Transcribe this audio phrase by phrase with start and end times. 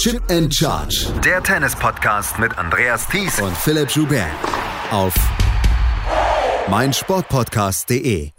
[0.00, 1.12] Chip and Charge.
[1.22, 4.30] Der Tennis-Podcast mit Andreas Thies und Philipp Joubert.
[4.90, 5.12] Auf
[6.70, 8.30] meinsportpodcast.de.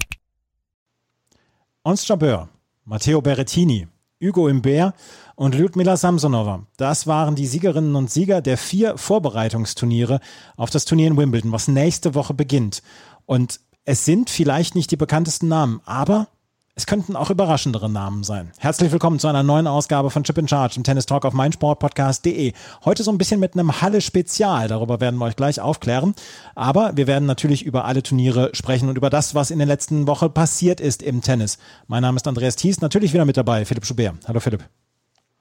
[1.83, 2.49] Ons Jabeur,
[2.83, 3.87] Matteo Berrettini,
[4.19, 4.95] Hugo Imbert
[5.35, 6.65] und Lyudmila Samsonova.
[6.77, 10.19] Das waren die Siegerinnen und Sieger der vier Vorbereitungsturniere
[10.57, 12.81] auf das Turnier in Wimbledon, was nächste Woche beginnt.
[13.27, 16.27] Und es sind vielleicht nicht die bekanntesten Namen, aber
[16.75, 18.51] es könnten auch überraschendere Namen sein.
[18.57, 22.53] Herzlich willkommen zu einer neuen Ausgabe von Chip in Charge im Tennis Talk auf meinsportpodcast.de.
[22.85, 24.69] Heute so ein bisschen mit einem Halle-Spezial.
[24.69, 26.15] Darüber werden wir euch gleich aufklären.
[26.55, 30.07] Aber wir werden natürlich über alle Turniere sprechen und über das, was in der letzten
[30.07, 31.57] Woche passiert ist im Tennis.
[31.87, 34.15] Mein Name ist Andreas Thies, natürlich wieder mit dabei, Philipp Schubert.
[34.27, 34.63] Hallo Philipp.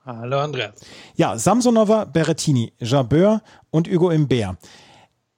[0.05, 0.73] Hallo Andreas.
[1.15, 4.57] Ja, Samsonova, Berrettini, Jabeur und Hugo Imbert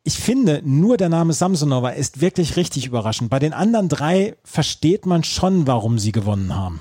[0.05, 3.31] ich finde, nur der Name Samsonova ist wirklich richtig überraschend.
[3.31, 6.81] Bei den anderen drei versteht man schon, warum sie gewonnen haben.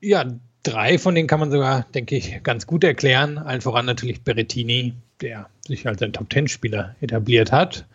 [0.00, 0.24] Ja,
[0.62, 3.38] drei von denen kann man sogar, denke ich, ganz gut erklären.
[3.38, 7.86] Allen voran natürlich Berettini, der sich als ein Top-Ten-Spieler etabliert hat.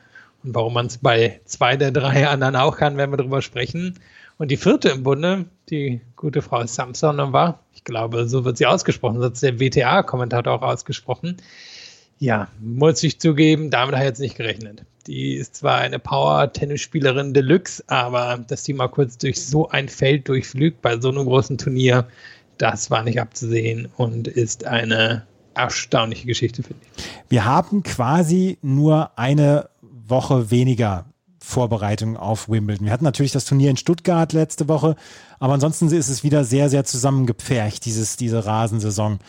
[0.43, 3.99] Und warum man es bei zwei der drei anderen auch kann, werden wir darüber sprechen.
[4.37, 9.19] Und die vierte im Bunde, die gute Frau Samsonova, ich glaube, so wird sie ausgesprochen,
[9.19, 11.37] so hat der WTA-Kommentator auch ausgesprochen
[12.19, 14.83] ja, muss ich zugeben, damit habe ich jetzt nicht gerechnet.
[15.07, 20.27] Die ist zwar eine Power-Tennisspielerin Deluxe, aber dass die mal kurz durch so ein Feld
[20.27, 22.07] durchflügt bei so einem großen Turnier,
[22.57, 27.03] das war nicht abzusehen und ist eine erstaunliche Geschichte, finde ich.
[27.29, 31.05] Wir haben quasi nur eine Woche weniger
[31.39, 32.85] Vorbereitung auf Wimbledon.
[32.85, 34.95] Wir hatten natürlich das Turnier in Stuttgart letzte Woche,
[35.39, 39.19] aber ansonsten ist es wieder sehr, sehr zusammengepfercht, dieses, diese Rasensaison.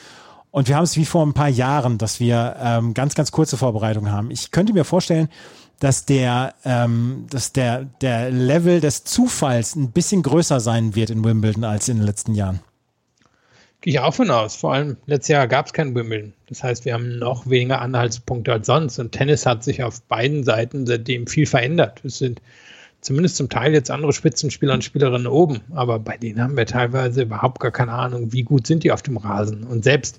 [0.57, 3.59] Und wir haben es wie vor ein paar Jahren, dass wir ähm, ganz, ganz kurze
[3.59, 4.31] Vorbereitungen haben.
[4.31, 5.29] Ich könnte mir vorstellen,
[5.81, 11.23] dass der, ähm, dass der, der Level des Zufalls ein bisschen größer sein wird in
[11.23, 12.61] Wimbledon als in den letzten Jahren.
[13.83, 14.57] Gehe ich auch von aus.
[14.57, 16.33] Vor allem letztes Jahr gab es kein Wimbledon.
[16.49, 18.99] Das heißt, wir haben noch weniger Anhaltspunkte als sonst.
[18.99, 22.01] Und Tennis hat sich auf beiden Seiten seitdem viel verändert.
[22.03, 22.41] Es sind
[23.03, 25.61] zumindest zum Teil jetzt andere Spitzenspieler und Spielerinnen oben.
[25.75, 29.03] Aber bei denen haben wir teilweise überhaupt gar keine Ahnung, wie gut sind die auf
[29.03, 29.63] dem Rasen.
[29.63, 30.19] Und selbst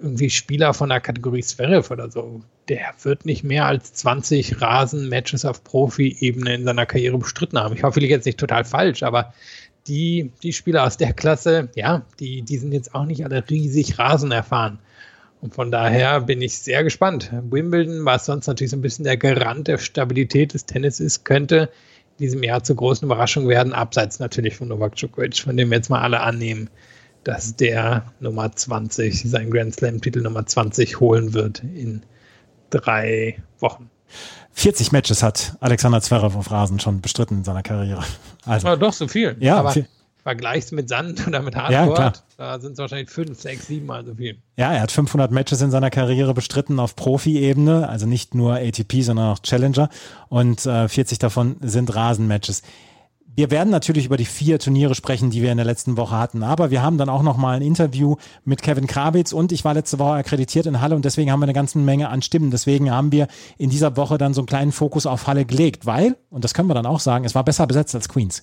[0.00, 5.44] irgendwie Spieler von der Kategorie Zverev oder so, der wird nicht mehr als 20 Rasen-Matches
[5.44, 7.74] auf Profi-Ebene in seiner Karriere bestritten haben.
[7.74, 9.32] Ich hoffe, ich liege jetzt nicht total falsch, aber
[9.86, 13.98] die, die Spieler aus der Klasse, ja, die, die sind jetzt auch nicht alle riesig
[13.98, 14.78] Rasen erfahren.
[15.40, 17.30] Und von daher bin ich sehr gespannt.
[17.32, 21.70] Wimbledon, was sonst natürlich so ein bisschen der Garant der Stabilität des Tennis ist, könnte
[22.18, 25.76] in diesem Jahr zur großen Überraschung werden, abseits natürlich von Novak Djokovic, von dem wir
[25.76, 26.68] jetzt mal alle annehmen,
[27.28, 32.02] dass der Nummer 20, sein Grand Slam-Titel Nummer 20 holen wird in
[32.70, 33.90] drei Wochen.
[34.52, 38.02] 40 Matches hat Alexander Zverev auf Rasen schon bestritten in seiner Karriere.
[38.46, 39.36] Also, Aber doch, so viel.
[39.40, 39.86] Ja, Aber viel.
[40.22, 44.06] vergleichst mit Sand oder mit Hardcore, ja, da sind es wahrscheinlich fünf, sechs, sieben Mal
[44.06, 44.38] so viel.
[44.56, 49.02] Ja, er hat 500 Matches in seiner Karriere bestritten auf Profi-Ebene, also nicht nur ATP,
[49.02, 49.90] sondern auch Challenger.
[50.30, 52.62] Und äh, 40 davon sind Rasenmatches.
[53.38, 56.42] Wir werden natürlich über die vier Turniere sprechen, die wir in der letzten Woche hatten.
[56.42, 59.74] Aber wir haben dann auch noch mal ein Interview mit Kevin Krawitz und ich war
[59.74, 62.50] letzte Woche akkreditiert in Halle und deswegen haben wir eine ganze Menge an Stimmen.
[62.50, 66.16] Deswegen haben wir in dieser Woche dann so einen kleinen Fokus auf Halle gelegt, weil,
[66.30, 68.42] und das können wir dann auch sagen, es war besser besetzt als Queens.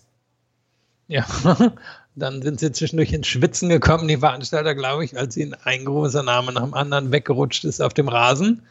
[1.10, 1.26] Ja,
[2.16, 6.24] dann sind sie zwischendurch ins Schwitzen gekommen, die Veranstalter, glaube ich, als ihnen ein großer
[6.24, 8.62] Name nach dem anderen weggerutscht ist auf dem Rasen.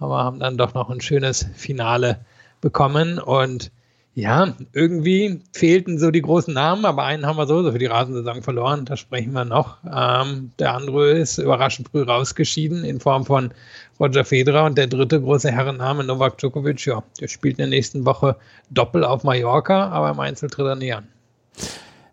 [0.00, 2.18] Aber haben dann doch noch ein schönes Finale
[2.60, 3.70] bekommen und
[4.20, 8.42] ja, irgendwie fehlten so die großen Namen, aber einen haben wir sowieso für die Rasensaison
[8.42, 8.84] verloren.
[8.84, 9.78] Da sprechen wir noch.
[9.84, 13.52] Ähm, der andere ist überraschend früh rausgeschieden in Form von
[13.98, 16.84] Roger Federer und der dritte große Herrenname Novak Djokovic.
[16.84, 18.36] Ja, der spielt in der nächsten Woche
[18.70, 21.08] Doppel auf Mallorca, aber im Einzel tritt er nie an.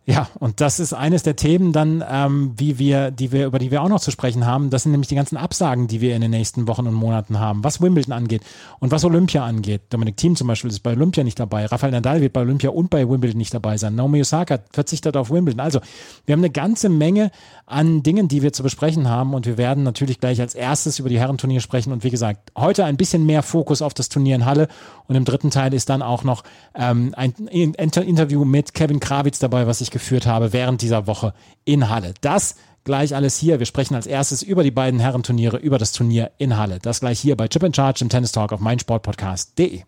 [0.10, 3.72] Ja, und das ist eines der Themen dann, ähm, wie wir, die wir, über die
[3.72, 4.70] wir auch noch zu sprechen haben.
[4.70, 7.62] Das sind nämlich die ganzen Absagen, die wir in den nächsten Wochen und Monaten haben,
[7.66, 8.42] was Wimbledon angeht
[8.80, 9.82] und was Olympia angeht.
[9.90, 11.66] Dominik Thiem zum Beispiel ist bei Olympia nicht dabei.
[11.66, 13.96] Rafael Nadal wird bei Olympia und bei Wimbledon nicht dabei sein.
[13.96, 15.60] Naomi Osaka verzichtet auf Wimbledon.
[15.60, 15.82] Also,
[16.26, 17.30] wir haben eine ganze Menge
[17.66, 21.10] an Dingen, die wir zu besprechen haben und wir werden natürlich gleich als erstes über
[21.10, 24.46] die Herrenturnier sprechen und wie gesagt, heute ein bisschen mehr Fokus auf das Turnier in
[24.46, 24.70] Halle
[25.08, 26.44] und im dritten Teil ist dann auch noch
[26.76, 31.34] ähm, ein Interview mit Kevin Krawitz dabei, was ich geführt habe während dieser Woche
[31.66, 32.14] in Halle.
[32.22, 33.60] Das gleich alles hier.
[33.60, 36.80] Wir sprechen als erstes über die beiden Herrenturniere, über das Turnier in Halle.
[36.80, 39.82] Das gleich hier bei Chip and Charge im Tennis Talk auf meinsportpodcast.de.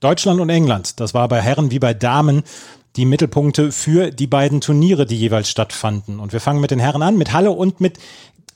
[0.00, 2.42] Deutschland und England, das war bei Herren wie bei Damen
[2.96, 6.18] die Mittelpunkte für die beiden Turniere, die jeweils stattfanden.
[6.18, 7.98] Und wir fangen mit den Herren an, mit Halle und mit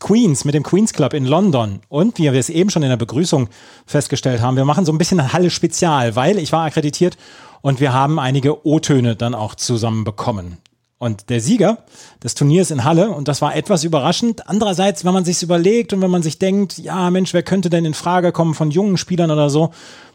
[0.00, 1.80] Queens, mit dem Queens Club in London.
[1.88, 3.48] Und wie wir es eben schon in der Begrüßung
[3.86, 7.16] festgestellt haben, wir machen so ein bisschen Halle Spezial, weil ich war akkreditiert
[7.64, 10.58] und wir haben einige O-Töne dann auch zusammen bekommen.
[10.98, 11.78] Und der Sieger
[12.22, 14.46] des Turniers in Halle, und das war etwas überraschend.
[14.50, 17.86] Andererseits, wenn man sich überlegt und wenn man sich denkt, ja Mensch, wer könnte denn
[17.86, 19.70] in Frage kommen von jungen Spielern oder so,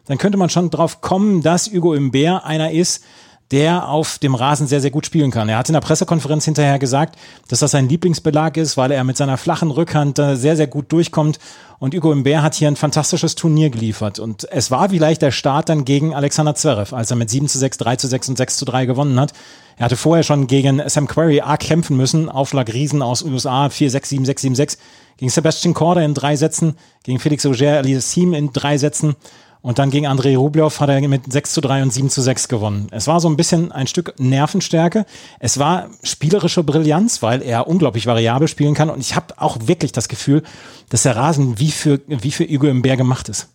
[0.05, 3.03] dann könnte man schon drauf kommen, dass Hugo Imbert einer ist,
[3.49, 5.49] der auf dem Rasen sehr, sehr gut spielen kann.
[5.49, 7.17] Er hat in der Pressekonferenz hinterher gesagt,
[7.47, 11.39] dass das sein Lieblingsbelag ist, weil er mit seiner flachen Rückhand sehr, sehr gut durchkommt.
[11.79, 14.19] Und Hugo Imbert hat hier ein fantastisches Turnier geliefert.
[14.19, 17.57] Und es war vielleicht der Start dann gegen Alexander Zverev, als er mit 7 zu
[17.57, 19.31] 6, 3 zu 6 und 6 zu 3 gewonnen hat.
[19.77, 22.27] Er hatte vorher schon gegen Sam Querrey arg kämpfen müssen.
[22.27, 24.77] Aufschlag Riesen aus USA 4, 6, 7, 6, 7, 6.
[25.15, 26.75] Gegen Sebastian Korda in drei Sätzen.
[27.03, 29.15] Gegen Felix Auger Aliassime in drei Sätzen.
[29.61, 32.47] Und dann gegen Andrei Rublev hat er mit 6 zu 3 und 7 zu 6
[32.47, 32.87] gewonnen.
[32.91, 35.05] Es war so ein bisschen ein Stück Nervenstärke.
[35.39, 38.89] Es war spielerische Brillanz, weil er unglaublich variabel spielen kann.
[38.89, 40.43] Und ich habe auch wirklich das Gefühl,
[40.89, 43.49] dass der Rasen wie für, wie für Hugo im Bär gemacht ist.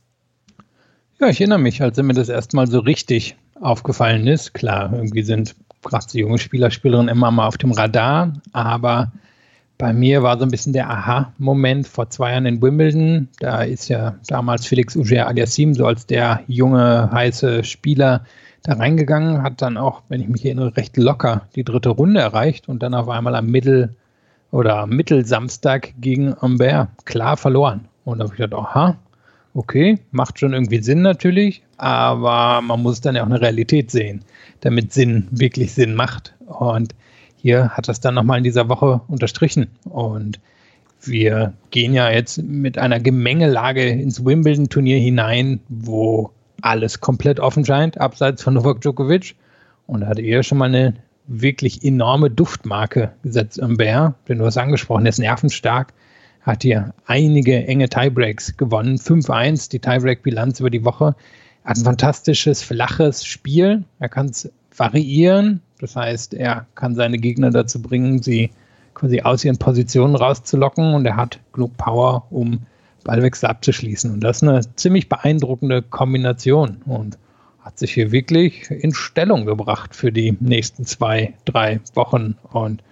[1.20, 4.52] Ja, ich erinnere mich, als mir das erstmal so richtig aufgefallen ist.
[4.52, 9.12] Klar, irgendwie sind gerade so junge Spieler, Spielerinnen immer mal auf dem Radar, aber
[9.78, 13.28] bei mir war so ein bisschen der Aha-Moment vor zwei Jahren in Wimbledon.
[13.40, 18.24] Da ist ja damals Felix Auger Aliassim so als der junge, heiße Spieler
[18.62, 22.68] da reingegangen, hat dann auch, wenn ich mich erinnere, recht locker die dritte Runde erreicht
[22.68, 23.94] und dann auf einmal am Mittel-
[24.52, 27.88] oder Mittelsamstag gegen Humbert klar verloren.
[28.04, 28.96] Und da habe ich gedacht, aha,
[29.54, 34.24] okay, macht schon irgendwie Sinn natürlich, aber man muss dann ja auch eine Realität sehen,
[34.60, 36.34] damit Sinn wirklich Sinn macht.
[36.46, 36.94] Und
[37.44, 39.66] hier hat das dann nochmal in dieser Woche unterstrichen.
[39.84, 40.40] Und
[41.02, 46.30] wir gehen ja jetzt mit einer Gemengelage ins Wimbledon-Turnier hinein, wo
[46.62, 49.34] alles komplett offen scheint, abseits von Novak Djokovic.
[49.86, 50.94] Und da hat er schon mal eine
[51.26, 55.92] wirklich enorme Duftmarke gesetzt im Bär, denn du hast angesprochen, er ist nervenstark,
[56.40, 61.14] hat hier einige enge Tiebreaks gewonnen, 5-1, die Tiebreak-Bilanz über die Woche.
[61.62, 67.50] Hat ein fantastisches, flaches Spiel, er kann es variieren, das heißt, er kann seine Gegner
[67.50, 68.50] dazu bringen, sie
[68.94, 72.60] quasi aus ihren Positionen rauszulocken und er hat genug Power, um
[73.04, 74.10] Ballwechsel abzuschließen.
[74.12, 77.18] Und das ist eine ziemlich beeindruckende Kombination und
[77.60, 82.36] hat sich hier wirklich in Stellung gebracht für die nächsten zwei, drei Wochen.
[82.50, 82.82] Und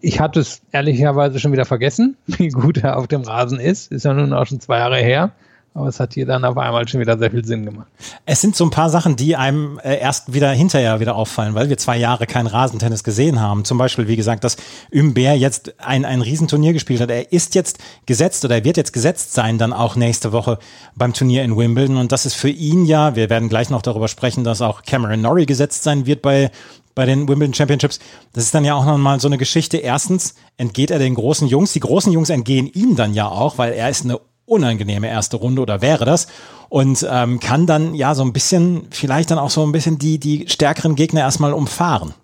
[0.00, 3.92] ich hatte es ehrlicherweise schon wieder vergessen, wie gut er auf dem Rasen ist.
[3.92, 5.32] Ist ja nun auch schon zwei Jahre her.
[5.74, 7.86] Aber es hat hier dann auf einmal schon wieder sehr viel Sinn gemacht.
[8.26, 11.68] Es sind so ein paar Sachen, die einem äh, erst wieder hinterher wieder auffallen, weil
[11.68, 13.64] wir zwei Jahre kein Rasentennis gesehen haben.
[13.64, 14.56] Zum Beispiel, wie gesagt, dass
[14.92, 17.10] Ümber jetzt ein, ein Riesenturnier gespielt hat.
[17.10, 20.58] Er ist jetzt gesetzt oder er wird jetzt gesetzt sein, dann auch nächste Woche
[20.96, 21.96] beim Turnier in Wimbledon.
[21.96, 25.20] Und das ist für ihn ja, wir werden gleich noch darüber sprechen, dass auch Cameron
[25.20, 26.50] Norrie gesetzt sein wird bei,
[26.96, 28.00] bei den Wimbledon Championships.
[28.32, 29.76] Das ist dann ja auch nochmal so eine Geschichte.
[29.76, 31.72] Erstens entgeht er den großen Jungs.
[31.72, 35.62] Die großen Jungs entgehen ihm dann ja auch, weil er ist eine unangenehme erste Runde
[35.62, 36.26] oder wäre das
[36.68, 40.18] und ähm, kann dann ja so ein bisschen, vielleicht dann auch so ein bisschen die,
[40.18, 42.14] die stärkeren Gegner erstmal umfahren.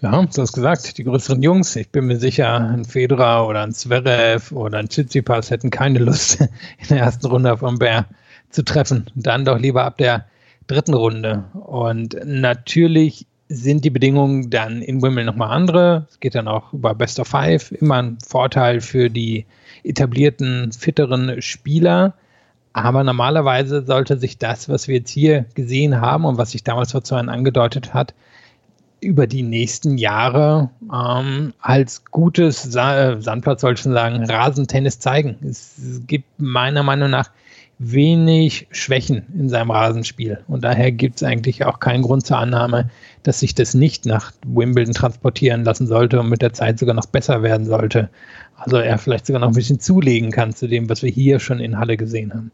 [0.00, 3.72] Ja, du hast gesagt, die größeren Jungs, ich bin mir sicher, ein Federer oder ein
[3.72, 6.40] Zverev oder ein Tsitsipas hätten keine Lust,
[6.78, 8.06] in der ersten Runde auf Bär
[8.50, 9.06] zu treffen.
[9.14, 10.26] Dann doch lieber ab der
[10.66, 11.44] dritten Runde.
[11.54, 16.06] Und natürlich sind die Bedingungen dann in Wimbledon nochmal andere.
[16.10, 17.70] Es geht dann auch über Best of Five.
[17.70, 19.46] Immer ein Vorteil für die
[19.84, 22.14] etablierten, fitteren Spieler.
[22.72, 26.92] Aber normalerweise sollte sich das, was wir jetzt hier gesehen haben und was sich damals
[26.92, 28.14] vor zwei Jahren angedeutet hat,
[29.00, 35.36] über die nächsten Jahre ähm, als gutes Sa Sandplatz, soll ich schon sagen, Rasentennis zeigen.
[35.44, 37.30] Es gibt meiner Meinung nach
[37.90, 40.38] wenig Schwächen in seinem Rasenspiel.
[40.46, 42.90] Und daher gibt es eigentlich auch keinen Grund zur Annahme,
[43.22, 47.06] dass sich das nicht nach Wimbledon transportieren lassen sollte und mit der Zeit sogar noch
[47.06, 48.08] besser werden sollte.
[48.56, 51.58] Also er vielleicht sogar noch ein bisschen zulegen kann zu dem, was wir hier schon
[51.58, 52.52] in Halle gesehen haben.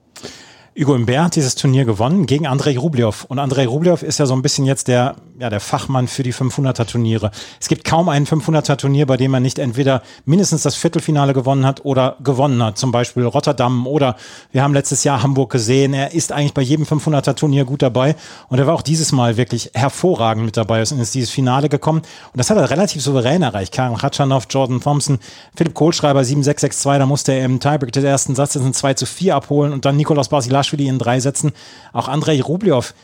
[0.80, 3.24] Hugo Imbert hat dieses Turnier gewonnen gegen Andrei Rublev.
[3.26, 6.32] Und Andrei Rublev ist ja so ein bisschen jetzt der, ja, der Fachmann für die
[6.32, 7.32] 500er Turniere.
[7.60, 11.66] Es gibt kaum ein 500er Turnier, bei dem er nicht entweder mindestens das Viertelfinale gewonnen
[11.66, 12.78] hat oder gewonnen hat.
[12.78, 14.14] Zum Beispiel Rotterdam oder
[14.52, 15.94] wir haben letztes Jahr Hamburg gesehen.
[15.94, 18.14] Er ist eigentlich bei jedem 500er Turnier gut dabei.
[18.48, 20.82] Und er war auch dieses Mal wirklich hervorragend mit dabei.
[20.82, 22.02] und ist dieses Finale gekommen.
[22.32, 23.74] Und das hat er relativ souverän erreicht.
[23.74, 25.18] Karim Khachanov, Jordan Thompson,
[25.56, 26.98] Philipp Kohlschreiber 7-6-6-2.
[26.98, 29.96] Da musste er im Tiebreak des ersten Satzes ein 2 zu 4 abholen und dann
[29.96, 31.52] Nikolaus Basilasch Basilashvili in drei Sätzen.
[31.92, 32.94] Auch Andrei Rublev,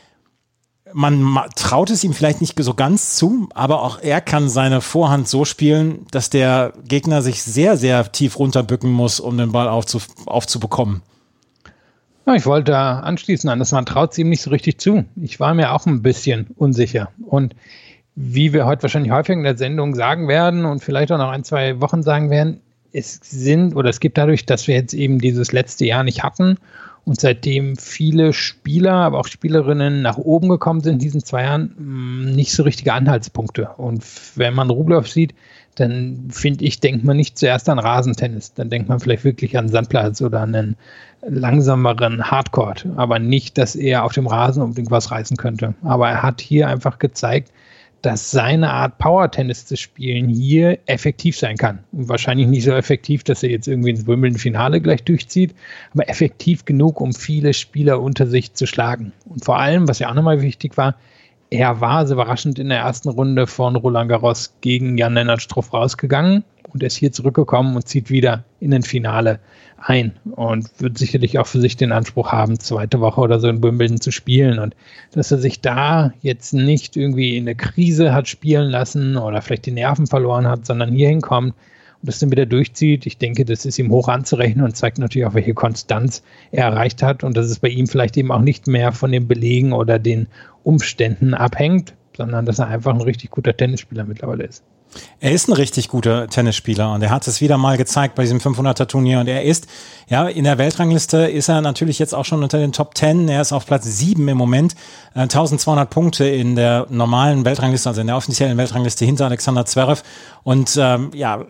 [0.93, 5.29] man traut es ihm vielleicht nicht so ganz zu, aber auch er kann seine Vorhand
[5.29, 10.01] so spielen, dass der Gegner sich sehr, sehr tief runterbücken muss, um den Ball aufzu
[10.27, 11.03] aufzubekommen.
[12.27, 15.05] Ja, ich wollte anschließen an das, man traut es ihm nicht so richtig zu.
[15.17, 17.11] Ich war mir auch ein bisschen unsicher.
[17.27, 17.55] Und
[18.15, 21.45] wie wir heute wahrscheinlich häufig in der Sendung sagen werden und vielleicht auch noch ein,
[21.45, 22.61] zwei Wochen sagen werden,
[22.93, 26.59] es sind oder es gibt dadurch, dass wir jetzt eben dieses letzte Jahr nicht hatten
[27.05, 31.75] Und seitdem viele Spieler, aber auch Spielerinnen nach oben gekommen sind in diesen zwei Jahren,
[31.77, 33.71] mm, nicht so richtige Anhaltspunkte.
[33.77, 34.05] Und
[34.37, 35.35] wenn man Rublev sieht,
[35.75, 38.55] dann finde ich, denkt man nicht zuerst an Rasentennis.
[38.55, 40.77] Dann denkt man vielleicht wirklich an Sandplatz oder an einen
[41.27, 42.75] langsameren Hardcore.
[42.97, 45.75] Aber nicht, dass er auf dem Rasen unbedingt was reißen könnte.
[45.83, 47.51] Aber er hat hier einfach gezeigt,
[48.05, 51.79] dass seine Art Power-Tennis zu spielen hier effektiv sein kann.
[51.93, 55.55] Wahrscheinlich nicht so effektiv, dass er jetzt irgendwie ins Wimbledon-Finale gleich durchzieht,
[55.95, 59.13] aber effektiv genug, um viele Spieler unter sich zu schlagen.
[59.25, 60.97] Und vor allem, was ja auch nochmal wichtig war,
[61.49, 66.45] er war so überraschend in der ersten Runde von Roland Garros gegen Jan-Lennart Struff rausgegangen
[66.75, 69.39] und er ist hier zurückgekommen und zieht wieder in den Finale
[69.79, 73.63] ein und wird sicherlich auch für sich den Anspruch haben, zweite Woche oder so in
[73.63, 74.59] Wimbledon zu spielen.
[74.59, 74.75] Und
[75.13, 79.67] dass er sich da jetzt nicht irgendwie in eine Krise hat spielen lassen oder vielleicht
[79.67, 83.65] die Nerven verloren hat, sondern hier hinkommt und das dann wieder durchzieht, ich denke, das
[83.65, 87.47] ist ihm hoch anzurechnen und zeigt natürlich auch, welche Konstanz er erreicht hat und dass
[87.47, 90.27] es bei ihm vielleicht eben auch nicht mehr von den Belegen oder den
[90.65, 94.65] Umständen abhängt, sondern dass er einfach ein richtig guter Tennisspieler mittlerweile ist.
[95.21, 98.39] Er ist ein richtig guter Tennisspieler und er hat es wieder mal gezeigt bei diesem
[98.39, 99.67] 500er Turnier und er ist,
[100.09, 103.29] ja, in der Weltrangliste ist er natürlich jetzt auch schon unter den Top 10.
[103.29, 104.75] Er ist auf Platz 7 im Moment,
[105.15, 110.03] 1200 äh, Punkte in der normalen Weltrangliste, also in der offiziellen Weltrangliste hinter Alexander Zverev
[110.43, 111.45] und ähm, ja,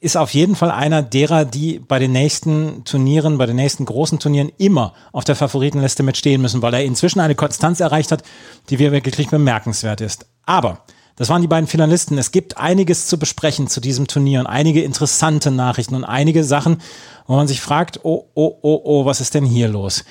[0.00, 4.18] ist auf jeden Fall einer derer, die bei den nächsten Turnieren, bei den nächsten großen
[4.18, 8.22] Turnieren immer auf der Favoritenliste mitstehen müssen, weil er inzwischen eine Konstanz erreicht hat,
[8.70, 10.26] die wirklich bemerkenswert ist.
[10.44, 10.82] Aber
[11.16, 12.18] das waren die beiden Finalisten.
[12.18, 16.82] Es gibt einiges zu besprechen zu diesem Turnier und einige interessante Nachrichten und einige Sachen,
[17.26, 20.04] wo man sich fragt, oh, oh, oh, oh, was ist denn hier los?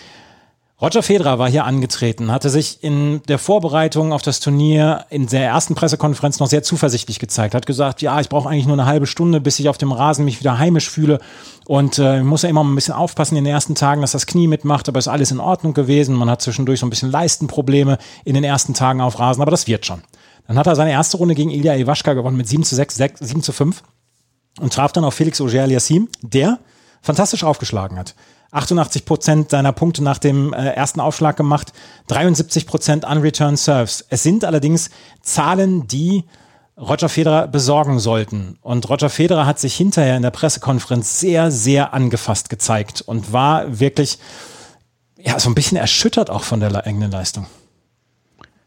[0.82, 5.46] Roger Federer war hier angetreten, hatte sich in der Vorbereitung auf das Turnier in der
[5.46, 9.08] ersten Pressekonferenz noch sehr zuversichtlich gezeigt, hat gesagt, ja, ich brauche eigentlich nur eine halbe
[9.08, 11.20] Stunde, bis ich auf dem Rasen mich wieder heimisch fühle
[11.66, 14.48] und äh, muss ja immer ein bisschen aufpassen in den ersten Tagen, dass das Knie
[14.48, 16.14] mitmacht, aber ist alles in Ordnung gewesen.
[16.14, 19.68] Man hat zwischendurch so ein bisschen Leistenprobleme in den ersten Tagen auf Rasen, aber das
[19.68, 20.02] wird schon.
[20.48, 23.20] Dann hat er seine erste Runde gegen Ilya Iwaschka gewonnen mit 7 zu 6, 6
[23.22, 23.84] 7 zu 5
[24.60, 26.60] und traf dann auf Felix Auger-Aliassime, der
[27.02, 28.16] fantastisch aufgeschlagen hat.
[28.52, 31.74] 88 Prozent seiner Punkte nach dem äh, ersten Aufschlag gemacht,
[32.08, 34.06] 73 Prozent Unreturn Serves.
[34.10, 36.24] Es sind allerdings Zahlen, die
[36.78, 38.58] Roger Federer besorgen sollten.
[38.62, 43.80] Und Roger Federer hat sich hinterher in der Pressekonferenz sehr, sehr angefasst gezeigt und war
[43.80, 44.20] wirklich
[45.18, 47.48] ja, so ein bisschen erschüttert auch von der eigenen Leistung.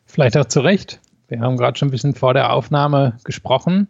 [0.06, 1.00] Vielleicht auch zu Recht.
[1.28, 3.86] Wir haben gerade schon ein bisschen vor der Aufnahme gesprochen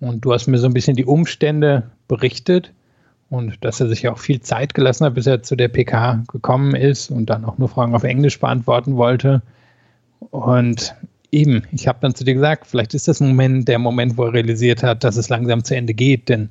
[0.00, 2.72] und du hast mir so ein bisschen die Umstände berichtet
[3.30, 6.74] und dass er sich auch viel Zeit gelassen hat, bis er zu der PK gekommen
[6.74, 9.40] ist und dann auch nur Fragen auf Englisch beantworten wollte.
[10.30, 10.94] Und
[11.32, 14.34] eben, ich habe dann zu dir gesagt, vielleicht ist das Moment der Moment, wo er
[14.34, 16.50] realisiert hat, dass es langsam zu Ende geht, denn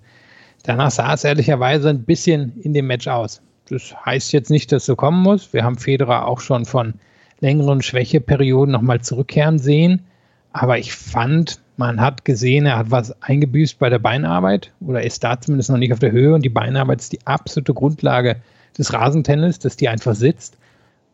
[0.64, 3.42] danach sah es ehrlicherweise ein bisschen in dem Match aus.
[3.70, 5.54] Das heißt jetzt nicht, dass es so kommen muss.
[5.54, 6.96] Wir haben Federer auch schon von
[7.40, 10.06] längeren Schwächeperioden nochmal zurückkehren sehen.
[10.52, 15.24] Aber ich fand, man hat gesehen, er hat was eingebüßt bei der Beinarbeit oder ist
[15.24, 16.34] da zumindest noch nicht auf der Höhe.
[16.34, 18.38] Und die Beinarbeit ist die absolute Grundlage
[18.78, 20.58] des Rasentennis, dass die einfach sitzt.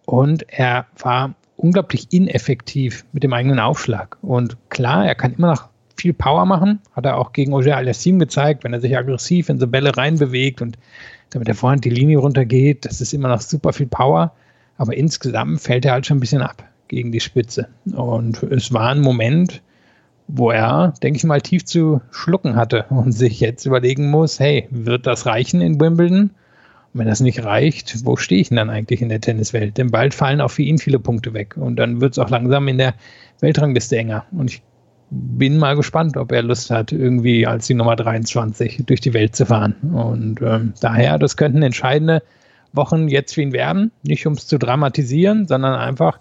[0.05, 4.17] Und er war unglaublich ineffektiv mit dem eigenen Aufschlag.
[4.21, 8.19] Und klar, er kann immer noch viel Power machen, hat er auch gegen Auger Aliassim
[8.19, 10.77] gezeigt, wenn er sich aggressiv in so Bälle reinbewegt und
[11.29, 14.33] damit der Vorhand die Linie runtergeht, das ist immer noch super viel Power.
[14.77, 17.67] Aber insgesamt fällt er halt schon ein bisschen ab gegen die Spitze.
[17.85, 19.61] Und es war ein Moment,
[20.27, 24.67] wo er, denke ich mal, tief zu schlucken hatte und sich jetzt überlegen muss, hey,
[24.71, 26.31] wird das reichen in Wimbledon?
[26.93, 29.77] Und wenn das nicht reicht, wo stehe ich denn dann eigentlich in der Tenniswelt?
[29.77, 32.67] Denn bald fallen auch für ihn viele Punkte weg und dann wird es auch langsam
[32.67, 32.95] in der
[33.41, 34.25] Weltrangliste enger.
[34.31, 34.61] Und ich
[35.11, 39.35] bin mal gespannt, ob er Lust hat, irgendwie als die Nummer 23 durch die Welt
[39.35, 39.75] zu fahren.
[39.93, 42.23] Und ähm, daher, das könnten entscheidende
[42.75, 43.91] Wochen jetzt für ihn werden.
[44.03, 46.19] Nicht um es zu dramatisieren, sondern einfach,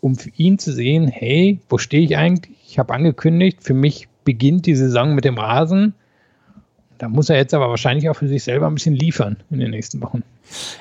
[0.00, 2.56] um für ihn zu sehen, hey, wo stehe ich eigentlich?
[2.66, 5.94] Ich habe angekündigt, für mich beginnt die Saison mit dem Rasen.
[6.98, 9.70] Da muss er jetzt aber wahrscheinlich auch für sich selber ein bisschen liefern in den
[9.70, 10.22] nächsten Wochen.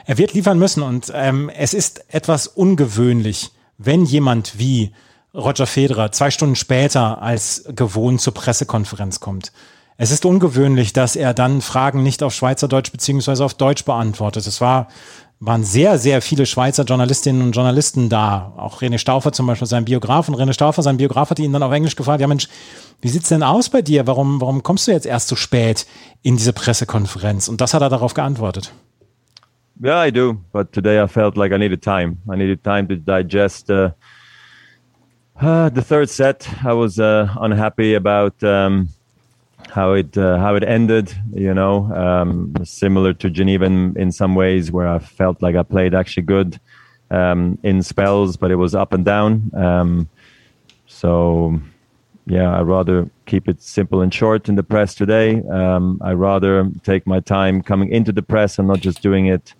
[0.06, 4.92] Er wird liefern müssen und ähm, es ist etwas ungewöhnlich, wenn jemand wie
[5.34, 9.52] Roger Federer zwei Stunden später als gewohnt zur Pressekonferenz kommt.
[10.04, 14.48] Es ist ungewöhnlich, dass er dann Fragen nicht auf Schweizerdeutsch beziehungsweise auf Deutsch beantwortet.
[14.48, 14.88] Es war,
[15.40, 18.52] waren sehr, sehr viele Schweizer Journalistinnen und Journalisten da.
[18.58, 20.28] Auch René Stauffer zum Beispiel, sein Biograf.
[20.28, 22.48] Und René Stauffer, sein Biograf, hat ihn dann auf Englisch gefragt, ja Mensch,
[23.02, 24.08] wie sieht's denn aus bei dir?
[24.08, 25.86] Warum, warum kommst du jetzt erst so spät
[26.24, 27.48] in diese Pressekonferenz?
[27.48, 28.74] Und das hat er darauf geantwortet.
[29.84, 30.38] Yeah, I do.
[30.52, 32.18] But today I felt like I needed time.
[32.28, 33.92] I needed time to digest uh,
[35.40, 36.50] uh, the third set.
[36.64, 38.90] I was uh, unhappy about um,
[39.70, 41.14] how it uh, how it ended.
[41.34, 45.64] You know, um, similar to Geneva in, in, some ways, where I felt like I
[45.64, 46.60] played actually good
[47.10, 49.52] um, in spells, but it was up and down.
[49.54, 50.10] Um,
[50.88, 51.60] so,
[52.26, 55.42] yeah, I'd rather keep it simple and short in the press today.
[55.44, 59.54] Um, I'd rather take my time coming into the press and not just doing it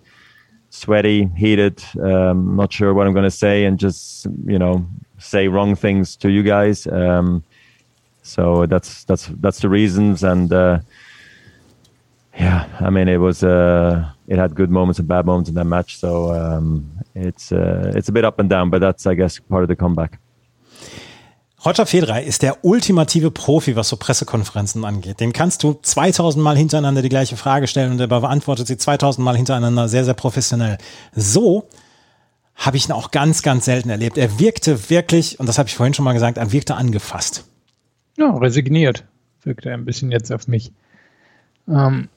[0.72, 4.86] sweaty, heated, um, not sure what I'm going to say, and just you know
[5.18, 6.86] say wrong things to you guys.
[6.86, 7.44] Um,
[8.22, 10.78] so that's that's that's the reasons, and uh,
[12.38, 15.66] yeah, I mean it was uh, it had good moments and bad moments in that
[15.66, 15.98] match.
[15.98, 19.62] So um, it's uh, it's a bit up and down, but that's I guess part
[19.62, 20.18] of the comeback.
[21.64, 25.20] Roger Federer ist der ultimative Profi, was so Pressekonferenzen angeht.
[25.20, 29.24] Den kannst du 2000 Mal hintereinander die gleiche Frage stellen und er beantwortet sie 2000
[29.24, 30.78] Mal hintereinander sehr, sehr professionell.
[31.14, 31.68] So
[32.56, 34.18] habe ich ihn auch ganz, ganz selten erlebt.
[34.18, 37.44] Er wirkte wirklich, und das habe ich vorhin schon mal gesagt, er wirkte angefasst.
[38.16, 39.04] Ja, resigniert
[39.46, 40.72] wirkte er ein bisschen jetzt auf mich.
[41.68, 42.08] Ähm,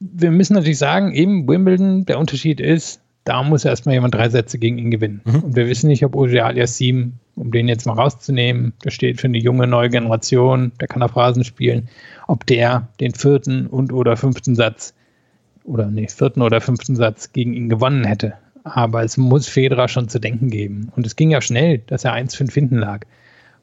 [0.00, 4.58] wir müssen natürlich sagen, eben Wimbledon, der Unterschied ist, da muss erstmal jemand drei Sätze
[4.58, 5.20] gegen ihn gewinnen.
[5.24, 5.40] Mhm.
[5.40, 9.26] Und wir wissen nicht, ob Oje Aliassim, um den jetzt mal rauszunehmen, der steht für
[9.26, 11.88] eine junge neue Generation, der kann auf Rasen spielen,
[12.28, 14.94] ob der den vierten und oder fünften Satz
[15.64, 18.34] oder nee, vierten oder fünften Satz gegen ihn gewonnen hätte.
[18.62, 20.92] Aber es muss Federer schon zu denken geben.
[20.94, 23.06] Und es ging ja schnell, dass er 1-5 hinten lag.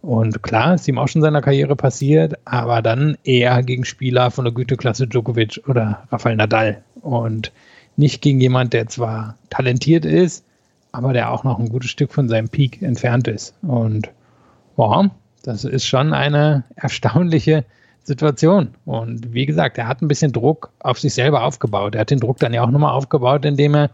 [0.04, 4.32] Und klar, ist ihm auch schon in seiner Karriere passiert, aber dann eher gegen Spieler
[4.32, 6.84] von der Güteklasse Djokovic oder Rafael Nadal.
[7.00, 7.54] Und
[7.96, 10.44] nicht gegen jemand, der zwar talentiert ist,
[10.92, 13.56] aber der auch noch ein gutes Stück von seinem Peak entfernt ist.
[13.62, 14.10] Und
[14.76, 15.06] wow,
[15.44, 17.64] das ist schon eine erstaunliche
[18.04, 18.76] Situation.
[18.84, 21.96] Und wie gesagt, er hat ein bisschen Druck auf sich selber aufgebaut.
[21.96, 23.90] Er hat den Druck dann ja auch nochmal aufgebaut, indem er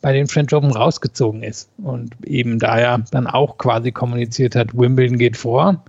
[0.00, 1.68] bei den French Open rausgezogen ist.
[1.78, 5.82] Und eben da er dann auch quasi kommuniziert hat, Wimbledon geht vor,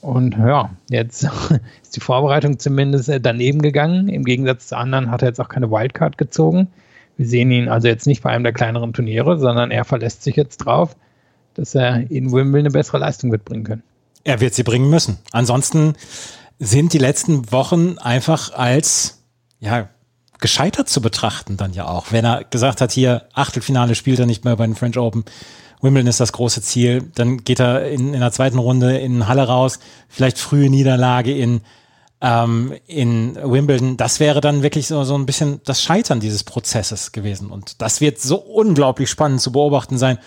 [0.00, 1.24] und ja, jetzt
[1.82, 4.08] ist die Vorbereitung zumindest äh, daneben gegangen.
[4.08, 6.68] Im Gegensatz zu anderen hat er jetzt auch keine Wildcard gezogen.
[7.16, 10.36] Wir sehen ihn also jetzt nicht bei einem der kleineren Turniere, sondern er verlässt sich
[10.36, 10.94] jetzt drauf,
[11.54, 13.82] dass er in Wimbledon eine bessere Leistung wird bringen können.
[14.22, 15.18] Er wird sie bringen müssen.
[15.32, 15.94] Ansonsten
[16.60, 19.24] sind die letzten Wochen einfach als
[19.58, 19.88] ja,
[20.38, 22.12] gescheitert zu betrachten dann ja auch.
[22.12, 25.24] Wenn er gesagt hat, hier Achtelfinale spielt er nicht mehr bei den French Open,
[25.80, 27.10] Wimbledon ist das große Ziel.
[27.14, 31.60] Dann geht er in, in der zweiten Runde in Halle raus, vielleicht frühe Niederlage in,
[32.20, 33.96] ähm, in Wimbledon.
[33.96, 37.50] Das wäre dann wirklich so, so ein bisschen das Scheitern dieses Prozesses gewesen.
[37.50, 40.18] Und das wird so unglaublich spannend zu beobachten sein.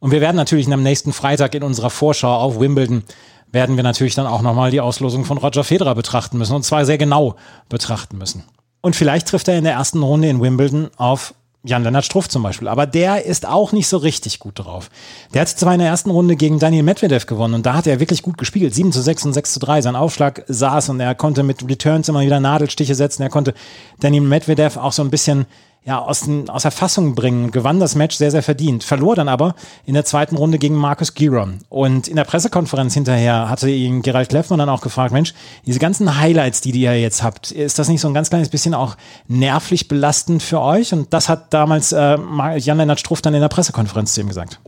[0.00, 3.04] Und wir werden natürlich am nächsten Freitag in unserer Vorschau auf Wimbledon
[3.52, 6.84] werden wir natürlich dann auch nochmal die Auslosung von Roger Federer betrachten müssen und zwar
[6.84, 7.34] sehr genau
[7.68, 8.44] betrachten müssen.
[8.80, 12.68] Und vielleicht trifft er in der ersten Runde in Wimbledon auf Jan-Lennart Struff zum Beispiel.
[12.68, 14.88] Aber der ist auch nicht so richtig gut drauf.
[15.34, 18.00] Der hat zwar in der ersten Runde gegen Daniel Medvedev gewonnen und da hat er
[18.00, 18.74] wirklich gut gespielt.
[18.74, 19.82] 7 zu 6 und 6 zu 3.
[19.82, 23.22] Sein Aufschlag saß und er konnte mit Returns immer wieder Nadelstiche setzen.
[23.22, 23.52] Er konnte
[23.98, 25.44] Daniel Medvedev auch so ein bisschen
[25.84, 29.54] ja, aus, aus der Fassung bringen, gewann das Match sehr, sehr verdient, verlor dann aber
[29.86, 31.60] in der zweiten Runde gegen Markus Giron.
[31.70, 35.32] Und in der Pressekonferenz hinterher hatte ihn Gerald Kleffmann dann auch gefragt, Mensch,
[35.64, 38.50] diese ganzen Highlights, die, die ihr jetzt habt, ist das nicht so ein ganz kleines
[38.50, 40.92] bisschen auch nervlich belastend für euch?
[40.92, 42.18] Und das hat damals äh,
[42.56, 44.60] Jan-Lennart Struff dann in der Pressekonferenz zu ihm gesagt.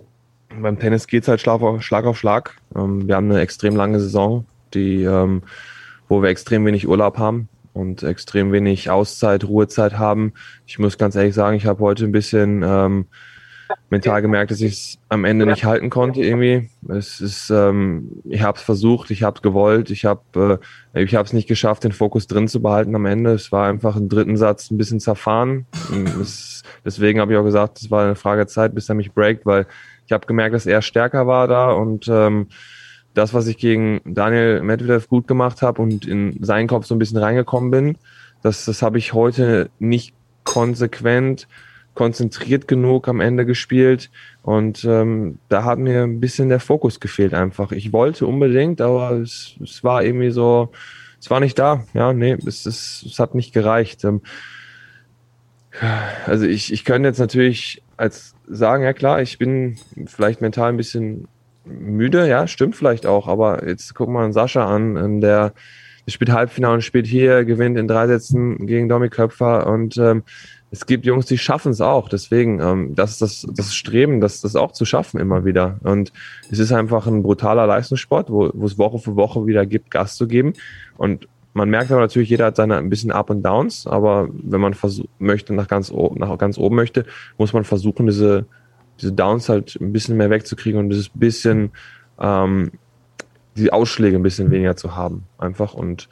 [0.60, 2.06] Beim Tennis geht es halt Schlag auf Schlag.
[2.06, 2.56] Auf Schlag.
[2.74, 5.42] Ähm, wir haben eine extrem lange Saison, die, ähm,
[6.08, 10.34] wo wir extrem wenig Urlaub haben und extrem wenig Auszeit, Ruhezeit haben.
[10.66, 13.06] Ich muss ganz ehrlich sagen, ich habe heute ein bisschen ähm,
[13.90, 16.68] mental gemerkt, dass ich es am Ende nicht halten konnte irgendwie.
[16.88, 20.60] Es ist, ähm, ich habe es versucht, ich habe es gewollt, ich habe
[20.94, 23.32] äh, ich habe es nicht geschafft, den Fokus drin zu behalten am Ende.
[23.32, 25.66] Es war einfach im dritten Satz ein bisschen zerfahren.
[26.20, 29.46] Es, deswegen habe ich auch gesagt, es war eine Frage Zeit, bis er mich breakt,
[29.46, 29.66] weil
[30.06, 32.48] ich habe gemerkt, dass er stärker war da und ähm,
[33.14, 36.98] das, was ich gegen Daniel Medvedev gut gemacht habe und in seinen Kopf so ein
[36.98, 37.98] bisschen reingekommen bin,
[38.42, 41.46] das, das habe ich heute nicht konsequent,
[41.94, 44.10] konzentriert genug am Ende gespielt.
[44.42, 47.72] Und ähm, da hat mir ein bisschen der Fokus gefehlt einfach.
[47.72, 50.72] Ich wollte unbedingt, aber es, es war irgendwie so,
[51.20, 51.84] es war nicht da.
[51.94, 54.04] Ja, nee, es, es, es hat nicht gereicht.
[54.04, 54.22] Ähm,
[56.26, 60.76] also ich, ich könnte jetzt natürlich als sagen, ja klar, ich bin vielleicht mental ein
[60.76, 61.28] bisschen
[61.64, 65.52] müde, ja, stimmt vielleicht auch, aber jetzt guck mal Sascha an, ähm, der,
[66.08, 70.24] spielt Halbfinale und spielt hier, gewinnt in drei Sätzen gegen Dominik Köpfer und ähm,
[70.72, 72.08] es gibt Jungs, die schaffen es auch.
[72.08, 75.78] Deswegen, ähm, das ist das, das Streben, das, das auch zu schaffen immer wieder.
[75.82, 76.12] Und
[76.50, 80.16] es ist einfach ein brutaler Leistungssport, wo, wo es Woche für Woche wieder gibt, Gas
[80.16, 80.54] zu geben.
[80.96, 84.62] Und man merkt aber natürlich, jeder hat seine ein bisschen Up und Downs, aber wenn
[84.62, 84.74] man
[85.18, 87.04] möchte, nach ganz, nach ganz oben möchte,
[87.36, 88.46] muss man versuchen, diese,
[89.02, 91.72] diese Downs halt ein bisschen mehr wegzukriegen und dieses bisschen,
[92.18, 92.70] ähm,
[93.56, 95.24] die Ausschläge ein bisschen weniger zu haben.
[95.38, 96.08] Einfach und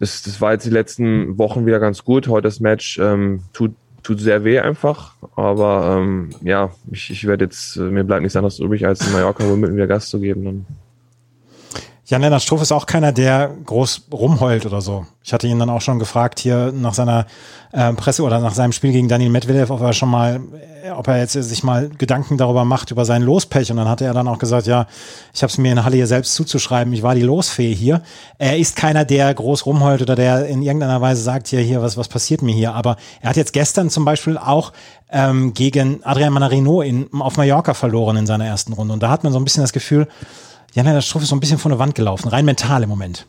[0.00, 2.26] das, das war jetzt die letzten Wochen wieder ganz gut.
[2.26, 5.14] Heute das Match ähm, tut, tut sehr weh einfach.
[5.36, 9.12] Aber ähm, ja, ich, ich werde jetzt, äh, mir bleibt nichts anderes übrig, als in
[9.12, 10.44] Mallorca Wimbledon wieder Gast zu geben.
[10.44, 10.66] Dann.
[12.10, 15.06] Jan-Lennart Struff ist auch keiner, der groß rumheult oder so.
[15.22, 17.24] Ich hatte ihn dann auch schon gefragt hier nach seiner
[17.70, 20.40] äh, Presse oder nach seinem Spiel gegen Daniel Medvedev, ob er schon mal,
[20.82, 23.70] äh, ob er jetzt sich mal Gedanken darüber macht, über sein Lospech.
[23.70, 24.88] Und dann hatte er dann auch gesagt, ja,
[25.32, 28.02] ich habe es mir in Halle hier selbst zuzuschreiben, ich war die Losfee hier.
[28.38, 31.96] Er ist keiner, der groß rumheult oder der in irgendeiner Weise sagt, hier, hier, was,
[31.96, 32.74] was passiert mir hier.
[32.74, 34.72] Aber er hat jetzt gestern zum Beispiel auch
[35.12, 38.94] ähm, gegen Adrian Manarino in, auf Mallorca verloren in seiner ersten Runde.
[38.94, 40.08] Und da hat man so ein bisschen das Gefühl,
[40.74, 43.26] Jan-Lennart Struff ist so ein bisschen von der Wand gelaufen, rein mental im Moment.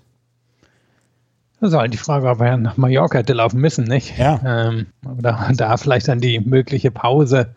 [1.60, 4.18] Das ist halt die Frage, ob er nach Mallorca hätte laufen müssen, nicht?
[4.18, 4.42] Ja.
[4.44, 7.54] Ähm, oder da vielleicht dann die mögliche Pause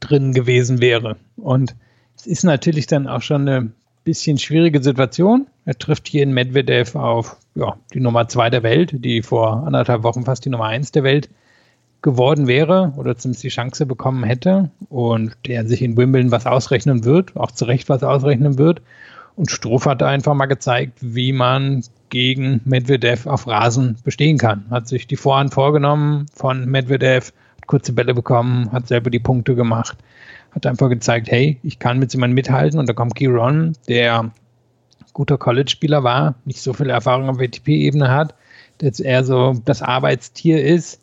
[0.00, 1.16] drin gewesen wäre.
[1.36, 1.76] Und
[2.16, 3.70] es ist natürlich dann auch schon eine
[4.04, 5.46] bisschen schwierige Situation.
[5.64, 10.02] Er trifft hier in Medvedev auf ja, die Nummer zwei der Welt, die vor anderthalb
[10.02, 11.28] Wochen fast die Nummer eins der Welt
[12.02, 17.04] geworden wäre oder zumindest die Chance bekommen hätte und der sich in Wimbledon was ausrechnen
[17.04, 18.82] wird, auch zu Recht was ausrechnen wird.
[19.36, 24.64] Und Struff hat einfach mal gezeigt, wie man gegen Medvedev auf Rasen bestehen kann.
[24.70, 29.56] Hat sich die Vorhand vorgenommen von Medvedev, hat kurze Bälle bekommen, hat selber die Punkte
[29.56, 29.98] gemacht,
[30.52, 32.78] hat einfach gezeigt, hey, ich kann mit jemandem mithalten.
[32.78, 34.30] Und da kommt Kiron, der
[35.12, 38.34] guter College-Spieler war, nicht so viel Erfahrung auf WTP-Ebene hat,
[38.80, 41.00] der jetzt eher so das Arbeitstier ist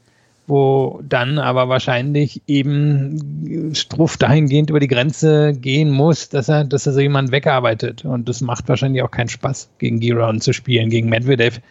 [0.52, 6.86] wo dann aber wahrscheinlich eben Struff dahingehend über die Grenze gehen muss, dass er, dass
[6.86, 8.04] er so jemanden wegarbeitet.
[8.04, 11.62] Und das macht wahrscheinlich auch keinen Spaß, gegen Giron zu spielen, gegen Medvedev.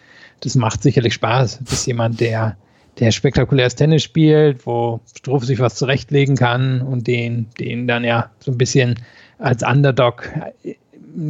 [0.41, 1.61] Das macht sicherlich Spaß.
[1.63, 2.57] Das ist jemand, der,
[2.99, 8.31] der spektakuläres Tennis spielt, wo Struff sich was zurechtlegen kann und den, den dann ja
[8.39, 8.95] so ein bisschen
[9.39, 10.27] als Underdog,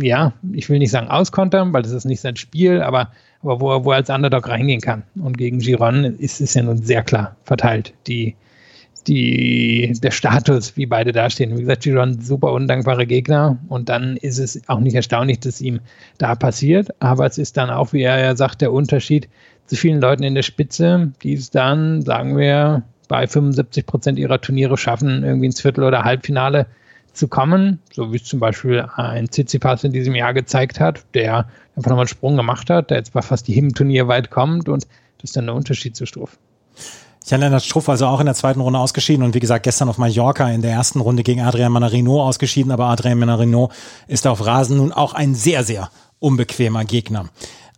[0.01, 3.11] ja, ich will nicht sagen auskontern, weil das ist nicht sein Spiel, aber
[3.43, 5.03] aber wo er, wo als Underdog reingehen kann.
[5.21, 8.37] Und gegen Giron ist es ja nun sehr klar verteilt, die,
[9.07, 11.57] die, der Status, wie beide dastehen.
[11.57, 15.81] Wie gesagt, Giron super undankbare Gegner und dann ist es auch nicht erstaunlich, dass ihm
[16.19, 19.29] da passiert, aber es ist dann auch, wie er ja sagt, der Unterschied
[19.67, 24.41] zu vielen Leuten in der Spitze, die es dann, sagen wir, bei 75 Prozent ihrer
[24.41, 26.67] Turniere schaffen, irgendwie ins Viertel- oder Halbfinale
[27.21, 31.47] zu kommen, so wie es zum Beispiel ein Tsitsipas in diesem Jahr gezeigt hat, der
[31.77, 34.87] einfach nochmal einen Sprung gemacht hat, der jetzt bei fast jedem Turnier weit kommt und
[35.19, 36.39] das ist dann der Unterschied zu Struff.
[37.27, 40.49] Jan-Lennart Struff also auch in der zweiten Runde ausgeschieden und wie gesagt gestern auf Mallorca
[40.49, 43.71] in der ersten Runde gegen Adrian Manarino ausgeschieden, aber Adrian Manarino
[44.09, 47.27] ist auf Rasen nun auch ein sehr, sehr unbequemer Gegner.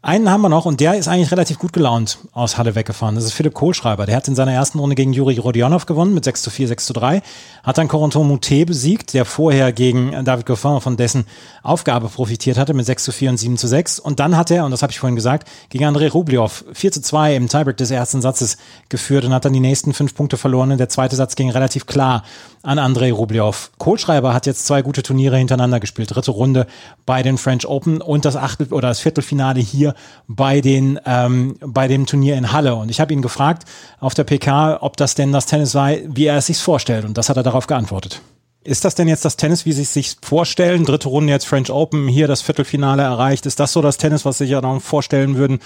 [0.04, 3.14] Einen haben wir noch und der ist eigentlich relativ gut gelaunt aus Halle weggefahren.
[3.14, 4.04] Das ist Philipp Kohlschreiber.
[4.04, 6.86] Der hat in seiner ersten Runde gegen Juri Rodionov gewonnen mit 6 zu 4, 6
[6.86, 7.22] zu 3.
[7.62, 11.24] Hat dann Corentin Moutet besiegt, der vorher gegen David Goffin von dessen
[11.62, 14.00] Aufgabe profitiert hatte mit 6 zu 4 und 7 zu 6.
[14.00, 17.00] Und dann hat er, und das habe ich vorhin gesagt, gegen Andrei Rublev 4 zu
[17.00, 18.56] 2 im Tiebreak des ersten Satzes
[18.88, 20.72] geführt und hat dann die nächsten fünf Punkte verloren.
[20.72, 22.24] Und der zweite Satz ging relativ klar
[22.64, 23.70] an Andrei Rublev.
[23.78, 26.12] Kohlschreiber hat jetzt zwei gute Turniere hintereinander gespielt.
[26.12, 26.66] Dritte Runde
[27.06, 29.91] bei den French Open und das Achtel oder das Viertelfinale hier
[30.28, 32.74] bei den ähm, bei dem Turnier in Halle.
[32.74, 33.64] Und ich habe ihn gefragt
[34.00, 37.04] auf der PK, ob das denn das Tennis war, wie er es sich vorstellt.
[37.04, 38.20] Und das hat er darauf geantwortet.
[38.64, 40.84] Ist das denn jetzt das Tennis, wie Sie es sich vorstellen?
[40.84, 43.44] Dritte Runde jetzt French Open, hier das Viertelfinale erreicht.
[43.44, 45.58] Ist das so das Tennis, was Sie sich ja noch vorstellen würden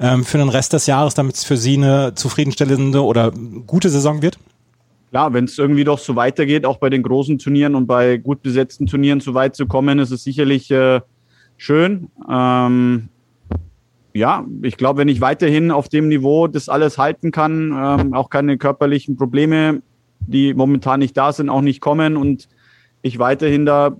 [0.00, 4.20] ähm, für den Rest des Jahres, damit es für Sie eine zufriedenstellende oder gute Saison
[4.20, 4.38] wird?
[5.10, 8.42] Klar, wenn es irgendwie doch so weitergeht, auch bei den großen Turnieren und bei gut
[8.42, 11.00] besetzten Turnieren so weit zu kommen, ist es sicherlich äh,
[11.56, 12.08] schön.
[12.28, 13.08] Ähm,
[14.12, 18.30] ja, ich glaube, wenn ich weiterhin auf dem Niveau das alles halten kann, ähm, auch
[18.30, 19.82] keine körperlichen Probleme,
[20.20, 22.48] die momentan nicht da sind, auch nicht kommen und
[23.02, 23.96] ich weiterhin da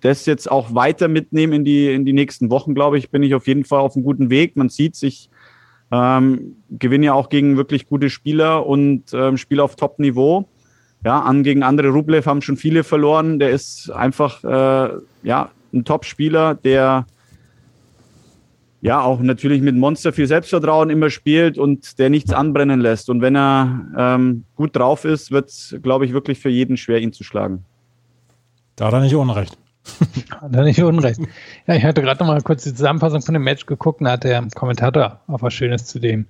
[0.00, 3.34] das jetzt auch weiter mitnehmen in die, in die nächsten Wochen, glaube ich, bin ich
[3.34, 4.56] auf jeden Fall auf einem guten Weg.
[4.56, 5.30] Man sieht sich,
[5.92, 10.48] ähm, gewinne ja auch gegen wirklich gute Spieler und ähm, spiele auf Top-Niveau.
[11.04, 13.38] Ja, an gegen andere Rublev haben schon viele verloren.
[13.38, 17.06] Der ist einfach äh, ja ein Top-Spieler, der
[18.82, 23.08] ja auch natürlich mit Monster viel Selbstvertrauen immer spielt und der nichts anbrennen lässt.
[23.08, 26.98] Und wenn er ähm, gut drauf ist, wird es, glaube ich, wirklich für jeden schwer,
[26.98, 27.64] ihn zu schlagen.
[28.76, 29.56] Da hat er nicht Unrecht.
[30.40, 31.20] Hat er nicht Unrecht.
[31.66, 34.12] Ja, ich hatte gerade noch mal kurz die Zusammenfassung von dem Match geguckt und da
[34.12, 36.26] hat der Kommentator auch was Schönes zu dem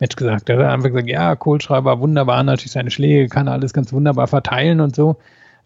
[0.00, 0.48] Match gesagt.
[0.48, 4.80] Er hat einfach gesagt, ja, Kohlschreiber, wunderbar, natürlich seine Schläge, kann alles ganz wunderbar verteilen
[4.80, 5.18] und so.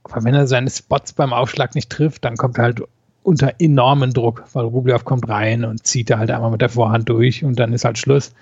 [0.02, 2.82] Aber wenn er seine Spots beim Aufschlag nicht trifft, dann kommt er halt
[3.22, 7.08] unter enormen Druck, weil Rublev kommt rein und zieht da halt einmal mit der Vorhand
[7.08, 8.32] durch und dann ist halt Schluss.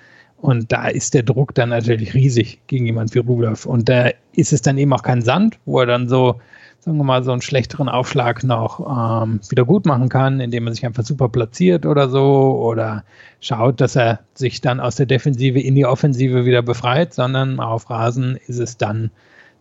[0.41, 3.67] Und da ist der Druck dann natürlich riesig gegen jemand wie Rublev.
[3.67, 6.41] Und da ist es dann eben auch kein Sand, wo er dann so
[6.81, 10.75] sagen wir mal, so einen schlechteren Aufschlag noch ähm, wieder gut machen kann, indem er
[10.75, 13.05] sich einfach super platziert oder so oder
[13.41, 17.91] schaut, dass er sich dann aus der Defensive in die Offensive wieder befreit, sondern auf
[17.91, 19.11] Rasen ist es dann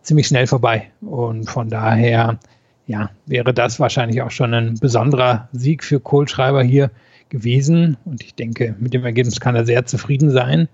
[0.03, 0.89] ziemlich schnell vorbei.
[1.01, 2.39] Und von daher,
[2.87, 6.89] ja, wäre das wahrscheinlich auch schon ein besonderer Sieg für Kohlschreiber hier
[7.29, 7.97] gewesen.
[8.05, 10.69] Und ich denke, mit dem Ergebnis kann er sehr zufrieden sein.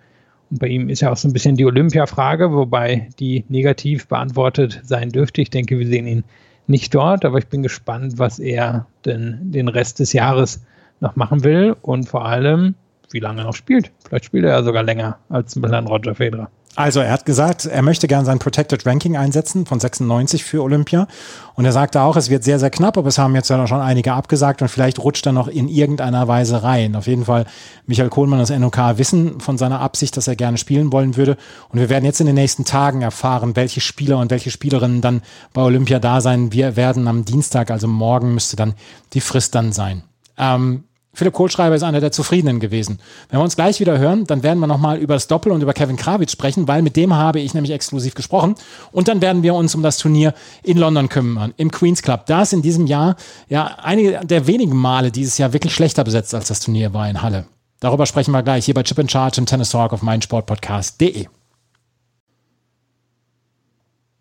[0.52, 4.80] Und bei ihm ist ja auch so ein bisschen die Olympia-Frage, wobei die negativ beantwortet
[4.84, 5.42] sein dürfte.
[5.42, 6.24] Ich denke, wir sehen ihn
[6.68, 10.64] nicht dort, aber ich bin gespannt, was er denn den Rest des Jahres
[11.00, 12.76] noch machen will und vor allem,
[13.12, 13.92] wie lange er noch spielt.
[14.06, 16.50] Vielleicht spielt er ja sogar länger als ein Roger Federer.
[16.76, 21.08] Also er hat gesagt, er möchte gern sein Protected Ranking einsetzen von 96 für Olympia.
[21.54, 23.80] Und er sagte auch, es wird sehr, sehr knapp, aber es haben jetzt ja schon
[23.80, 26.96] einige abgesagt und vielleicht rutscht er noch in irgendeiner Weise rein.
[26.96, 27.46] Auf jeden Fall,
[27.86, 31.38] Michael Kohlmann das NOK wissen von seiner Absicht, dass er gerne spielen wollen würde.
[31.70, 35.22] Und wir werden jetzt in den nächsten Tagen erfahren, welche Spieler und welche Spielerinnen dann
[35.54, 36.52] bei Olympia da sein.
[36.54, 38.74] Wir werden am Dienstag, also morgen, müsste dann
[39.14, 40.02] die Frist dann sein.
[40.40, 43.00] Ähm, Philipp Kohlschreiber ist einer der Zufriedenen gewesen.
[43.30, 45.74] Wenn wir uns gleich wieder hören, dann werden wir nochmal über das Doppel und über
[45.74, 48.56] Kevin Krawitz sprechen, weil mit dem habe ich nämlich exklusiv gesprochen.
[48.92, 52.26] Und dann werden wir uns um das Turnier in London kümmern, im Queen's Club.
[52.26, 53.16] Da ist in diesem Jahr
[53.48, 57.22] ja einige der wenigen Male dieses Jahr wirklich schlechter besetzt, als das Turnier war in
[57.22, 57.46] Halle.
[57.80, 61.28] Darüber sprechen wir gleich hier bei Chip in Charge im Tennis Talk auf meinsportpodcast.de.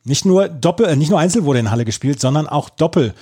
[0.04, 3.14] Nicht nur Doppel, äh, nicht nur Einzel wurde in Halle gespielt, sondern auch Doppel.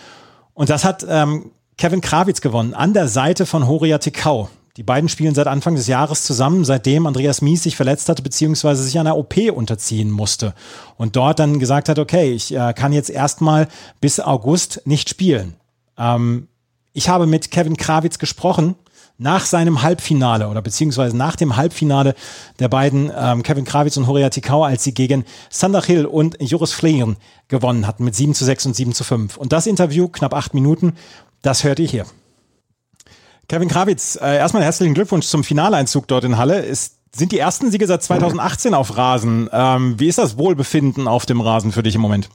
[0.55, 4.51] Und das hat ähm, Kevin Krawitz gewonnen, an der Seite von Horia Tikau.
[4.77, 8.83] Die beiden spielen seit Anfang des Jahres zusammen, seitdem Andreas Mies sich verletzt hatte, beziehungsweise
[8.83, 10.53] sich einer OP unterziehen musste.
[10.99, 13.67] Und dort dann gesagt hat, okay, ich äh, kann jetzt erstmal
[13.99, 15.55] bis August nicht spielen.
[15.97, 16.49] Ähm,
[16.93, 18.75] ich habe mit Kevin Krawitz gesprochen
[19.17, 22.15] nach seinem Halbfinale oder beziehungsweise nach dem Halbfinale
[22.59, 26.73] der beiden ähm, Kevin Krawitz und Horia Tikau, als sie gegen Sander Hill und Joris
[26.73, 27.17] Flehen
[27.49, 29.37] gewonnen hatten mit 7 zu 6 und 7 zu 5.
[29.39, 30.95] Und das Interview, knapp acht Minuten,
[31.43, 32.07] das hört ihr hier.
[33.49, 36.61] Kevin Krawitz, äh, erstmal herzlichen Glückwunsch zum Finaleinzug dort in Halle.
[36.61, 39.51] Ist, sind die ersten Siege seit 2018 auf Rasen.
[39.53, 42.29] Ähm, wie ist das Wohlbefinden auf dem Rasen für dich im Moment?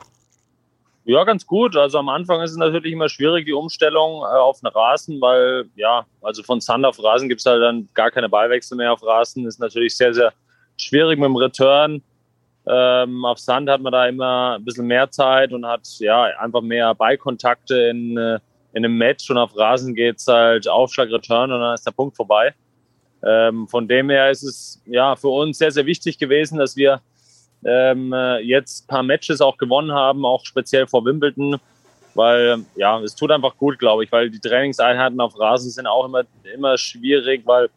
[1.06, 1.78] Ja, ganz gut.
[1.78, 5.66] Also am Anfang ist es natürlich immer schwierig, die Umstellung äh, auf einen Rasen, weil
[5.76, 9.04] ja, also von Sand auf Rasen gibt es halt dann gar keine Ballwechsel mehr auf
[9.04, 9.46] Rasen.
[9.46, 10.34] Ist natürlich sehr, sehr
[10.78, 12.02] schwierig mit dem Return.
[12.68, 16.62] Ähm, auf Sand hat man da immer ein bisschen mehr Zeit und hat ja einfach
[16.62, 18.40] mehr Ballkontakte in, äh,
[18.76, 21.92] in einem Match und auf Rasen geht es halt Aufschlag, Return und dann ist der
[21.92, 22.54] Punkt vorbei.
[23.24, 27.02] Ähm, von dem her ist es ja für uns sehr, sehr wichtig gewesen, dass wir
[27.66, 31.58] ähm, äh, jetzt ein paar Matches auch gewonnen haben, auch speziell vor Wimbledon,
[32.16, 36.06] weil ja, es tut einfach gut, glaube ich, weil die Trainingseinheiten auf Rasen sind auch
[36.06, 37.70] immer, immer schwierig, weil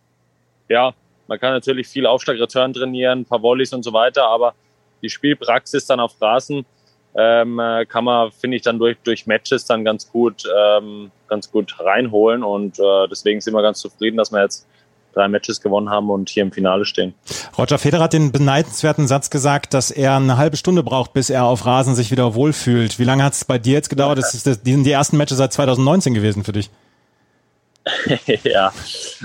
[0.68, 0.92] ja,
[1.28, 4.54] man kann natürlich viel Aufschlag, Return trainieren, ein paar Volleys und so weiter, aber
[5.00, 6.66] die Spielpraxis dann auf Rasen,
[7.14, 11.51] ähm, äh, kann man, finde ich, dann durch, durch Matches dann ganz gut, ähm, ganz
[11.51, 12.42] gut reinholen.
[12.42, 14.66] Und äh, deswegen sind wir ganz zufrieden, dass wir jetzt
[15.14, 17.14] drei Matches gewonnen haben und hier im Finale stehen.
[17.57, 21.44] Roger Federer hat den beneidenswerten Satz gesagt, dass er eine halbe Stunde braucht, bis er
[21.44, 22.99] auf Rasen sich wieder wohlfühlt.
[22.99, 24.18] Wie lange hat es bei dir jetzt gedauert?
[24.18, 26.71] Das, das, die sind die ersten Matches seit 2019 gewesen für dich.
[28.44, 28.71] ja,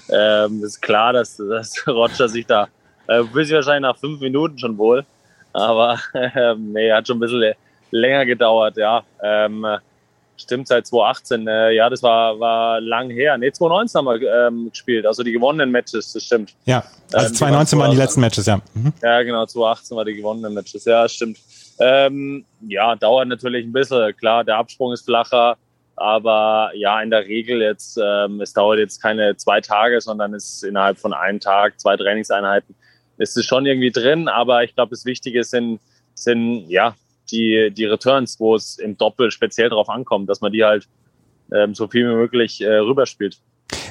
[0.10, 2.70] ähm, ist klar, dass, dass Roger sich da
[3.08, 5.06] äh, sich wahrscheinlich nach fünf Minuten schon wohl.
[5.52, 7.54] Aber äh, nee, hat schon ein bisschen
[7.94, 9.04] länger gedauert, ja.
[9.22, 9.66] Ähm,
[10.38, 11.48] stimmt, seit 2018.
[11.48, 13.38] Äh, ja, das war, war lang her.
[13.38, 16.54] Nee, 2019 haben wir ähm, gespielt, also die gewonnenen Matches, das stimmt.
[16.66, 18.62] Ja, also ähm, 2019 waren die letzten Matches, ja.
[18.74, 18.94] Mhm.
[19.02, 21.38] Ja, genau, 2018 waren die gewonnenen Matches, ja, stimmt.
[21.80, 24.16] Ähm, ja, dauert natürlich ein bisschen.
[24.18, 25.58] Klar, der Absprung ist flacher,
[25.96, 30.56] aber ja, in der Regel jetzt, ähm, es dauert jetzt keine zwei Tage, sondern es
[30.56, 32.76] ist innerhalb von einem Tag, zwei Trainingseinheiten,
[33.18, 34.28] ist es schon irgendwie drin.
[34.28, 35.80] Aber ich glaube, das Wichtige sind,
[36.16, 36.96] sind ja
[37.32, 40.88] die, die Returns, wo es im Doppel speziell drauf ankommt, dass man die halt
[41.52, 43.40] ähm, so viel wie möglich äh, rüberspielt.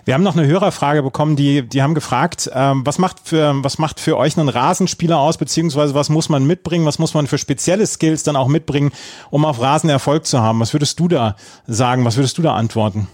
[0.05, 3.79] Wir haben noch eine Hörerfrage bekommen, die, die haben gefragt, ähm, was, macht für, was
[3.79, 7.39] macht für euch einen Rasenspieler aus, beziehungsweise was muss man mitbringen, was muss man für
[7.39, 8.91] spezielle Skills dann auch mitbringen,
[9.31, 10.59] um auf Rasen Erfolg zu haben?
[10.59, 13.07] Was würdest du da sagen, was würdest du da antworten?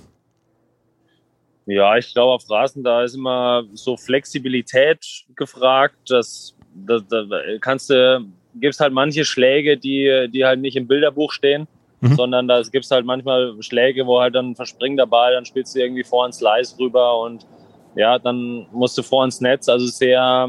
[1.67, 7.27] Ja, ich glaube, auf Rasen, da ist immer so Flexibilität gefragt, dass, da, da
[7.61, 8.25] kannst du
[8.61, 11.67] gibt es halt manche Schläge, die, die halt nicht im Bilderbuch stehen,
[12.01, 12.15] mhm.
[12.15, 15.75] sondern da gibt es halt manchmal Schläge, wo halt dann verspringt der Ball, dann spielst
[15.75, 17.47] du irgendwie vor ins Slice rüber und
[17.95, 19.69] ja, dann musst du vor ins Netz.
[19.69, 20.49] Also sehr,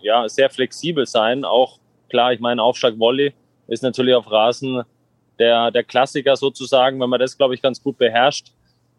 [0.00, 1.44] ja, sehr flexibel sein.
[1.44, 1.78] Auch
[2.08, 3.34] klar, ich meine, Aufschlag Volley
[3.68, 4.82] ist natürlich auf Rasen
[5.38, 8.52] der, der Klassiker sozusagen, wenn man das, glaube ich, ganz gut beherrscht.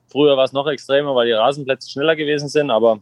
[0.08, 3.00] Früher war es noch extremer, weil die Rasenplätze schneller gewesen sind, aber,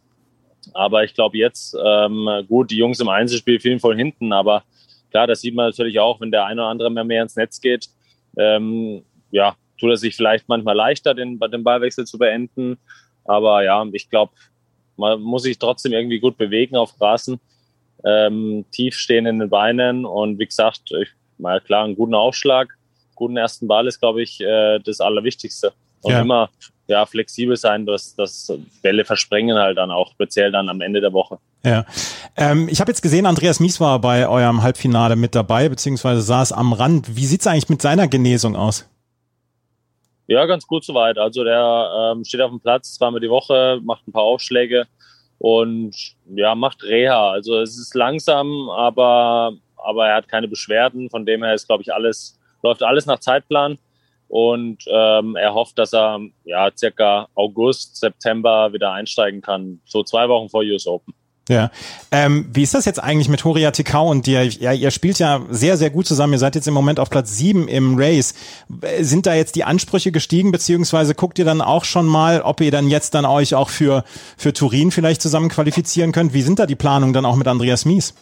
[0.74, 4.64] aber ich glaube jetzt, ähm, gut, die Jungs im Einzelspiel fielen voll hinten, aber
[5.12, 7.62] klar, das sieht man natürlich auch, wenn der eine oder andere mehr, mehr ins Netz
[7.62, 7.88] geht,
[8.38, 12.78] ähm, ja, tut er sich vielleicht manchmal leichter, den, den Ballwechsel zu beenden.
[13.26, 14.34] Aber ja, ich glaube,
[14.98, 17.40] man muss sich trotzdem irgendwie gut bewegen auf Rasen,
[18.06, 22.78] ähm, tief stehen in den Beinen und wie gesagt, ich, mal klar, einen guten Aufschlag,
[23.16, 25.74] guten ersten Ball ist, glaube ich, äh, das Allerwichtigste.
[26.02, 26.22] Und Ja.
[26.22, 26.50] immer
[26.92, 31.14] ja, flexibel sein, dass, dass Bälle versprengen halt dann auch, speziell dann am Ende der
[31.14, 31.40] Woche.
[31.64, 31.86] Ja.
[32.36, 36.52] Ähm, ich habe jetzt gesehen, Andreas Mies war bei eurem Halbfinale mit dabei, beziehungsweise saß
[36.52, 37.16] am Rand.
[37.16, 38.88] Wie sieht's eigentlich mit seiner Genesung aus?
[40.28, 41.18] Ja, ganz gut soweit.
[41.18, 44.86] Also der ähm, steht auf dem Platz zweimal die Woche, macht ein paar Aufschläge
[45.40, 45.96] und
[46.36, 47.32] ja, macht Reha.
[47.32, 51.10] Also es ist langsam, aber, aber er hat keine Beschwerden.
[51.10, 53.78] Von dem her ist, glaube ich, alles, läuft alles nach Zeitplan.
[54.32, 59.82] Und ähm, er hofft, dass er ja circa August, September wieder einsteigen kann.
[59.84, 61.14] So zwei Wochen vor US Open.
[61.50, 61.70] Ja.
[62.12, 64.46] Ähm, wie ist das jetzt eigentlich mit Horia Tikau und dir?
[64.46, 66.32] Ja, ihr spielt ja sehr, sehr gut zusammen.
[66.32, 68.34] Ihr seid jetzt im Moment auf Platz sieben im Race.
[69.02, 72.72] Sind da jetzt die Ansprüche gestiegen, beziehungsweise guckt ihr dann auch schon mal, ob ihr
[72.72, 74.06] dann jetzt dann euch auch für,
[74.38, 76.34] für Turin vielleicht zusammen qualifizieren könnt?
[76.34, 78.14] Wie sind da die Planungen dann auch mit Andreas Mies?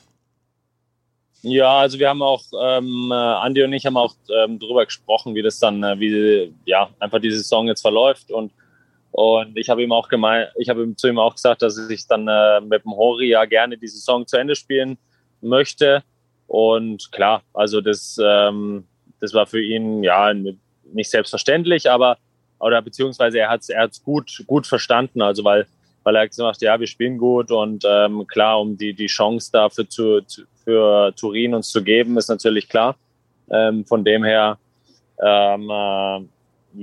[1.41, 5.35] Ja, also wir haben auch, ähm, äh, Andi und ich haben auch ähm, darüber gesprochen,
[5.35, 8.51] wie das dann, äh, wie ja, einfach die Saison jetzt verläuft und
[9.11, 12.07] und ich habe ihm auch gemeint, ich habe ihm zu ihm auch gesagt, dass ich
[12.07, 14.97] dann äh, mit dem Hori ja gerne die Saison zu Ende spielen
[15.41, 16.03] möchte.
[16.47, 18.87] Und klar, also das, ähm,
[19.19, 22.17] das war für ihn ja nicht selbstverständlich, aber
[22.59, 25.65] oder beziehungsweise er hat es er hat's gut, gut verstanden, also weil,
[26.03, 29.51] weil er hat gesagt, ja, wir spielen gut und ähm, klar, um die, die Chance
[29.51, 32.95] dafür zu, zu, für Turin uns zu geben, ist natürlich klar.
[33.51, 34.57] Ähm, von dem her,
[35.19, 36.19] ähm, äh,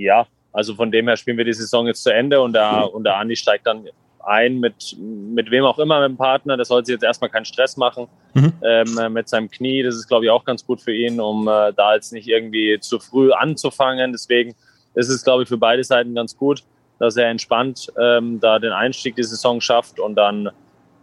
[0.03, 3.05] ja, also von dem her spielen wir die Saison jetzt zu Ende und der, und
[3.05, 3.85] der Andi steigt dann
[4.25, 6.57] ein mit, mit wem auch immer, mit dem Partner.
[6.57, 8.53] Das soll sich jetzt erstmal keinen Stress machen Mhm.
[8.63, 9.83] ähm, mit seinem Knie.
[9.83, 12.79] Das ist, glaube ich, auch ganz gut für ihn, um äh, da jetzt nicht irgendwie
[12.81, 14.13] zu früh anzufangen.
[14.13, 14.55] Deswegen
[14.95, 16.63] ist es, glaube ich, für beide Seiten ganz gut,
[16.99, 20.51] dass er entspannt ähm, da den Einstieg die Saison schafft und dann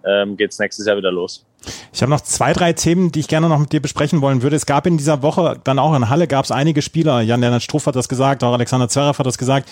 [0.05, 1.45] ähm, geht es nächstes Jahr wieder los.
[1.93, 4.55] Ich habe noch zwei, drei Themen, die ich gerne noch mit dir besprechen wollen würde.
[4.55, 7.85] Es gab in dieser Woche, dann auch in Halle, gab es einige Spieler, Jan-Lennart Struff
[7.85, 9.69] hat das gesagt, auch Alexander Zverev hat das gesagt,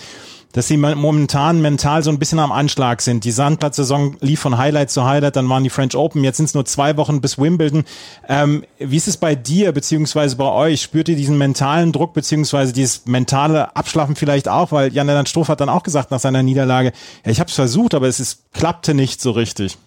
[0.54, 3.23] dass sie momentan mental so ein bisschen am Anschlag sind.
[3.23, 6.54] Die Sandplatzsaison lief von Highlight zu Highlight, dann waren die French Open, jetzt sind es
[6.54, 7.86] nur zwei Wochen bis Wimbledon.
[8.27, 10.82] Ähm, wie ist es bei dir, beziehungsweise bei euch?
[10.82, 14.71] Spürt ihr diesen mentalen Druck, beziehungsweise dieses mentale Abschlafen vielleicht auch?
[14.71, 16.91] Weil Jan-Lennart Struff hat dann auch gesagt nach seiner Niederlage,
[17.25, 19.77] ja, ich habe es versucht, aber es ist, klappte nicht so richtig.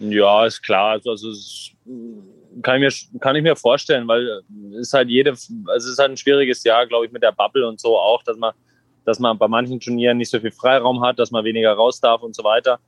[0.00, 0.92] Ja, ist klar.
[0.92, 1.70] Also, also es
[2.62, 5.98] kann ich mir kann ich mir vorstellen, weil es ist halt jede, also es ist
[5.98, 8.54] halt ein schwieriges Jahr, glaube ich, mit der Bubble und so auch, dass man,
[9.04, 12.22] dass man bei manchen Turnieren nicht so viel Freiraum hat, dass man weniger raus darf
[12.22, 12.80] und so weiter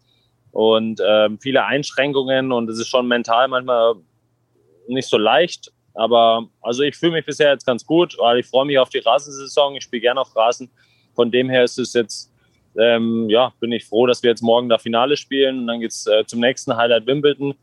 [0.53, 3.95] und ähm, viele Einschränkungen und es ist schon mental manchmal
[4.87, 5.73] nicht so leicht.
[5.95, 8.99] Aber also ich fühle mich bisher jetzt ganz gut, weil ich freue mich auf die
[8.99, 9.75] Rasensaison.
[9.75, 10.71] Ich spiele gerne auf Rasen.
[11.15, 12.32] Von dem her ist es jetzt
[12.79, 16.07] ähm, ja, bin ich froh, dass wir jetzt morgen da Finale spielen und dann geht's
[16.07, 17.55] äh, zum nächsten Highlight Wimbledon.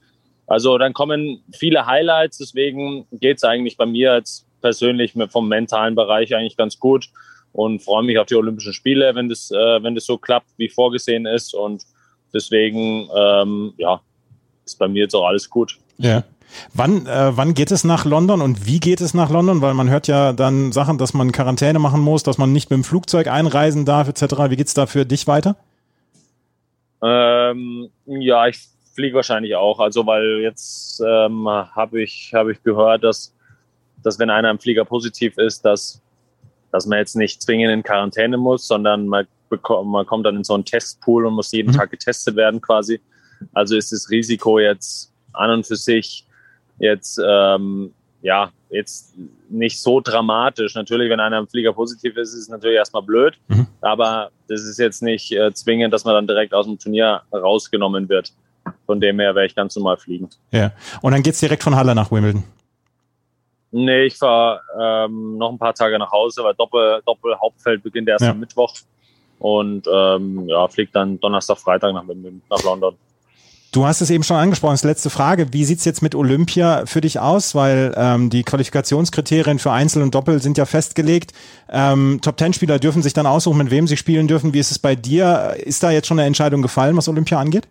[0.47, 6.35] Also dann kommen viele Highlights, deswegen geht's eigentlich bei mir jetzt persönlich vom mentalen Bereich
[6.35, 7.09] eigentlich ganz gut
[7.53, 10.69] und freue mich auf die Olympischen Spiele, wenn das, äh, wenn das so klappt, wie
[10.69, 11.53] vorgesehen ist.
[11.53, 11.83] Und
[12.33, 14.01] deswegen, ähm, ja,
[14.65, 15.77] ist bei mir jetzt auch alles gut.
[15.97, 16.23] Ja.
[16.73, 19.61] Wann, äh, wann geht es nach London und wie geht es nach London?
[19.61, 22.77] Weil man hört ja dann Sachen, dass man Quarantäne machen muss, dass man nicht mit
[22.77, 24.21] dem Flugzeug einreisen darf, etc.
[24.49, 25.55] Wie geht's da für dich weiter?
[27.01, 28.59] Ähm, ja, ich
[28.93, 29.79] fliege wahrscheinlich auch.
[29.79, 33.33] Also weil jetzt ähm, habe ich, hab ich gehört, dass,
[34.03, 36.01] dass wenn einer im Flieger positiv ist, dass,
[36.71, 40.43] dass man jetzt nicht zwingend in Quarantäne muss, sondern man, bekommt, man kommt dann in
[40.43, 41.77] so einen Testpool und muss jeden Mhm.
[41.77, 42.99] Tag getestet werden quasi.
[43.53, 46.25] Also ist das Risiko jetzt an und für sich
[46.79, 49.15] jetzt ähm, ja jetzt
[49.49, 50.75] nicht so dramatisch.
[50.75, 53.67] Natürlich, wenn einer im Flieger positiv ist, ist es natürlich erstmal blöd, Mhm.
[53.81, 58.07] aber das ist jetzt nicht äh, zwingend, dass man dann direkt aus dem Turnier rausgenommen
[58.09, 58.31] wird.
[58.85, 60.29] Von dem her werde ich ganz normal fliegen.
[60.51, 60.71] Ja.
[61.01, 62.43] Und dann geht's direkt von Halle nach Wimbledon.
[63.71, 68.09] Nee, ich fahre ähm, noch ein paar Tage nach Hause, weil Doppel, Doppel Hauptfeld beginnt
[68.09, 68.31] erst Ja.
[68.31, 68.73] am Mittwoch.
[69.39, 72.03] Und ähm, ja, fliegt dann Donnerstag, Freitag nach,
[72.49, 72.95] nach London.
[73.71, 75.53] Du hast es eben schon angesprochen, das letzte Frage.
[75.53, 77.53] Wie sieht's jetzt mit Olympia für dich aus?
[77.53, 81.33] Weil ähm, die Qualifikationskriterien für Einzel und Doppel sind ja festgelegt.
[81.69, 84.53] Ähm, Top-10-Spieler dürfen sich dann aussuchen, mit wem sie spielen dürfen.
[84.53, 85.55] Wie ist es bei dir?
[85.57, 87.67] Ist da jetzt schon eine Entscheidung gefallen, was Olympia angeht?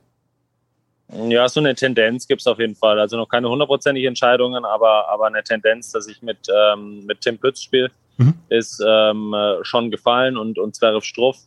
[1.29, 3.01] Ja, so eine Tendenz gibt's auf jeden Fall.
[3.01, 7.39] Also noch keine hundertprozentigen Entscheidungen, aber, aber eine Tendenz, dass ich mit, ähm, mit Tim
[7.39, 8.35] Pütz spiele, Mhm.
[8.49, 11.39] ist ähm, äh, schon gefallen und, und Zverev Struff.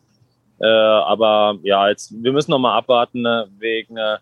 [0.59, 4.17] Äh, aber ja, jetzt, wir müssen noch mal abwarten äh, wegen, äh,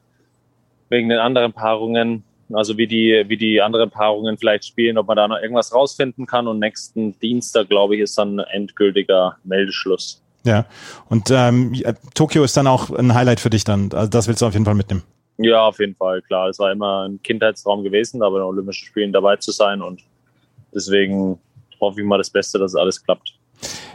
[0.89, 2.23] wegen den anderen Paarungen.
[2.51, 6.25] Also wie die, wie die anderen Paarungen vielleicht spielen, ob man da noch irgendwas rausfinden
[6.25, 6.47] kann.
[6.47, 10.21] Und nächsten Dienstag, glaube ich, ist dann endgültiger Meldeschluss.
[10.43, 10.65] Ja,
[11.09, 11.75] und ähm,
[12.15, 13.91] Tokio ist dann auch ein Highlight für dich dann.
[13.93, 15.03] Also das willst du auf jeden Fall mitnehmen.
[15.37, 16.49] Ja, auf jeden Fall, klar.
[16.49, 19.81] Es war immer ein Kindheitstraum gewesen, da bei den Olympischen Spielen dabei zu sein.
[19.81, 20.01] Und
[20.73, 21.39] deswegen
[21.79, 23.35] hoffe ich mal das Beste, dass alles klappt.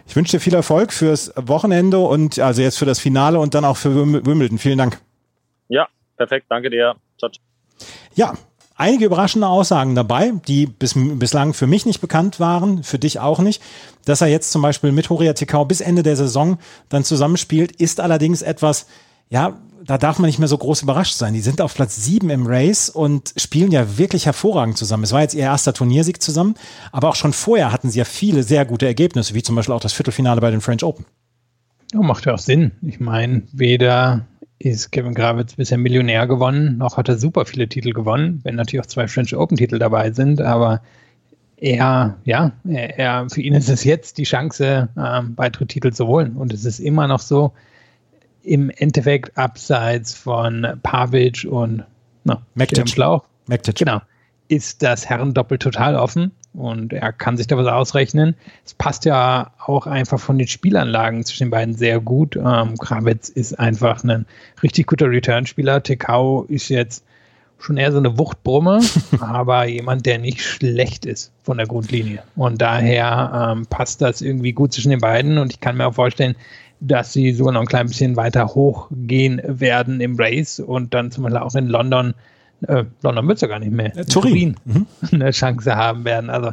[0.06, 3.64] Ich wünsche dir viel Erfolg fürs Wochenende und also jetzt für das Finale und dann
[3.64, 4.58] auch für Wimbledon.
[4.58, 5.00] Vielen Dank.
[5.68, 6.46] Ja, perfekt.
[6.48, 6.96] Danke dir.
[7.18, 7.30] Ciao.
[8.14, 8.34] Ja,
[8.76, 13.38] einige überraschende Aussagen dabei, die bis, bislang für mich nicht bekannt waren, für dich auch
[13.38, 13.62] nicht.
[14.04, 16.58] Dass er jetzt zum Beispiel mit Horia Tekau bis Ende der Saison
[16.88, 18.86] dann zusammenspielt, ist allerdings etwas,
[19.30, 21.34] ja, da darf man nicht mehr so groß überrascht sein.
[21.34, 25.04] Die sind auf Platz sieben im Race und spielen ja wirklich hervorragend zusammen.
[25.04, 26.54] Es war jetzt ihr erster Turniersieg zusammen,
[26.90, 29.80] aber auch schon vorher hatten sie ja viele sehr gute Ergebnisse, wie zum Beispiel auch
[29.80, 31.04] das Viertelfinale bei den French Open.
[31.92, 32.72] Ja, macht ja auch Sinn.
[32.82, 34.26] Ich meine, weder
[34.58, 38.84] ist Kevin Gravitz bisher Millionär gewonnen, noch hat er super viele Titel gewonnen, wenn natürlich
[38.84, 40.80] auch zwei French Open Titel dabei sind, aber
[41.56, 46.06] er, ja, er, er für ihn ist es jetzt die Chance, ähm, weitere Titel zu
[46.06, 46.36] holen.
[46.36, 47.52] Und es ist immer noch so,
[48.42, 51.84] im Endeffekt abseits von Pavic und
[52.24, 52.88] na, Mektic.
[52.88, 53.24] Schlauch.
[53.46, 53.76] Mektic.
[53.76, 54.00] Genau.
[54.48, 58.34] Ist das Herrendoppel total offen und er kann sich da was ausrechnen.
[58.64, 62.36] Es passt ja auch einfach von den Spielanlagen zwischen den beiden sehr gut.
[62.36, 64.26] Ähm, Kravitz ist einfach ein
[64.62, 65.82] richtig guter Returnspieler.
[65.82, 67.04] Tekau ist jetzt
[67.58, 68.80] schon eher so eine Wuchtbrumme,
[69.20, 72.22] aber jemand, der nicht schlecht ist von der Grundlinie.
[72.36, 75.94] Und daher ähm, passt das irgendwie gut zwischen den beiden und ich kann mir auch
[75.94, 76.36] vorstellen,
[76.80, 81.24] dass sie sogar noch ein klein bisschen weiter hochgehen werden im Race und dann zum
[81.24, 82.14] Beispiel auch in London,
[82.66, 84.86] äh, London wird es ja gar nicht mehr, äh, Turin, mhm.
[85.12, 86.30] eine Chance haben werden.
[86.30, 86.52] Also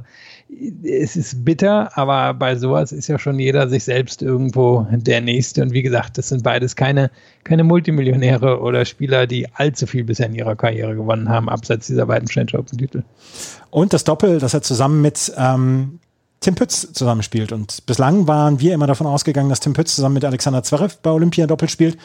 [0.83, 5.61] es ist bitter, aber bei sowas ist ja schon jeder sich selbst irgendwo der Nächste.
[5.61, 7.09] Und wie gesagt, das sind beides keine,
[7.43, 12.05] keine Multimillionäre oder Spieler, die allzu viel bisher in ihrer Karriere gewonnen haben, abseits dieser
[12.05, 13.03] beiden French Open-Titel.
[13.69, 15.99] Und das Doppel, das er zusammen mit ähm,
[16.41, 17.51] Tim Pütz zusammenspielt.
[17.51, 21.11] Und bislang waren wir immer davon ausgegangen, dass Tim Pütz zusammen mit Alexander Zverev bei
[21.11, 21.97] Olympia doppelt spielt.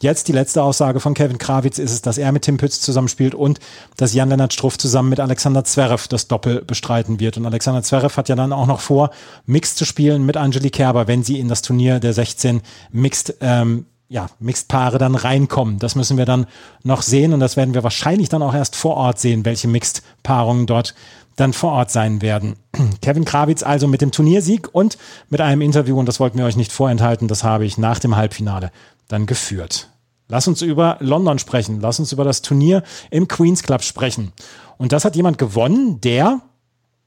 [0.00, 3.34] Jetzt die letzte Aussage von Kevin Krawitz ist es, dass er mit Tim Pütz zusammenspielt
[3.34, 3.60] und
[3.98, 7.36] dass Jan-Lennart Struff zusammen mit Alexander Zverev das Doppel bestreiten wird.
[7.36, 9.10] Und Alexander Zverev hat ja dann auch noch vor,
[9.44, 13.84] Mixed zu spielen mit Angelique Kerber, wenn sie in das Turnier der 16 Mixed ähm,
[14.08, 15.78] ja, Mixed-Paare dann reinkommen.
[15.78, 16.46] Das müssen wir dann
[16.82, 20.66] noch sehen und das werden wir wahrscheinlich dann auch erst vor Ort sehen, welche Mixed-Paarungen
[20.66, 20.94] dort
[21.40, 22.56] dann vor Ort sein werden.
[23.02, 26.56] Kevin Krawitz also mit dem Turniersieg und mit einem Interview, und das wollten wir euch
[26.56, 28.70] nicht vorenthalten, das habe ich nach dem Halbfinale
[29.08, 29.88] dann geführt.
[30.28, 34.32] Lass uns über London sprechen, lass uns über das Turnier im Queen's Club sprechen.
[34.78, 36.40] Und das hat jemand gewonnen, der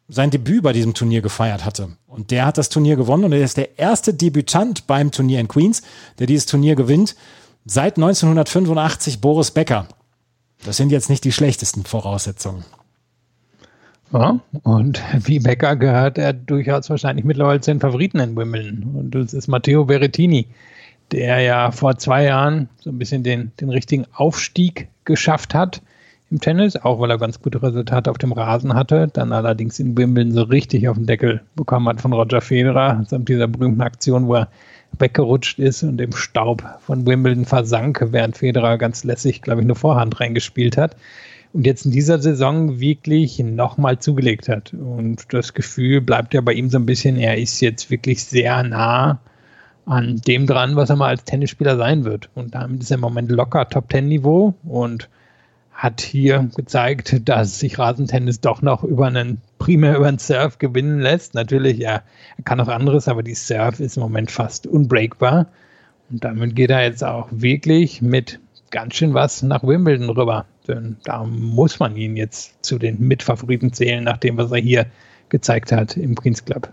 [0.09, 1.95] sein Debüt bei diesem Turnier gefeiert hatte.
[2.05, 5.47] Und der hat das Turnier gewonnen und er ist der erste Debütant beim Turnier in
[5.47, 5.81] Queens,
[6.19, 7.15] der dieses Turnier gewinnt.
[7.65, 9.87] Seit 1985 Boris Becker.
[10.65, 12.65] Das sind jetzt nicht die schlechtesten Voraussetzungen.
[14.13, 18.83] Ja, und wie Becker gehört er durchaus wahrscheinlich mittlerweile zu den Favoriten in Wimbledon.
[18.95, 20.47] Und das ist Matteo Berrettini,
[21.11, 25.81] der ja vor zwei Jahren so ein bisschen den, den richtigen Aufstieg geschafft hat
[26.29, 29.97] im Tennis, auch weil er ganz gute Resultate auf dem Rasen hatte, dann allerdings in
[29.97, 34.27] Wimbledon so richtig auf den Deckel bekommen hat von Roger Federer, samt dieser berühmten Aktion,
[34.27, 34.47] wo er
[34.97, 39.75] weggerutscht ist und im Staub von Wimbledon versank, während Federer ganz lässig, glaube ich, eine
[39.75, 40.95] Vorhand reingespielt hat
[41.53, 44.73] und jetzt in dieser Saison wirklich nochmal zugelegt hat.
[44.73, 48.63] Und das Gefühl bleibt ja bei ihm so ein bisschen, er ist jetzt wirklich sehr
[48.63, 49.19] nah
[49.85, 52.29] an dem dran, was er mal als Tennisspieler sein wird.
[52.33, 55.09] Und damit ist er im Moment locker Top-10-Niveau und
[55.73, 60.99] hat hier gezeigt, dass sich Rasentennis doch noch über einen primär über einen Surf gewinnen
[60.99, 61.35] lässt.
[61.35, 62.01] Natürlich, ja,
[62.37, 65.47] er kann auch anderes, aber die Surf ist im Moment fast unbreakbar.
[66.09, 68.39] Und damit geht er jetzt auch wirklich mit
[68.71, 70.45] ganz schön was nach Wimbledon rüber.
[70.67, 74.85] Denn da muss man ihn jetzt zu den Mitfavoriten zählen, nach dem, was er hier
[75.29, 76.71] gezeigt hat im Queens Club.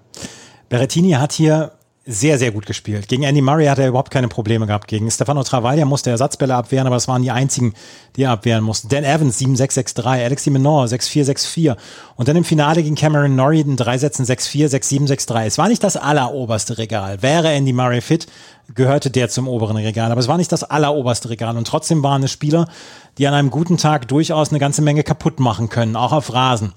[0.68, 1.72] Berrettini hat hier
[2.07, 3.09] sehr, sehr gut gespielt.
[3.09, 4.88] Gegen Andy Murray hat er überhaupt keine Probleme gehabt.
[4.88, 7.74] Gegen Stefano Travaglia musste er Ersatzbälle abwehren, aber das waren die einzigen,
[8.16, 8.88] die er abwehren mussten.
[8.88, 11.76] Dan Evans 7-6-6-3, Alex Menor 6-4-6-4
[12.16, 15.44] und dann im Finale gegen Cameron Norrie in drei Sätzen 6-4, 6-7, 6-3.
[15.44, 17.20] Es war nicht das alleroberste Regal.
[17.22, 18.26] Wäre Andy Murray fit,
[18.74, 22.22] gehörte der zum oberen Regal, aber es war nicht das alleroberste Regal und trotzdem waren
[22.22, 22.66] es Spieler,
[23.18, 26.72] die an einem guten Tag durchaus eine ganze Menge kaputt machen können, auch auf Rasen.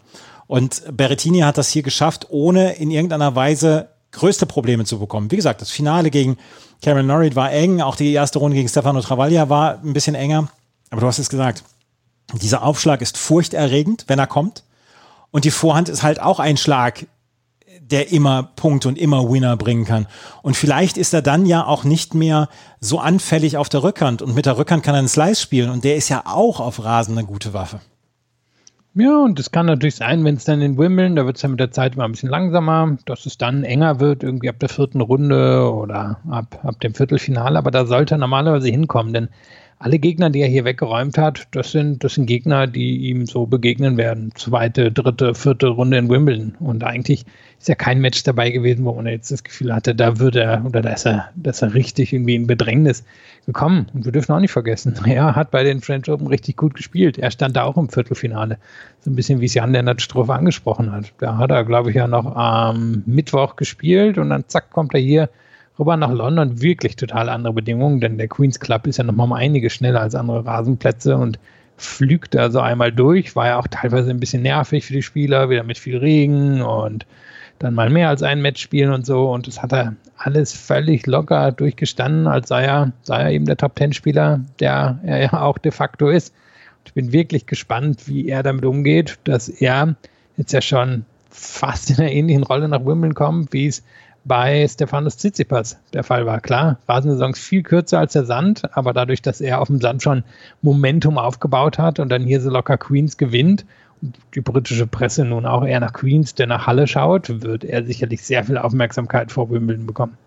[0.47, 5.29] Und Berrettini hat das hier geschafft, ohne in irgendeiner Weise größte Probleme zu bekommen.
[5.31, 6.37] Wie gesagt, das Finale gegen
[6.81, 10.47] Cameron Norrie war eng, auch die erste Runde gegen Stefano Travaglia war ein bisschen enger.
[10.89, 11.63] Aber du hast es gesagt,
[12.33, 14.63] dieser Aufschlag ist furchterregend, wenn er kommt.
[15.31, 17.07] Und die Vorhand ist halt auch ein Schlag,
[17.81, 20.07] der immer Punkt und immer Winner bringen kann.
[20.41, 22.49] Und vielleicht ist er dann ja auch nicht mehr
[22.79, 24.21] so anfällig auf der Rückhand.
[24.21, 25.69] Und mit der Rückhand kann er einen Slice spielen.
[25.69, 27.81] Und der ist ja auch auf Rasen eine gute Waffe.
[28.95, 31.49] Ja, und es kann natürlich sein, wenn es dann in Wimbledon, da wird es ja
[31.49, 34.69] mit der Zeit immer ein bisschen langsamer, dass es dann enger wird, irgendwie ab der
[34.69, 39.29] vierten Runde oder ab, ab dem Viertelfinale, aber da sollte er normalerweise hinkommen, denn
[39.83, 43.45] alle Gegner, die er hier weggeräumt hat, das sind, das sind Gegner, die ihm so
[43.45, 44.31] begegnen werden.
[44.33, 46.55] Zweite, dritte, vierte Runde in Wimbledon.
[46.61, 47.25] Und eigentlich
[47.59, 50.65] ist ja kein Match dabei gewesen, wo man jetzt das Gefühl hatte, da würde er
[50.65, 53.03] oder da ist er, da ist er richtig irgendwie in Bedrängnis
[53.45, 53.87] gekommen.
[53.93, 57.17] Und wir dürfen auch nicht vergessen, er hat bei den French Open richtig gut gespielt.
[57.17, 58.59] Er stand da auch im Viertelfinale.
[59.01, 61.11] So ein bisschen wie es Jan Lennart Struff angesprochen hat.
[61.19, 65.01] Da hat er, glaube ich, ja noch am Mittwoch gespielt und dann zack, kommt er
[65.01, 65.29] hier
[65.79, 66.61] rüber nach London.
[66.61, 70.15] Wirklich total andere Bedingungen, denn der Queen's Club ist ja nochmal um einige schneller als
[70.15, 71.39] andere Rasenplätze und
[71.77, 75.63] flügt also einmal durch, war ja auch teilweise ein bisschen nervig für die Spieler, wieder
[75.63, 77.05] mit viel Regen und
[77.59, 79.31] dann mal mehr als ein Match spielen und so.
[79.31, 83.57] Und das hat er alles völlig locker durchgestanden, als sei er, sei er eben der
[83.57, 86.33] Top-Ten-Spieler, der er ja auch de facto ist.
[86.79, 89.95] Und ich bin wirklich gespannt, wie er damit umgeht, dass er
[90.37, 93.83] jetzt ja schon fast in einer ähnlichen Rolle nach Wimbledon kommt, wie es
[94.25, 96.39] bei Stefanos Tsitsipas der Fall war.
[96.39, 100.01] Klar, Rasensaison ist viel kürzer als der Sand, aber dadurch, dass er auf dem Sand
[100.01, 100.23] schon
[100.61, 103.65] Momentum aufgebaut hat und dann hier so locker Queens gewinnt
[104.01, 107.83] und die britische Presse nun auch eher nach Queens, der nach Halle schaut, wird er
[107.85, 110.17] sicherlich sehr viel Aufmerksamkeit vor Wimbledon bekommen.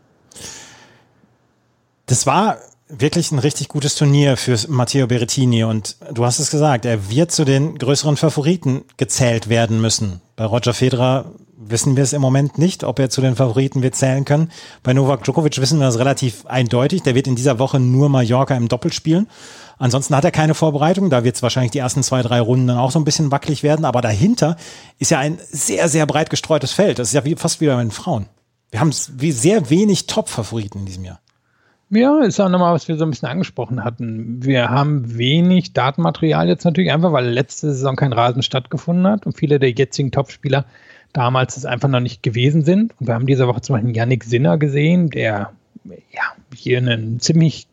[2.07, 2.59] Das war
[2.89, 7.33] wirklich ein richtig gutes Turnier für Matteo Berrettini und du hast es gesagt, er wird
[7.33, 10.21] zu den größeren Favoriten gezählt werden müssen.
[10.37, 11.27] Bei Roger Federer
[11.57, 14.51] wissen wir es im Moment nicht, ob er zu den Favoriten wird zählen können.
[14.83, 17.03] Bei Novak Djokovic wissen wir das relativ eindeutig.
[17.03, 19.27] Der wird in dieser Woche nur Mallorca im Doppel spielen.
[19.79, 21.11] Ansonsten hat er keine Vorbereitung.
[21.11, 23.63] Da wird es wahrscheinlich die ersten zwei, drei Runden dann auch so ein bisschen wackelig
[23.63, 23.85] werden.
[23.85, 24.57] Aber dahinter
[24.99, 26.99] ist ja ein sehr, sehr breit gestreutes Feld.
[26.99, 28.27] Das ist ja wie, fast wie bei den Frauen.
[28.71, 31.21] Wir haben sehr wenig Top-Favoriten in diesem Jahr.
[31.89, 34.45] Ja, ist auch nochmal, was wir so ein bisschen angesprochen hatten.
[34.45, 39.37] Wir haben wenig Datenmaterial jetzt natürlich, einfach weil letzte Saison kein Rasen stattgefunden hat und
[39.37, 40.65] viele der jetzigen Topspieler
[41.13, 42.93] damals es einfach noch nicht gewesen sind.
[42.99, 45.53] Und wir haben diese Woche zum Beispiel Yannick Sinner gesehen, der
[45.85, 46.23] ja,
[46.55, 47.69] hier einen ziemlich,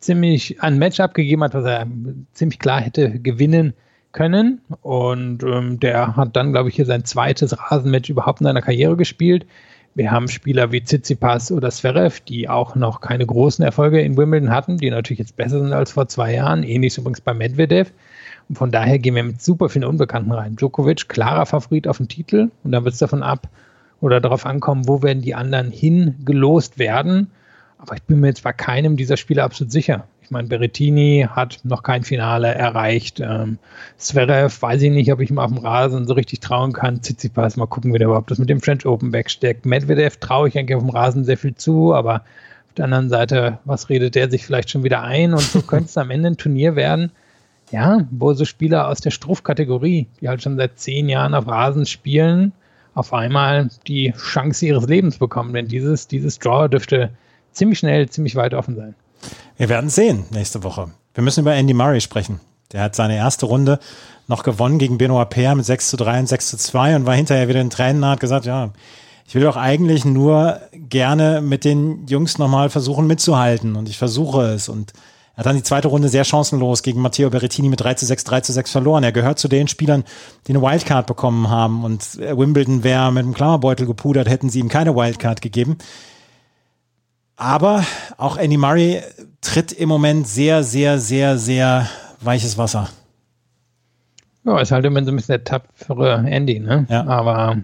[0.00, 1.86] ziemlich ein Match abgegeben hat, was er
[2.32, 3.74] ziemlich klar hätte gewinnen
[4.12, 4.60] können.
[4.82, 8.96] Und ähm, der hat dann, glaube ich, hier sein zweites Rasenmatch überhaupt in seiner Karriere
[8.96, 9.46] gespielt.
[9.96, 14.50] Wir haben Spieler wie Tsitsipas oder Zverev, die auch noch keine großen Erfolge in Wimbledon
[14.50, 16.64] hatten, die natürlich jetzt besser sind als vor zwei Jahren.
[16.64, 17.92] Ähnlich übrigens bei Medvedev.
[18.48, 20.56] Und von daher gehen wir mit super vielen Unbekannten rein.
[20.56, 22.50] Djokovic, klarer Favorit auf den Titel.
[22.64, 23.48] Und dann wird es davon ab
[24.00, 27.30] oder darauf ankommen, wo werden die anderen hingelost werden.
[27.78, 30.08] Aber ich bin mir jetzt bei keinem dieser Spiele absolut sicher.
[30.24, 33.20] Ich meine, Berrettini hat noch kein Finale erreicht.
[33.20, 33.58] Ähm,
[33.98, 37.02] Zverev, weiß ich nicht, ob ich ihm auf dem Rasen so richtig trauen kann.
[37.02, 39.66] Tsitsipas, mal gucken, wie der überhaupt das mit dem French Open wegsteckt.
[39.66, 43.58] Medvedev traue ich eigentlich auf dem Rasen sehr viel zu, aber auf der anderen Seite,
[43.66, 45.34] was redet der sich vielleicht schon wieder ein?
[45.34, 47.12] Und so könnte es am Ende ein Turnier werden,
[47.70, 51.84] ja, wo so Spieler aus der Struff-Kategorie, die halt schon seit zehn Jahren auf Rasen
[51.84, 52.52] spielen,
[52.94, 55.52] auf einmal die Chance ihres Lebens bekommen.
[55.52, 57.10] Denn dieses, dieses Draw dürfte
[57.52, 58.94] ziemlich schnell, ziemlich weit offen sein.
[59.56, 60.90] Wir werden sehen nächste Woche.
[61.14, 62.40] Wir müssen über Andy Murray sprechen.
[62.72, 63.78] Der hat seine erste Runde
[64.26, 67.14] noch gewonnen gegen Benoit Paire mit 6 zu 3 und 6 zu 2 und war
[67.14, 68.70] hinterher wieder in Tränen und hat gesagt, ja,
[69.26, 74.42] ich will doch eigentlich nur gerne mit den Jungs nochmal versuchen mitzuhalten und ich versuche
[74.42, 74.92] es und
[75.34, 78.22] er hat dann die zweite Runde sehr chancenlos gegen Matteo Berrettini mit 3 zu 6,
[78.22, 79.02] 3 zu 6 verloren.
[79.02, 80.04] Er gehört zu den Spielern,
[80.46, 84.68] die eine Wildcard bekommen haben und Wimbledon wäre mit einem Klammerbeutel gepudert, hätten sie ihm
[84.68, 85.78] keine Wildcard gegeben.
[87.36, 87.84] Aber
[88.16, 89.00] auch Andy Murray
[89.40, 91.88] tritt im Moment sehr, sehr, sehr, sehr
[92.20, 92.88] weiches Wasser.
[94.44, 96.86] Ja, ist halt immer so ein bisschen der tapfere Andy, ne?
[96.88, 97.06] Ja.
[97.06, 97.58] Aber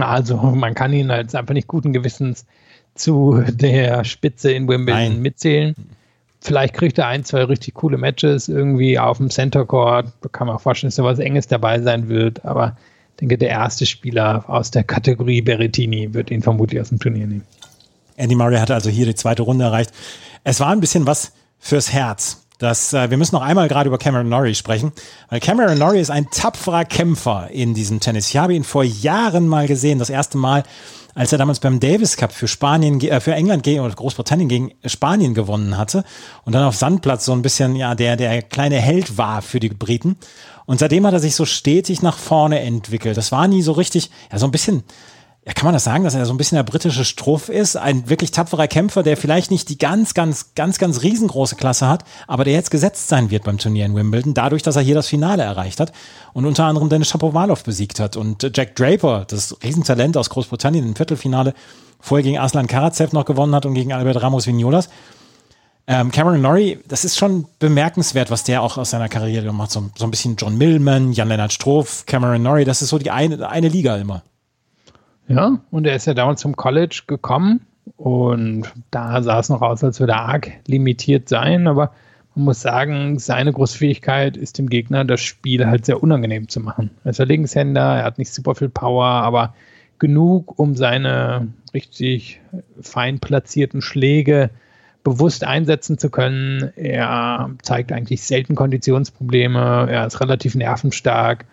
[0.00, 2.46] also man kann ihn als einfach nicht guten Gewissens
[2.94, 5.22] zu der Spitze in Wimbledon Nein.
[5.22, 5.74] mitzählen.
[6.40, 10.12] Vielleicht kriegt er ein, zwei richtig coole Matches irgendwie auf dem Center Court.
[10.20, 12.44] Da kann man auch vorstellen, dass da was Enges dabei sein wird.
[12.44, 12.76] Aber
[13.12, 17.26] ich denke, der erste Spieler aus der Kategorie Berrettini wird ihn vermutlich aus dem Turnier
[17.26, 17.44] nehmen.
[18.16, 19.90] Andy Murray hatte also hier die zweite Runde erreicht.
[20.44, 22.44] Es war ein bisschen was fürs Herz.
[22.58, 24.92] Das, äh, wir müssen noch einmal gerade über Cameron Norrie sprechen,
[25.28, 28.28] weil Cameron Norrie ist ein tapferer Kämpfer in diesem Tennis.
[28.28, 30.62] Ich habe ihn vor Jahren mal gesehen, das erste Mal,
[31.16, 34.70] als er damals beim Davis Cup für Spanien, äh, für England gegen oder Großbritannien gegen
[34.86, 36.04] Spanien gewonnen hatte
[36.44, 39.70] und dann auf Sandplatz so ein bisschen, ja, der, der kleine Held war für die
[39.70, 40.16] Briten.
[40.64, 43.16] Und seitdem hat er sich so stetig nach vorne entwickelt.
[43.16, 44.84] Das war nie so richtig, ja, so ein bisschen,
[45.46, 47.76] ja, kann man das sagen, dass er so ein bisschen der britische Struff ist?
[47.76, 52.04] Ein wirklich tapferer Kämpfer, der vielleicht nicht die ganz, ganz, ganz, ganz riesengroße Klasse hat,
[52.26, 55.08] aber der jetzt gesetzt sein wird beim Turnier in Wimbledon, dadurch, dass er hier das
[55.08, 55.92] Finale erreicht hat
[56.32, 58.16] und unter anderem Dennis Shapovalov besiegt hat.
[58.16, 61.52] Und Jack Draper, das Riesentalent aus Großbritannien im Viertelfinale,
[62.00, 64.88] vorher gegen Aslan Karatsev noch gewonnen hat und gegen Albert Ramos Vignolas.
[65.86, 69.72] Ähm, Cameron Norrie, das ist schon bemerkenswert, was der auch aus seiner Karriere macht.
[69.72, 73.46] So, so ein bisschen John Millman, Jan-Lennart Stroff, Cameron Norrie, das ist so die eine,
[73.46, 74.22] eine Liga immer.
[75.28, 77.66] Ja, und er ist ja damals zum College gekommen
[77.96, 81.92] und da sah es noch aus, als würde er arg limitiert sein, aber
[82.34, 86.60] man muss sagen, seine große Fähigkeit ist dem Gegner, das Spiel halt sehr unangenehm zu
[86.60, 86.90] machen.
[87.04, 89.54] Er ist ein Linkshänder, er hat nicht super viel Power, aber
[89.98, 92.40] genug, um seine richtig
[92.80, 94.50] fein platzierten Schläge
[95.04, 96.72] bewusst einsetzen zu können.
[96.76, 101.44] Er zeigt eigentlich selten Konditionsprobleme, er ist relativ nervenstark.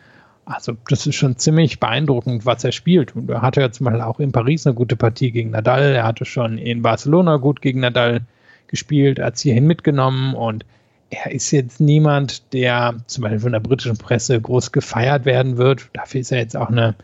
[0.46, 3.16] Also das ist schon ziemlich beeindruckend, was er spielt.
[3.16, 5.94] Und er hatte ja zum Beispiel auch in Paris eine gute Partie gegen Nadal.
[5.94, 8.22] Er hatte schon in Barcelona gut gegen Nadal
[8.68, 10.66] gespielt, hat es hierhin mitgenommen und
[11.12, 15.90] er ist jetzt niemand, der zum Beispiel von der britischen Presse groß gefeiert werden wird.
[15.94, 16.96] Dafür ist er jetzt auch eine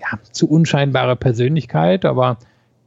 [0.00, 2.38] ja, zu unscheinbare Persönlichkeit, aber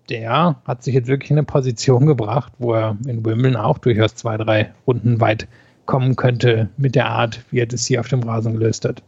[0.10, 4.16] der hat sich jetzt wirklich in eine Position gebracht, wo er in Wimbledon auch durchaus
[4.16, 5.48] zwei, drei Runden weit
[5.86, 9.04] kommen könnte mit der Art, wie er das hier auf dem Rasen gelöst hat.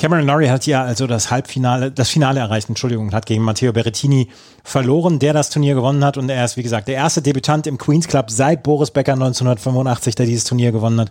[0.00, 4.28] Cameron Norrie hat ja also das Halbfinale, das Finale erreicht, Entschuldigung, hat gegen Matteo Berrettini
[4.64, 6.16] verloren, der das Turnier gewonnen hat.
[6.16, 10.14] Und er ist, wie gesagt, der erste Debütant im Queens Club seit Boris Becker 1985,
[10.14, 11.10] der dieses Turnier gewonnen hat.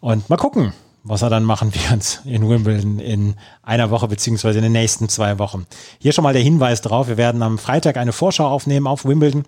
[0.00, 0.72] Und mal gucken,
[1.04, 5.38] was er dann machen wird in Wimbledon in einer Woche beziehungsweise in den nächsten zwei
[5.38, 5.66] Wochen.
[6.00, 9.44] Hier schon mal der Hinweis drauf, wir werden am Freitag eine Vorschau aufnehmen auf Wimbledon.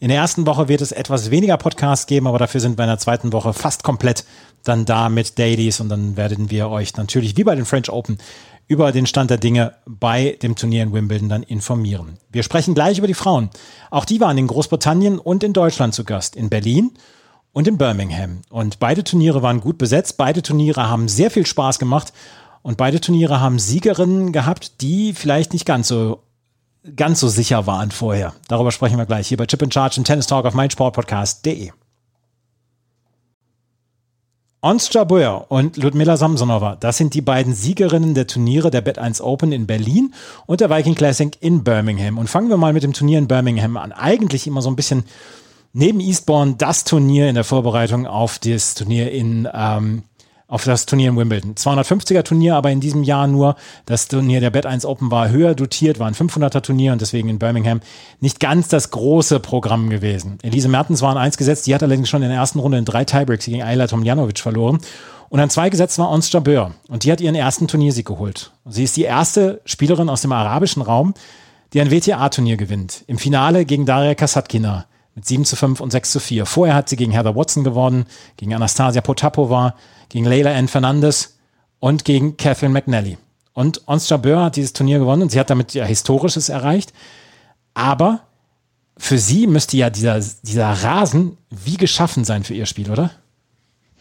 [0.00, 2.90] In der ersten Woche wird es etwas weniger Podcasts geben, aber dafür sind wir in
[2.90, 4.24] der zweiten Woche fast komplett
[4.62, 8.18] dann da mit Dailies und dann werden wir euch natürlich wie bei den French Open
[8.66, 12.18] über den Stand der Dinge bei dem Turnier in Wimbledon dann informieren.
[12.32, 13.50] Wir sprechen gleich über die Frauen.
[13.90, 16.92] Auch die waren in Großbritannien und in Deutschland zu Gast, in Berlin
[17.52, 18.40] und in Birmingham.
[18.48, 22.12] Und beide Turniere waren gut besetzt, beide Turniere haben sehr viel Spaß gemacht
[22.62, 26.22] und beide Turniere haben Siegerinnen gehabt, die vielleicht nicht ganz so
[26.96, 28.34] ganz so sicher waren vorher.
[28.48, 31.70] Darüber sprechen wir gleich hier bei Chip in Charge und Tennis Talk auf meinsportpodcast.de.
[34.60, 39.52] Ons Jabeur und Ludmila Samsonova, das sind die beiden Siegerinnen der Turniere der Bet1 Open
[39.52, 40.14] in Berlin
[40.46, 42.16] und der Viking Classic in Birmingham.
[42.16, 43.92] Und fangen wir mal mit dem Turnier in Birmingham an.
[43.92, 45.04] Eigentlich immer so ein bisschen
[45.74, 50.04] neben Eastbourne das Turnier in der Vorbereitung auf das Turnier in ähm,
[50.46, 51.54] auf das Turnier in Wimbledon.
[51.54, 53.56] 250er Turnier, aber in diesem Jahr nur.
[53.86, 57.38] Das Turnier der Bet1 Open war höher dotiert, war ein 500er Turnier und deswegen in
[57.38, 57.80] Birmingham
[58.20, 60.38] nicht ganz das große Programm gewesen.
[60.42, 62.84] Elise Mertens war an eins gesetzt, die hat allerdings schon in der ersten Runde in
[62.84, 64.78] drei Tiebreaks gegen Ayla Tomljanovic verloren.
[65.30, 68.52] Und an zwei gesetzt war Ons Jabeur und die hat ihren ersten Turniersieg geholt.
[68.66, 71.14] Sie ist die erste Spielerin aus dem arabischen Raum,
[71.72, 73.02] die ein WTA-Turnier gewinnt.
[73.08, 74.84] Im Finale gegen Daria Kasatkina
[75.14, 76.46] mit 7 zu 5 und 6 zu 4.
[76.46, 79.74] Vorher hat sie gegen Heather Watson gewonnen, gegen Anastasia Potapova,
[80.08, 81.38] gegen Leila Ann Fernandes
[81.80, 83.18] und gegen Catherine McNally.
[83.52, 86.92] Und Ons Jabeur hat dieses Turnier gewonnen und sie hat damit ja Historisches erreicht.
[87.72, 88.20] Aber
[88.96, 93.10] für sie müsste ja dieser, dieser Rasen wie geschaffen sein für ihr Spiel, oder?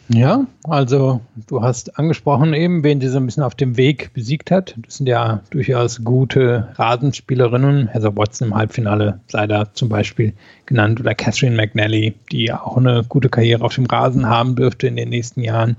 [0.10, 4.52] Ja, also du hast angesprochen eben, wen sie so ein bisschen auf dem Weg besiegt
[4.52, 4.76] hat.
[4.86, 7.88] Das sind ja durchaus gute Rasenspielerinnen.
[7.88, 10.34] Heather Watson im Halbfinale sei da zum Beispiel
[10.66, 14.98] genannt oder Catherine McNally, die auch eine gute Karriere auf dem Rasen haben dürfte in
[14.98, 15.78] den nächsten Jahren.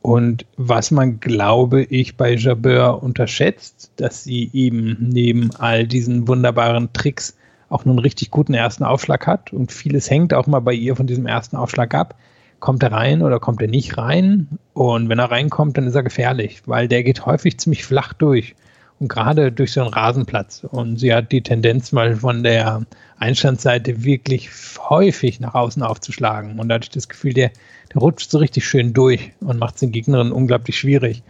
[0.00, 6.92] Und was man, glaube ich, bei Jabeur unterschätzt, dass sie eben neben all diesen wunderbaren
[6.92, 7.36] Tricks
[7.68, 9.52] auch einen richtig guten ersten Aufschlag hat.
[9.52, 12.16] Und vieles hängt auch mal bei ihr von diesem ersten Aufschlag ab
[12.62, 14.46] kommt er rein oder kommt er nicht rein?
[14.72, 18.54] Und wenn er reinkommt, dann ist er gefährlich, weil der geht häufig ziemlich flach durch.
[19.00, 20.64] Und gerade durch so einen Rasenplatz.
[20.70, 22.86] Und sie hat die Tendenz, mal von der
[23.18, 24.48] Einstandsseite wirklich
[24.78, 26.60] häufig nach außen aufzuschlagen.
[26.60, 27.50] Und da hatte ich das Gefühl, der,
[27.92, 31.24] der rutscht so richtig schön durch und macht es den Gegnerinnen unglaublich schwierig.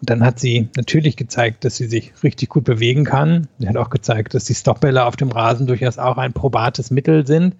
[0.00, 3.48] Und dann hat sie natürlich gezeigt, dass sie sich richtig gut bewegen kann.
[3.58, 7.26] Sie hat auch gezeigt, dass die Stopbälle auf dem Rasen durchaus auch ein probates Mittel
[7.26, 7.56] sind.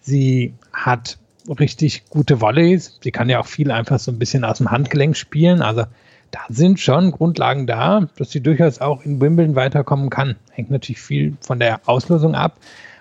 [0.00, 1.18] Sie hat
[1.48, 2.98] richtig gute Volleys.
[3.02, 5.62] Sie kann ja auch viel einfach so ein bisschen aus dem Handgelenk spielen.
[5.62, 5.84] Also
[6.30, 10.36] da sind schon Grundlagen da, dass sie durchaus auch in Wimbledon weiterkommen kann.
[10.50, 12.56] Hängt natürlich viel von der Auslosung ab.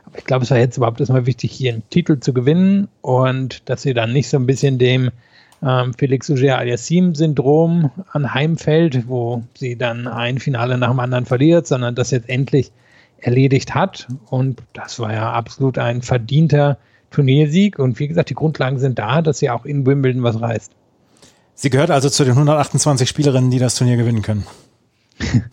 [0.06, 3.68] Aber ich glaube, es war jetzt überhaupt erstmal wichtig, hier einen Titel zu gewinnen und
[3.70, 5.10] dass sie dann nicht so ein bisschen dem
[5.64, 11.96] ähm, Felix Auger Aliassim-Syndrom anheimfällt, wo sie dann ein Finale nach dem anderen verliert, sondern
[11.96, 12.72] das jetzt endlich
[13.18, 14.08] erledigt hat.
[14.30, 16.78] Und das war ja absolut ein verdienter
[17.14, 17.80] Turniersieg.
[17.80, 20.72] Und wie gesagt, die Grundlagen sind da, dass sie auch in Wimbledon was reißt.
[21.56, 24.46] Sie gehört also zu den 128 Spielerinnen, die das Turnier gewinnen können.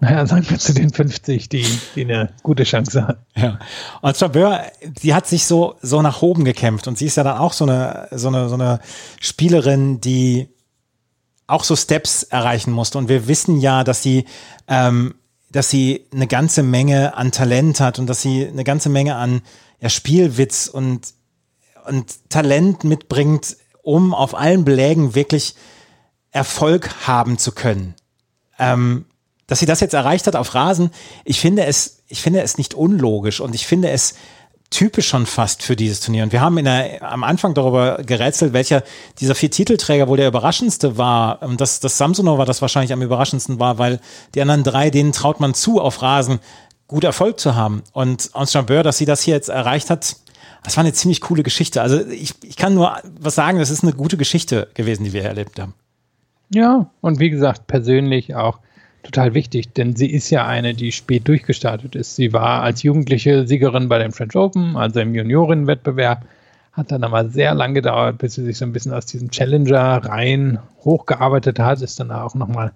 [0.00, 3.18] Naja, sagen wir zu den 50, die, die eine gute Chance haben.
[3.34, 3.58] Ja.
[4.00, 4.62] Und Jabeur,
[5.02, 7.64] die hat sich so, so nach oben gekämpft und sie ist ja dann auch so
[7.64, 8.78] eine, so eine, so eine
[9.20, 10.48] Spielerin, die
[11.48, 12.98] auch so Steps erreichen musste.
[12.98, 14.26] Und wir wissen ja, dass sie,
[14.68, 15.16] ähm,
[15.50, 19.42] dass sie eine ganze Menge an Talent hat und dass sie eine ganze Menge an
[19.80, 21.14] ja, Spielwitz und
[21.88, 25.54] und Talent mitbringt, um auf allen Belägen wirklich
[26.30, 27.94] Erfolg haben zu können.
[28.58, 29.06] Ähm,
[29.46, 30.90] dass sie das jetzt erreicht hat auf Rasen,
[31.24, 34.14] ich finde es, ich finde es nicht unlogisch und ich finde es
[34.70, 36.24] typisch schon fast für dieses Turnier.
[36.24, 38.82] Und wir haben in der, am Anfang darüber gerätselt, welcher
[39.18, 41.40] dieser vier Titelträger wohl der überraschendste war.
[41.42, 44.00] Und das, das Samsonov war das wahrscheinlich am überraschendsten war, weil
[44.34, 46.40] die anderen drei, denen traut man zu, auf Rasen
[46.88, 47.82] gut Erfolg zu haben.
[47.92, 50.16] Und Ons Jambeur, dass sie das hier jetzt erreicht hat,
[50.64, 51.80] das war eine ziemlich coole Geschichte.
[51.80, 55.22] Also ich, ich kann nur was sagen, das ist eine gute Geschichte gewesen, die wir
[55.22, 55.74] erlebt haben.
[56.52, 58.58] Ja, und wie gesagt, persönlich auch
[59.02, 62.16] total wichtig, denn sie ist ja eine, die spät durchgestartet ist.
[62.16, 66.24] Sie war als Jugendliche Siegerin bei den French Open, also im Juniorenwettbewerb,
[66.72, 70.04] hat dann aber sehr lange gedauert, bis sie sich so ein bisschen aus diesem Challenger
[70.04, 72.72] rein hochgearbeitet hat, ist dann auch nochmal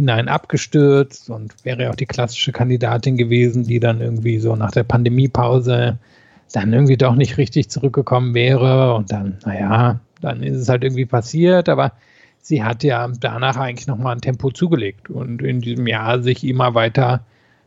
[0.00, 4.82] hinein abgestürzt und wäre auch die klassische Kandidatin gewesen, die dann irgendwie so nach der
[4.82, 5.98] Pandemiepause
[6.52, 11.04] dann irgendwie doch nicht richtig zurückgekommen wäre und dann, naja, dann ist es halt irgendwie
[11.04, 11.92] passiert, aber
[12.40, 16.74] sie hat ja danach eigentlich nochmal ein Tempo zugelegt und in diesem Jahr sich immer
[16.74, 17.20] weiter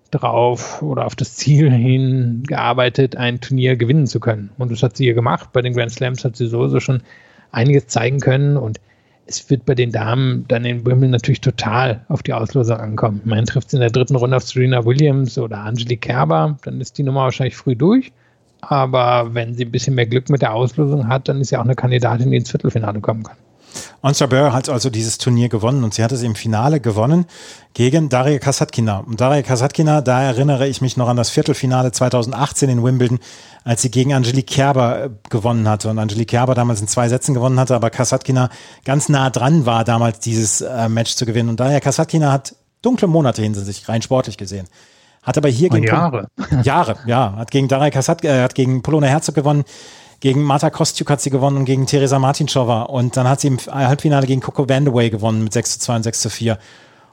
[0.09, 4.49] drauf oder auf das Ziel hin gearbeitet, ein Turnier gewinnen zu können.
[4.57, 5.49] Und das hat sie hier gemacht.
[5.53, 7.01] Bei den Grand Slams hat sie sowieso schon
[7.51, 8.79] einiges zeigen können und
[9.26, 13.21] es wird bei den Damen dann in Wimbledon natürlich total auf die Auslosung ankommen.
[13.24, 16.97] Man trifft sie in der dritten Runde auf Serena Williams oder Angelique Kerber, dann ist
[16.97, 18.11] die Nummer wahrscheinlich früh durch.
[18.61, 21.65] Aber wenn sie ein bisschen mehr Glück mit der Auslosung hat, dann ist sie auch
[21.65, 23.38] eine Kandidatin, die ins Viertelfinale kommen kann.
[24.01, 27.26] Ons Jabeur hat also dieses Turnier gewonnen und sie hat es im Finale gewonnen
[27.74, 28.99] gegen Daria Kasatkina.
[28.99, 33.19] Und Daria Kasatkina, da erinnere ich mich noch an das Viertelfinale 2018 in Wimbledon,
[33.63, 35.89] als sie gegen Angelique Kerber äh, gewonnen hatte.
[35.89, 38.49] Und Angelique Kerber damals in zwei Sätzen gewonnen hatte, aber Kasatkina
[38.86, 41.49] ganz nah dran war, damals dieses äh, Match zu gewinnen.
[41.49, 44.67] Und Daria Kasatkina hat dunkle Monate hinter sich, rein sportlich gesehen.
[45.24, 46.28] Hat aber hier gegen Jahre.
[46.63, 49.63] Jahre, ja, hat gegen Daria Kasat, äh, hat gegen Polona Herzog gewonnen
[50.24, 52.84] gegen Marta Kostjuk hat sie gewonnen und gegen Teresa Martinschova.
[52.84, 56.03] Und dann hat sie im Halbfinale gegen Coco Vandaway gewonnen mit 6 zu 2 und
[56.03, 56.57] 6 zu 4.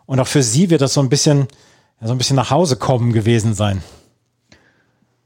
[0.07, 1.49] Und auch für sie wird das so ein bisschen,
[2.01, 3.83] so ein bisschen nach Hause kommen gewesen sein.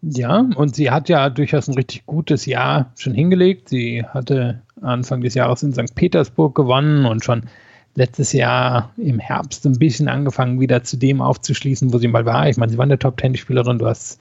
[0.00, 3.68] Ja, und sie hat ja durchaus ein richtig gutes Jahr schon hingelegt.
[3.68, 5.94] Sie hatte Anfang des Jahres in St.
[5.94, 7.42] Petersburg gewonnen und schon
[7.96, 12.48] letztes Jahr im Herbst ein bisschen angefangen, wieder zu dem aufzuschließen, wo sie mal war.
[12.48, 13.78] Ich meine, sie war eine Top-Tennis-Spielerin.
[13.78, 14.18] Du hast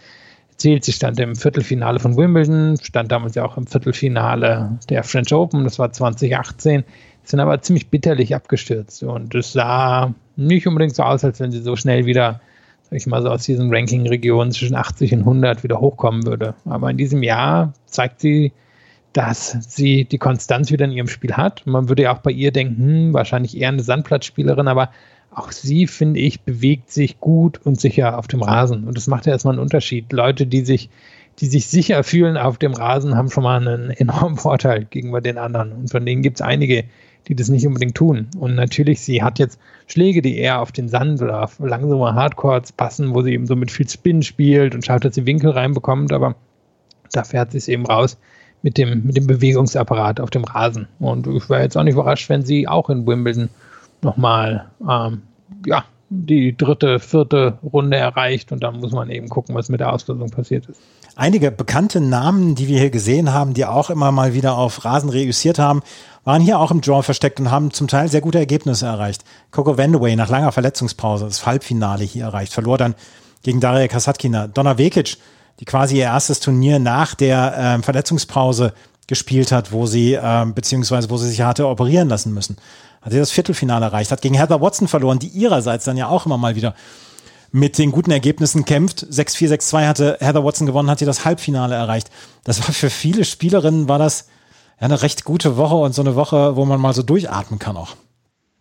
[0.53, 5.33] erzählt, sie stand im Viertelfinale von Wimbledon, stand damals ja auch im Viertelfinale der French
[5.33, 6.83] Open, das war 2018,
[7.23, 11.61] sind aber ziemlich bitterlich abgestürzt und es sah nicht unbedingt so aus, als wenn sie
[11.61, 12.39] so schnell wieder,
[12.83, 16.53] sag ich mal so, aus diesen Ranking-Regionen zwischen 80 und 100 wieder hochkommen würde.
[16.65, 18.51] Aber in diesem Jahr zeigt sie,
[19.13, 21.65] dass sie die Konstanz wieder in ihrem Spiel hat.
[21.65, 24.89] Man würde ja auch bei ihr denken, hm, wahrscheinlich eher eine Sandplatzspielerin, aber
[25.35, 28.85] auch sie, finde ich, bewegt sich gut und sicher auf dem Rasen.
[28.85, 30.11] Und das macht ja erstmal einen Unterschied.
[30.11, 30.89] Leute, die sich,
[31.39, 35.37] die sich sicher fühlen auf dem Rasen, haben schon mal einen enormen Vorteil gegenüber den
[35.37, 35.71] anderen.
[35.71, 36.85] Und von denen gibt es einige,
[37.27, 38.27] die das nicht unbedingt tun.
[38.37, 42.71] Und natürlich, sie hat jetzt Schläge, die eher auf den Sand oder auf langsame Hardcores
[42.71, 46.11] passen, wo sie eben so mit viel Spin spielt und schaut, dass sie Winkel reinbekommt,
[46.11, 46.35] aber
[47.11, 48.17] da fährt sie es eben raus
[48.61, 50.87] mit dem, mit dem Bewegungsapparat auf dem Rasen.
[50.99, 53.49] Und ich wäre jetzt auch nicht überrascht, wenn sie auch in Wimbledon
[54.03, 55.23] nochmal ähm,
[55.65, 59.91] ja, die dritte, vierte Runde erreicht und dann muss man eben gucken, was mit der
[59.91, 60.79] Auslösung passiert ist.
[61.15, 65.09] Einige bekannte Namen, die wir hier gesehen haben, die auch immer mal wieder auf Rasen
[65.09, 65.81] reüssiert haben,
[66.23, 69.23] waren hier auch im Draw versteckt und haben zum Teil sehr gute Ergebnisse erreicht.
[69.51, 72.95] Coco Vandaway nach langer Verletzungspause das Halbfinale hier erreicht, verlor dann
[73.43, 74.47] gegen Daria Kasatkina.
[74.47, 75.17] Donna Vekic,
[75.59, 78.73] die quasi ihr erstes Turnier nach der äh, Verletzungspause
[79.05, 82.57] gespielt hat, wo sie, äh, beziehungsweise wo sie sich hatte operieren lassen müssen
[83.03, 86.25] hat sie das Viertelfinale erreicht, hat gegen Heather Watson verloren, die ihrerseits dann ja auch
[86.25, 86.73] immer mal wieder
[87.51, 89.05] mit den guten Ergebnissen kämpft.
[89.05, 92.09] 6-4, 6-2 hatte Heather Watson gewonnen, hat sie das Halbfinale erreicht.
[92.43, 94.27] Das war für viele Spielerinnen, war das
[94.79, 97.77] ja eine recht gute Woche und so eine Woche, wo man mal so durchatmen kann
[97.77, 97.95] auch.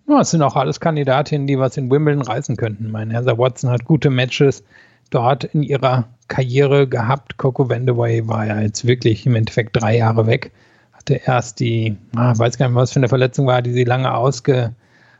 [0.09, 2.91] Ja, es sind auch alles Kandidatinnen, die was in Wimbledon reißen könnten.
[2.91, 4.65] Meine Heather Watson hat gute Matches
[5.11, 7.39] dort in ihrer Karriere gehabt.
[7.39, 10.53] Coco Vandaway war ja jetzt wirklich im Endeffekt drei Jahre weg
[11.03, 14.15] hatte erst die, ah, weiß gar nicht was für eine Verletzung war, die sie lange
[14.15, 14.75] ausge,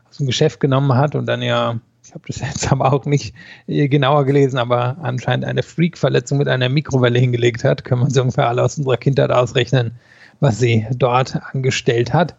[0.09, 3.33] aus dem Geschäft genommen hat und dann ja, ich habe das jetzt aber auch nicht
[3.67, 7.83] genauer gelesen, aber anscheinend eine Freak-Verletzung mit einer Mikrowelle hingelegt hat.
[7.83, 9.91] Können wir uns ungefähr alle aus unserer Kindheit ausrechnen,
[10.39, 12.35] was sie dort angestellt hat.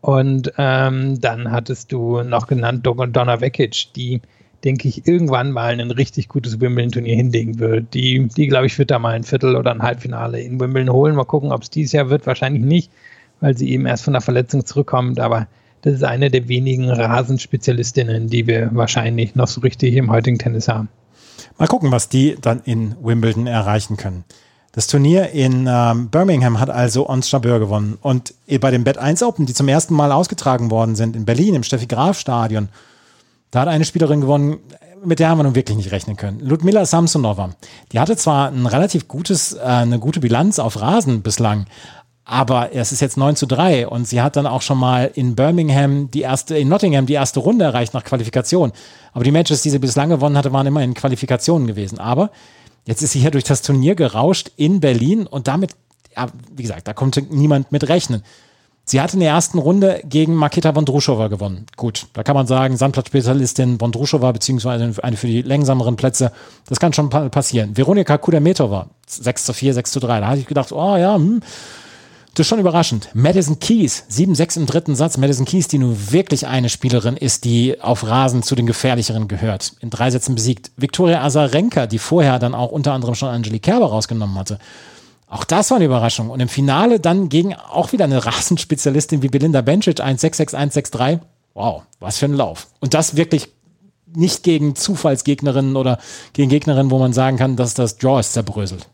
[0.00, 4.22] Und ähm, dann hattest du noch genannt Donna Vekic, die
[4.64, 7.94] denke ich, irgendwann mal ein richtig gutes Wimbledon-Turnier hinlegen wird.
[7.94, 11.14] Die, die glaube ich, wird da mal ein Viertel oder ein Halbfinale in Wimbledon holen.
[11.14, 12.26] Mal gucken, ob es dieses Jahr wird.
[12.26, 12.90] Wahrscheinlich nicht,
[13.40, 15.18] weil sie eben erst von der Verletzung zurückkommt.
[15.18, 15.46] Aber
[15.82, 20.68] das ist eine der wenigen Rasenspezialistinnen, die wir wahrscheinlich noch so richtig im heutigen Tennis
[20.68, 20.88] haben.
[21.58, 24.24] Mal gucken, was die dann in Wimbledon erreichen können.
[24.72, 27.98] Das Turnier in ähm, Birmingham hat also Ons Jabeur gewonnen.
[28.00, 31.56] Und bei den Bet 1 Open, die zum ersten Mal ausgetragen worden sind, in Berlin,
[31.56, 32.68] im Steffi Graf Stadion,
[33.50, 34.58] da hat eine Spielerin gewonnen,
[35.04, 36.40] mit der haben wir nun wirklich nicht rechnen können.
[36.40, 37.50] Ludmila Samsonova.
[37.92, 41.66] Die hatte zwar ein relativ gutes, äh, eine gute Bilanz auf Rasen bislang,
[42.24, 45.34] aber es ist jetzt 9 zu 3 und sie hat dann auch schon mal in
[45.34, 48.72] Birmingham die erste, in Nottingham die erste Runde erreicht nach Qualifikation.
[49.12, 51.98] Aber die Matches, die sie bislang gewonnen hatte, waren immer in Qualifikationen gewesen.
[51.98, 52.30] Aber
[52.86, 55.72] Jetzt ist sie hier durch das Turnier gerauscht in Berlin und damit,
[56.16, 58.22] ja, wie gesagt, da konnte niemand mit rechnen.
[58.90, 61.64] Sie hatte in der ersten Runde gegen Maketa Vondrushova gewonnen.
[61.76, 66.32] Gut, da kann man sagen, Sandplatzspezialistin Vondrushova, beziehungsweise eine für die längsameren Plätze,
[66.68, 67.76] das kann schon passieren.
[67.76, 70.18] Veronika Kudermetova, 6 zu 4, 6 zu 3.
[70.18, 71.38] Da hatte ich gedacht, oh ja, hm,
[72.34, 73.10] das ist schon überraschend.
[73.14, 75.18] Madison Keys, 7-6 im dritten Satz.
[75.18, 79.74] Madison Keys, die nun wirklich eine Spielerin ist, die auf Rasen zu den gefährlicheren gehört.
[79.78, 80.72] In drei Sätzen besiegt.
[80.76, 84.58] Viktoria Azarenka, die vorher dann auch unter anderem schon Angelique Kerber rausgenommen hatte.
[85.30, 86.28] Auch das war eine Überraschung.
[86.28, 91.20] Und im Finale dann gegen auch wieder eine Rasenspezialistin wie Belinda Bencic 1-6-6, 1-6-3.
[91.54, 92.66] Wow, was für ein Lauf.
[92.80, 93.48] Und das wirklich
[94.12, 96.00] nicht gegen Zufallsgegnerinnen oder
[96.32, 98.88] gegen Gegnerinnen, wo man sagen kann, dass das Draw ist zerbröselt.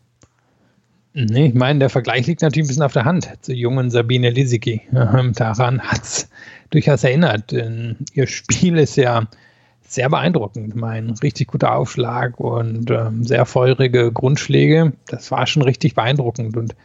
[1.13, 4.29] Nee, ich meine, der Vergleich liegt natürlich ein bisschen auf der Hand zur jungen Sabine
[4.29, 4.83] Lisicki.
[4.93, 6.29] Ähm, daran hat es
[6.69, 7.51] durchaus erinnert.
[7.51, 9.25] Denn ihr Spiel ist ja
[9.87, 10.75] sehr beeindruckend.
[10.75, 14.93] Mein richtig guter Aufschlag und ähm, sehr feurige Grundschläge.
[15.07, 16.57] Das war schon richtig beeindruckend.
[16.57, 16.75] Und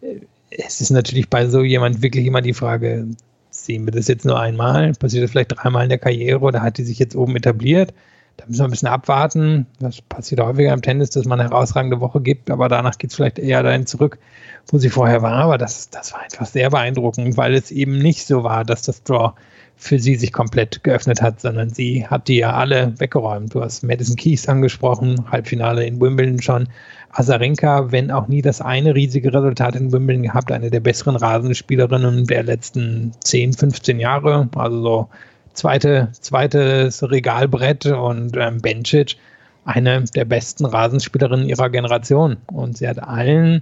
[0.00, 3.08] äh, es ist natürlich bei so jemand wirklich immer die Frage,
[3.50, 4.92] sehen wir das jetzt nur einmal?
[4.92, 7.92] Passiert das vielleicht dreimal in der Karriere oder hat die sich jetzt oben etabliert?
[8.36, 9.66] Da müssen wir ein bisschen abwarten.
[9.78, 13.16] Das passiert häufiger im Tennis, dass man eine herausragende Woche gibt, aber danach geht es
[13.16, 14.18] vielleicht eher dahin zurück,
[14.68, 15.34] wo sie vorher war.
[15.34, 19.02] Aber das, das war einfach sehr beeindruckend, weil es eben nicht so war, dass das
[19.04, 19.34] Draw
[19.84, 23.54] für sie sich komplett geöffnet hat, sondern sie hat die ja alle weggeräumt.
[23.54, 26.68] Du hast Madison Keys angesprochen, Halbfinale in Wimbledon schon.
[27.10, 32.26] Azarenka, wenn auch nie das eine riesige Resultat in Wimbledon gehabt, eine der besseren Rasenspielerinnen
[32.26, 34.48] der letzten 10, 15 Jahre.
[34.56, 35.08] Also so
[35.52, 39.16] zweite, zweites Regalbrett und ähm, Bencic
[39.66, 42.38] eine der besten Rasenspielerinnen ihrer Generation.
[42.46, 43.60] Und sie hat allen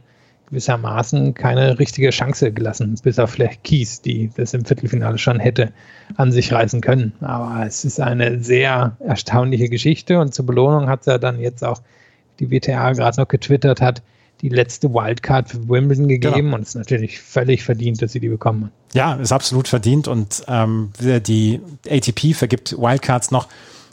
[0.53, 5.73] gewissermaßen keine richtige Chance gelassen, bis auf vielleicht Kies, die das im Viertelfinale schon hätte
[6.17, 7.15] an sich reißen können.
[7.23, 11.81] Aber es ist eine sehr erstaunliche Geschichte und zur Belohnung hat sie dann jetzt auch
[12.39, 14.03] die WTA gerade noch getwittert hat,
[14.43, 16.57] die letzte Wildcard für Wimbledon gegeben genau.
[16.57, 18.73] und es ist natürlich völlig verdient, dass sie die bekommen hat.
[18.93, 23.49] Ja, ist absolut verdient und ähm, die ATP vergibt Wildcards noch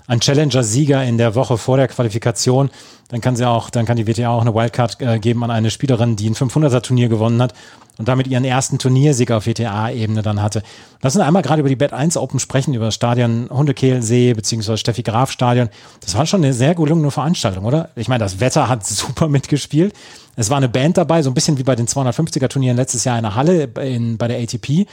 [0.09, 2.71] an Challenger-Sieger in der Woche vor der Qualifikation.
[3.09, 5.69] Dann kann sie auch, dann kann die WTA auch eine Wildcard äh, geben an eine
[5.69, 7.53] Spielerin, die ein 500er-Turnier gewonnen hat
[7.99, 10.63] und damit ihren ersten Turniersieg auf WTA-Ebene dann hatte.
[11.03, 14.77] Lass uns einmal gerade über die Bet 1 Open sprechen, über das Stadion Hundekehlsee bzw.
[14.77, 15.69] Steffi Graf Stadion.
[16.01, 17.89] Das war schon eine sehr gelungene Veranstaltung, oder?
[17.95, 19.93] Ich meine, das Wetter hat super mitgespielt.
[20.35, 23.17] Es war eine Band dabei, so ein bisschen wie bei den 250er Turnieren letztes Jahr
[23.17, 24.87] in der Halle in, bei der ATP.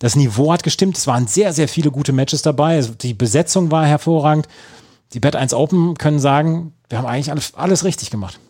[0.00, 0.96] Das Niveau hat gestimmt.
[0.96, 2.76] Es waren sehr, sehr viele gute Matches dabei.
[2.76, 4.48] Also die Besetzung war hervorragend.
[5.12, 8.40] Die Bet 1 Open können sagen, wir haben eigentlich alles, alles richtig gemacht.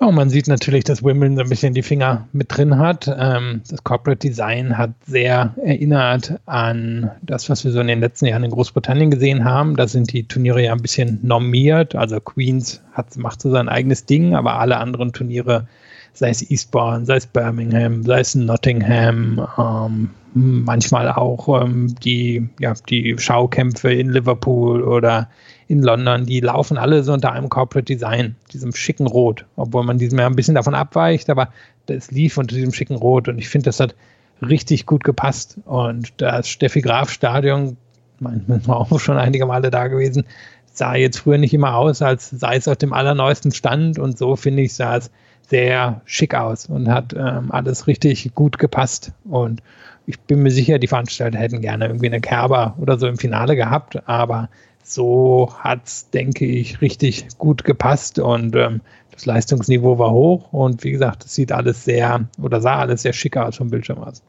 [0.00, 3.10] Ja, und man sieht natürlich, dass Wimbledon so ein bisschen die Finger mit drin hat.
[3.18, 8.26] Ähm, das Corporate Design hat sehr erinnert an das, was wir so in den letzten
[8.26, 9.76] Jahren in Großbritannien gesehen haben.
[9.76, 11.94] Da sind die Turniere ja ein bisschen normiert.
[11.94, 15.66] Also Queens hat, macht so sein eigenes Ding, aber alle anderen Turniere,
[16.12, 22.74] sei es Eastbourne, sei es Birmingham, sei es Nottingham, ähm, manchmal auch ähm, die, ja,
[22.88, 25.28] die Schaukämpfe in Liverpool oder
[25.68, 29.98] in London, die laufen alle so unter einem Corporate Design, diesem schicken Rot, obwohl man
[29.98, 31.48] diesem ja ein bisschen davon abweicht, aber
[31.86, 33.94] das lief unter diesem schicken Rot und ich finde, das hat
[34.42, 35.58] richtig gut gepasst.
[35.64, 37.76] Und das Steffi Graf Stadion,
[38.18, 40.24] man war auch schon einige Male da gewesen,
[40.72, 44.36] sah jetzt früher nicht immer aus, als sei es auf dem allerneuesten Stand und so
[44.36, 45.10] finde ich, sah es
[45.50, 49.12] sehr schick aus und hat ähm, alles richtig gut gepasst.
[49.28, 49.62] Und
[50.06, 53.56] ich bin mir sicher, die Veranstalter hätten gerne irgendwie eine Kerber oder so im Finale
[53.56, 54.48] gehabt, aber
[54.82, 58.80] so hat es, denke ich, richtig gut gepasst und ähm,
[59.12, 63.12] das Leistungsniveau war hoch und wie gesagt, es sieht alles sehr oder sah alles sehr
[63.12, 64.22] schick aus vom Bildschirm aus.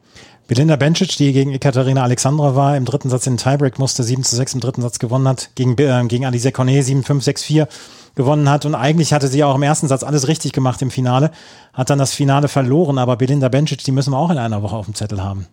[0.48, 4.22] Belinda Bencic, die gegen Ekaterina Alexandra war, im dritten Satz in den Tiebreak musste, 7
[4.22, 7.42] zu 6 im dritten Satz gewonnen hat, gegen, äh, gegen Alice Cornet 7, 5, 6,
[7.44, 7.68] 4
[8.14, 11.30] gewonnen hat und eigentlich hatte sie auch im ersten Satz alles richtig gemacht im Finale,
[11.72, 14.76] hat dann das Finale verloren, aber Belinda Bencic, die müssen wir auch in einer Woche
[14.76, 15.46] auf dem Zettel haben.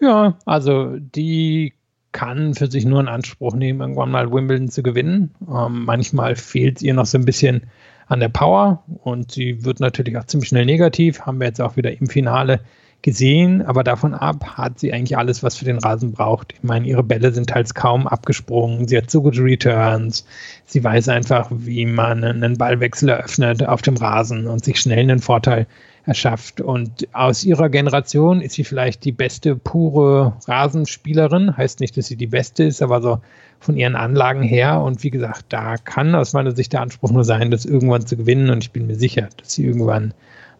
[0.00, 1.74] Ja, also die
[2.12, 5.34] kann für sich nur in Anspruch nehmen, irgendwann mal Wimbledon zu gewinnen.
[5.48, 7.62] Ähm, manchmal fehlt ihr noch so ein bisschen
[8.06, 11.22] an der Power und sie wird natürlich auch ziemlich schnell negativ.
[11.22, 12.60] Haben wir jetzt auch wieder im Finale
[13.04, 16.54] gesehen, aber davon ab hat sie eigentlich alles, was für den Rasen braucht.
[16.54, 20.26] Ich meine, ihre Bälle sind teils kaum abgesprungen, sie hat so gute Returns,
[20.64, 25.18] sie weiß einfach, wie man einen Ballwechsel eröffnet auf dem Rasen und sich schnell einen
[25.18, 25.66] Vorteil
[26.06, 26.62] erschafft.
[26.62, 31.56] Und aus ihrer Generation ist sie vielleicht die beste pure Rasenspielerin.
[31.56, 33.20] Heißt nicht, dass sie die beste ist, aber so
[33.60, 34.80] von ihren Anlagen her.
[34.80, 38.16] Und wie gesagt, da kann aus meiner Sicht der Anspruch nur sein, das irgendwann zu
[38.16, 38.50] gewinnen.
[38.50, 40.14] Und ich bin mir sicher, dass sie irgendwann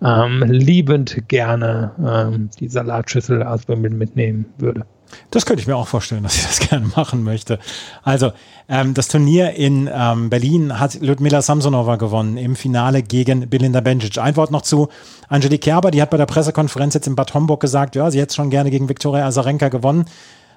[0.05, 4.85] ähm, liebend gerne ähm, die Salatschüssel Wimbledon mitnehmen würde.
[5.31, 7.59] Das könnte ich mir auch vorstellen, dass ich das gerne machen möchte.
[8.03, 8.33] Also,
[8.69, 14.19] ähm, das Turnier in ähm, Berlin hat Ludmila Samsonova gewonnen im Finale gegen Belinda Bencic.
[14.19, 14.89] Ein Wort noch zu
[15.29, 18.35] Angelique Kerber, die hat bei der Pressekonferenz jetzt in Bad Homburg gesagt, ja, sie hätte
[18.35, 20.07] schon gerne gegen Viktoria Azarenka gewonnen.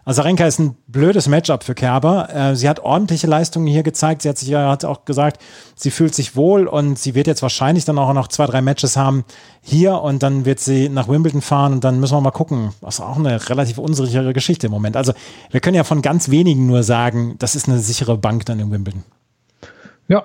[0.07, 2.29] Azarenka ist ein blödes Matchup für Kerber.
[2.33, 4.21] Äh, sie hat ordentliche Leistungen hier gezeigt.
[4.21, 5.43] Sie hat sich hat auch gesagt,
[5.75, 8.95] sie fühlt sich wohl und sie wird jetzt wahrscheinlich dann auch noch zwei, drei Matches
[8.95, 9.25] haben
[9.61, 12.71] hier und dann wird sie nach Wimbledon fahren und dann müssen wir mal gucken.
[12.79, 14.95] Das ist auch eine relativ unsichere Geschichte im Moment.
[14.95, 15.11] Also
[15.51, 18.71] wir können ja von ganz wenigen nur sagen, das ist eine sichere Bank dann in
[18.71, 19.03] Wimbledon.
[20.07, 20.23] Ja,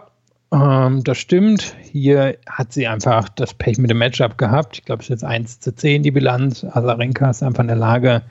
[0.53, 1.75] ähm, das stimmt.
[1.91, 4.79] Hier hat sie einfach das Pech mit dem Matchup gehabt.
[4.79, 6.63] Ich glaube, es ist jetzt 1 zu 10 die Bilanz.
[6.63, 8.23] Azarenka ist einfach in der Lage,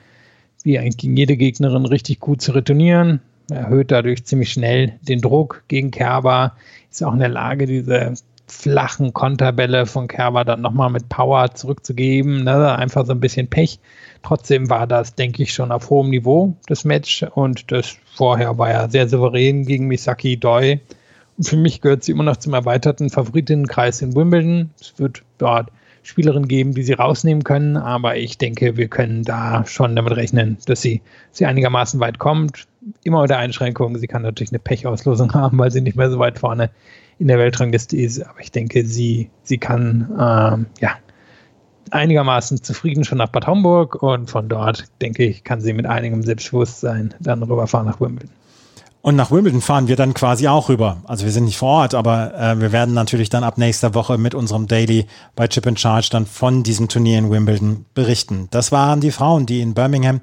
[0.64, 3.20] wie eigentlich gegen jede Gegnerin richtig gut zu retournieren.
[3.50, 6.54] Erhöht dadurch ziemlich schnell den Druck gegen Kerber.
[6.90, 8.14] Ist auch in der Lage, diese
[8.46, 12.44] flachen Konterbälle von Kerber dann nochmal mit Power zurückzugeben.
[12.44, 12.76] Ne?
[12.76, 13.78] Einfach so ein bisschen Pech.
[14.22, 17.24] Trotzdem war das, denke ich, schon auf hohem Niveau, das Match.
[17.34, 20.80] Und das vorher war ja sehr souverän gegen Misaki Doi.
[21.38, 24.70] Und für mich gehört sie immer noch zum erweiterten Favoritenkreis in Wimbledon.
[24.80, 25.70] Es wird dort
[26.02, 27.76] Spielerinnen geben, die sie rausnehmen können.
[27.76, 32.66] Aber ich denke, wir können da schon damit rechnen, dass sie, sie einigermaßen weit kommt.
[33.04, 33.98] Immer unter Einschränkungen.
[33.98, 36.70] Sie kann natürlich eine Pechauslosung haben, weil sie nicht mehr so weit vorne
[37.18, 38.20] in der Weltrangliste ist.
[38.20, 40.96] Aber ich denke, sie, sie kann ähm, ja,
[41.92, 46.22] einigermaßen zufrieden schon nach Bad Homburg und von dort, denke ich, kann sie mit einigem
[46.22, 48.34] Selbstbewusstsein dann rüberfahren nach Wimbledon.
[49.02, 50.98] Und nach Wimbledon fahren wir dann quasi auch rüber.
[51.04, 54.16] Also wir sind nicht vor Ort, aber äh, wir werden natürlich dann ab nächster Woche
[54.16, 58.46] mit unserem Daily bei Chip and Charge dann von diesem Turnier in Wimbledon berichten.
[58.52, 60.20] Das waren die Frauen, die in Birmingham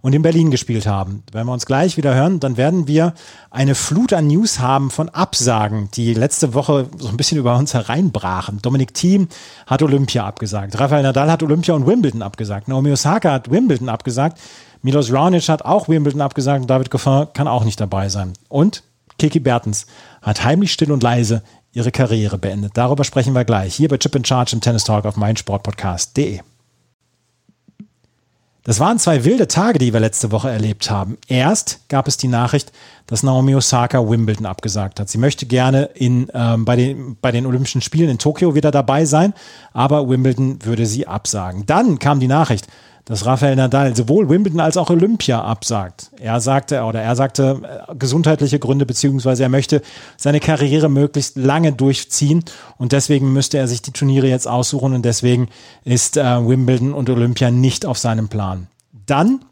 [0.00, 1.22] und in Berlin gespielt haben.
[1.30, 3.12] Wenn wir uns gleich wieder hören, dann werden wir
[3.50, 7.74] eine Flut an News haben von Absagen, die letzte Woche so ein bisschen über uns
[7.74, 8.60] hereinbrachen.
[8.62, 9.28] Dominik Thiem
[9.66, 10.80] hat Olympia abgesagt.
[10.80, 12.66] Rafael Nadal hat Olympia und Wimbledon abgesagt.
[12.66, 14.38] Naomi Osaka hat Wimbledon abgesagt.
[14.82, 18.32] Milos Raonic hat auch Wimbledon abgesagt und David Goffin kann auch nicht dabei sein.
[18.48, 18.82] Und
[19.18, 19.86] Kiki Bertens
[20.20, 22.72] hat heimlich still und leise ihre Karriere beendet.
[22.74, 26.40] Darüber sprechen wir gleich hier bei Chip in Charge im Tennis Talk auf meinsportpodcast.de.
[28.64, 31.18] Das waren zwei wilde Tage, die wir letzte Woche erlebt haben.
[31.26, 32.70] Erst gab es die Nachricht,
[33.06, 35.08] dass Naomi Osaka Wimbledon abgesagt hat.
[35.08, 39.04] Sie möchte gerne in, ähm, bei, den, bei den Olympischen Spielen in Tokio wieder dabei
[39.04, 39.34] sein,
[39.72, 41.66] aber Wimbledon würde sie absagen.
[41.66, 42.68] Dann kam die Nachricht,
[43.04, 46.10] dass Rafael Nadal sowohl Wimbledon als auch Olympia absagt.
[46.20, 49.82] Er sagte, oder er sagte äh, gesundheitliche Gründe, beziehungsweise er möchte
[50.16, 52.44] seine Karriere möglichst lange durchziehen
[52.78, 55.48] und deswegen müsste er sich die Turniere jetzt aussuchen und deswegen
[55.84, 58.68] ist äh, Wimbledon und Olympia nicht auf seinem Plan.
[59.06, 59.44] Dann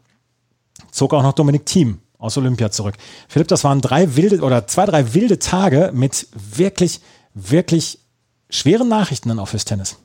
[0.91, 2.95] zog auch noch Dominik Thiem aus Olympia zurück.
[3.27, 7.01] Philipp, das waren drei wilde oder zwei, drei wilde Tage mit wirklich,
[7.33, 7.99] wirklich
[8.49, 9.97] schweren Nachrichten dann auch fürs Tennis.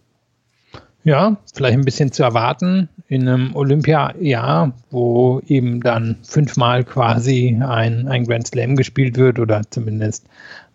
[1.05, 8.09] Ja, vielleicht ein bisschen zu erwarten in einem Olympiajahr, wo eben dann fünfmal quasi ein,
[8.09, 10.27] ein Grand Slam gespielt wird oder zumindest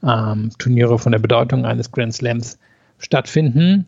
[0.03, 2.57] ähm, Turniere von der Bedeutung eines Grand Slams
[2.99, 3.86] stattfinden.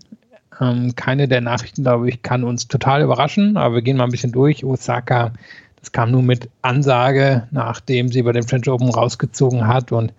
[0.60, 4.12] Ähm, keine der Nachrichten, glaube ich, kann uns total überraschen, aber wir gehen mal ein
[4.12, 4.66] bisschen durch.
[4.66, 5.32] Osaka,
[5.80, 10.14] das kam nur mit Ansage, nachdem sie bei dem French Open rausgezogen hat und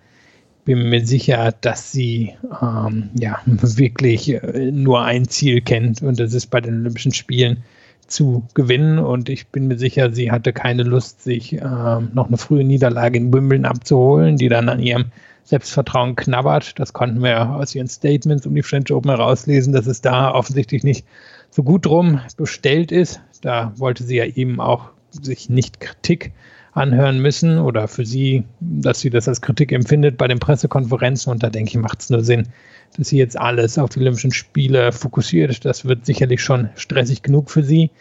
[0.65, 6.33] bin mir sicher, dass sie ähm, ja wirklich äh, nur ein Ziel kennt und das
[6.33, 7.63] ist bei den Olympischen Spielen
[8.07, 8.99] zu gewinnen.
[8.99, 13.17] Und ich bin mir sicher, sie hatte keine Lust, sich ähm, noch eine frühe Niederlage
[13.17, 15.05] in Wimbledon abzuholen, die dann an ihrem
[15.43, 16.79] Selbstvertrauen knabbert.
[16.79, 20.83] Das konnten wir aus ihren Statements um die French Open herauslesen, dass es da offensichtlich
[20.83, 21.05] nicht
[21.49, 23.21] so gut drum bestellt ist.
[23.41, 26.33] Da wollte sie ja eben auch sich nicht Kritik
[26.73, 31.31] anhören müssen oder für sie, dass sie das als Kritik empfindet bei den Pressekonferenzen.
[31.31, 32.49] Und da denke ich, macht es nur Sinn,
[32.97, 35.65] dass sie jetzt alles auf die Olympischen Spiele fokussiert.
[35.65, 37.91] Das wird sicherlich schon stressig genug für sie.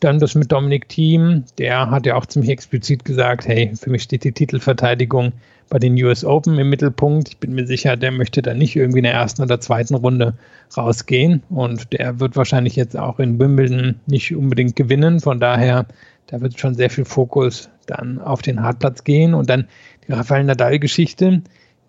[0.00, 4.04] Dann das mit Dominik Thiem, der hat ja auch ziemlich explizit gesagt, hey, für mich
[4.04, 5.32] steht die Titelverteidigung
[5.68, 7.28] bei den US Open im Mittelpunkt.
[7.28, 10.34] Ich bin mir sicher, der möchte da nicht irgendwie in der ersten oder zweiten Runde
[10.76, 11.42] rausgehen.
[11.50, 15.20] Und der wird wahrscheinlich jetzt auch in Wimbledon nicht unbedingt gewinnen.
[15.20, 15.86] Von daher,
[16.28, 19.34] da wird schon sehr viel Fokus dann auf den Hartplatz gehen.
[19.34, 19.66] Und dann
[20.06, 21.42] die Rafael Nadal-Geschichte.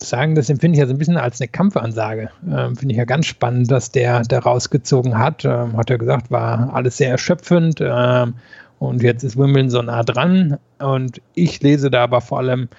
[0.03, 2.29] Sagen, das empfinde ich ja so ein bisschen als eine Kampfansage.
[2.49, 5.45] Ähm, finde ich ja ganz spannend, dass der da rausgezogen hat.
[5.45, 7.79] Ähm, hat er gesagt, war alles sehr erschöpfend.
[7.81, 8.35] Ähm,
[8.79, 10.57] und jetzt ist Wimbledon so nah dran.
[10.79, 12.69] Und ich lese da aber vor allem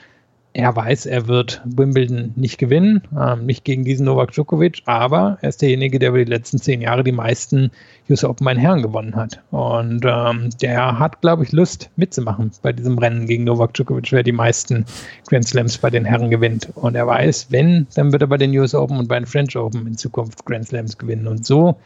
[0.53, 5.48] er weiß, er wird Wimbledon nicht gewinnen, ähm, nicht gegen diesen Novak Djokovic, aber er
[5.48, 7.70] ist derjenige, der über die letzten zehn Jahre die meisten
[8.09, 9.40] US Open bei Herren gewonnen hat.
[9.53, 14.24] Und ähm, der hat, glaube ich, Lust mitzumachen bei diesem Rennen gegen Novak Djokovic, wer
[14.24, 14.84] die meisten
[15.28, 16.68] Grand Slams bei den Herren gewinnt.
[16.74, 19.57] Und er weiß, wenn, dann wird er bei den US Open und bei den French
[19.57, 21.28] Open in Zukunft Grand Slams gewinnen.
[21.28, 21.76] Und so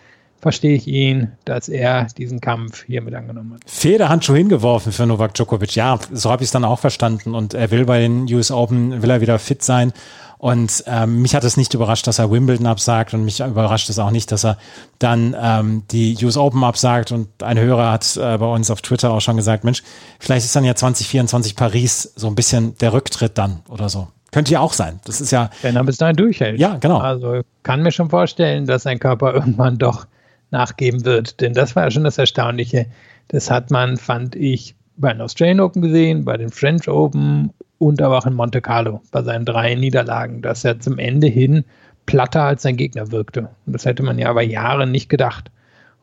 [0.45, 3.62] verstehe ich ihn, dass er diesen Kampf hiermit angenommen hat.
[3.64, 5.74] Federhandschuh hingeworfen für Novak Djokovic.
[5.74, 7.34] Ja, so habe ich es dann auch verstanden.
[7.34, 9.95] Und er will bei den US Open, will er wieder fit sein.
[10.36, 13.99] Und ähm, mich hat es nicht überrascht, dass er Wimbledon absagt und mich überrascht es
[13.99, 14.59] auch nicht, dass er
[14.99, 17.11] dann ähm, die US Open absagt.
[17.11, 19.82] Und ein Hörer hat äh, bei uns auf Twitter auch schon gesagt, Mensch,
[20.18, 24.09] vielleicht ist dann ja 2024 Paris so ein bisschen der Rücktritt dann oder so.
[24.30, 25.01] Könnte ja auch sein.
[25.07, 25.49] Das ist ja.
[25.62, 26.61] Wenn er bis dahin durchhält.
[26.61, 26.99] Ja, genau.
[26.99, 30.07] Also kann mir schon vorstellen, dass sein Körper irgendwann doch
[30.51, 31.40] nachgeben wird.
[31.40, 32.86] Denn das war ja schon das Erstaunliche.
[33.28, 38.01] Das hat man, fand ich, bei den Australian Open gesehen, bei den French Open und
[38.01, 41.64] aber auch in Monte Carlo bei seinen drei Niederlagen, dass er zum Ende hin
[42.07, 43.49] platter als sein Gegner wirkte.
[43.66, 45.51] Und das hätte man ja aber Jahre nicht gedacht.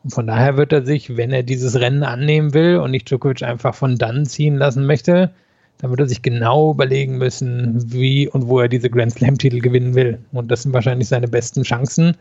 [0.04, 3.42] Und von daher wird er sich, wenn er dieses Rennen annehmen will und nicht Djokovic
[3.42, 5.30] einfach von dann ziehen lassen möchte,
[5.78, 9.94] dann wird er sich genau überlegen müssen, wie und wo er diese Grand Slam-Titel gewinnen
[9.94, 10.18] will.
[10.32, 12.16] Und das sind wahrscheinlich seine besten Chancen.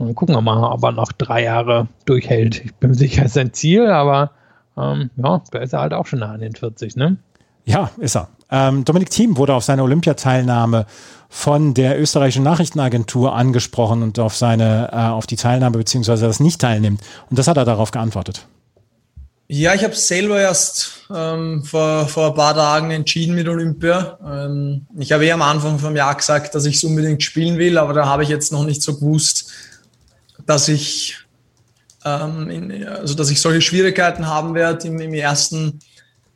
[0.00, 2.64] Und gucken wir mal, ob er noch drei Jahre durchhält.
[2.64, 4.30] Ich bin sicher, es ist sein Ziel, aber
[4.74, 7.18] ähm, ja, da ist er halt auch schon nah an den 40, ne?
[7.66, 8.28] Ja, ist er.
[8.50, 10.86] Ähm, Dominik Thiem wurde auf seine Olympiateilnahme
[11.28, 16.62] von der österreichischen Nachrichtenagentur angesprochen und auf seine, äh, auf die Teilnahme beziehungsweise das nicht
[16.62, 17.02] teilnimmt.
[17.28, 18.46] Und das hat er darauf geantwortet.
[19.52, 24.16] Ja, ich habe selber erst ähm, vor, vor ein paar Tagen entschieden mit Olympia.
[24.24, 27.76] Ähm, ich habe eh am Anfang vom Jahr gesagt, dass ich es unbedingt spielen will,
[27.76, 29.49] aber da habe ich jetzt noch nicht so gewusst,
[30.50, 31.16] dass ich,
[32.04, 35.78] ähm, in, also dass ich solche Schwierigkeiten haben werde im, im ersten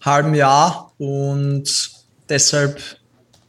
[0.01, 1.91] halben Jahr und
[2.29, 2.81] deshalb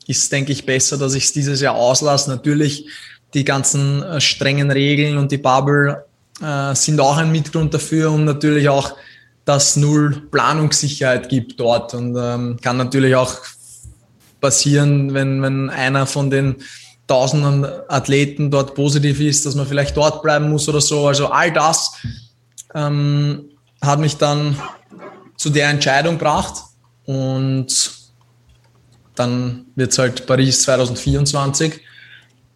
[0.08, 2.32] ist, denke ich, besser, dass ich es dieses Jahr auslasse.
[2.32, 2.88] Natürlich,
[3.36, 6.04] die ganzen äh, strengen Regeln und die Bubble
[6.42, 8.96] äh, sind auch ein Mitgrund dafür und natürlich auch,
[9.46, 13.36] dass null Planungssicherheit gibt dort und ähm, kann natürlich auch
[14.42, 16.56] passieren, wenn, wenn einer von den
[17.08, 21.08] tausenden Athleten dort positiv ist, dass man vielleicht dort bleiben muss oder so.
[21.08, 21.94] Also all das
[22.74, 23.50] ähm,
[23.82, 24.58] hat mich dann
[25.38, 26.56] zu der Entscheidung gebracht
[27.06, 27.68] und
[29.16, 31.80] dann wird es halt Paris 2024.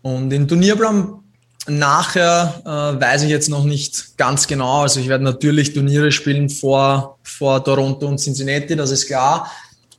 [0.01, 1.19] Und den Turnierplan
[1.67, 4.81] nachher äh, weiß ich jetzt noch nicht ganz genau.
[4.81, 9.49] Also ich werde natürlich Turniere spielen vor, vor Toronto und Cincinnati, das ist klar.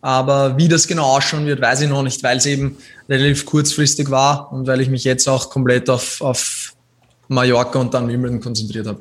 [0.02, 2.78] Aber wie das genau ausschauen wird, weiß ich noch nicht, weil es eben
[3.08, 6.72] relativ kurzfristig war und weil ich mich jetzt auch komplett auf, auf
[7.28, 9.00] Mallorca und dann Wimbledon konzentriert habe.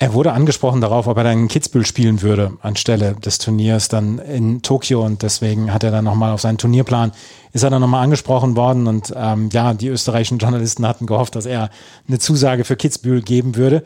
[0.00, 4.20] Er wurde angesprochen darauf, ob er dann in Kitzbühel spielen würde anstelle des Turniers dann
[4.20, 7.10] in Tokio und deswegen hat er dann nochmal auf seinen Turnierplan,
[7.52, 11.46] ist er dann nochmal angesprochen worden und ähm, ja, die österreichischen Journalisten hatten gehofft, dass
[11.46, 11.70] er
[12.06, 13.82] eine Zusage für Kitzbühel geben würde.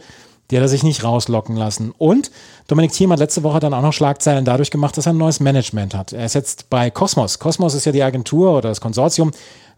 [0.53, 1.95] Die hat er sich nicht rauslocken lassen.
[1.97, 2.31] Und
[2.69, 5.41] Dominik Thiem hat letzte Woche dann auch noch Schlagzeilen dadurch gemacht, dass er ein neues
[5.41, 6.13] Management hat.
[6.13, 7.39] Er ist jetzt bei Cosmos.
[7.39, 9.31] Cosmos ist ja die Agentur oder das Konsortium,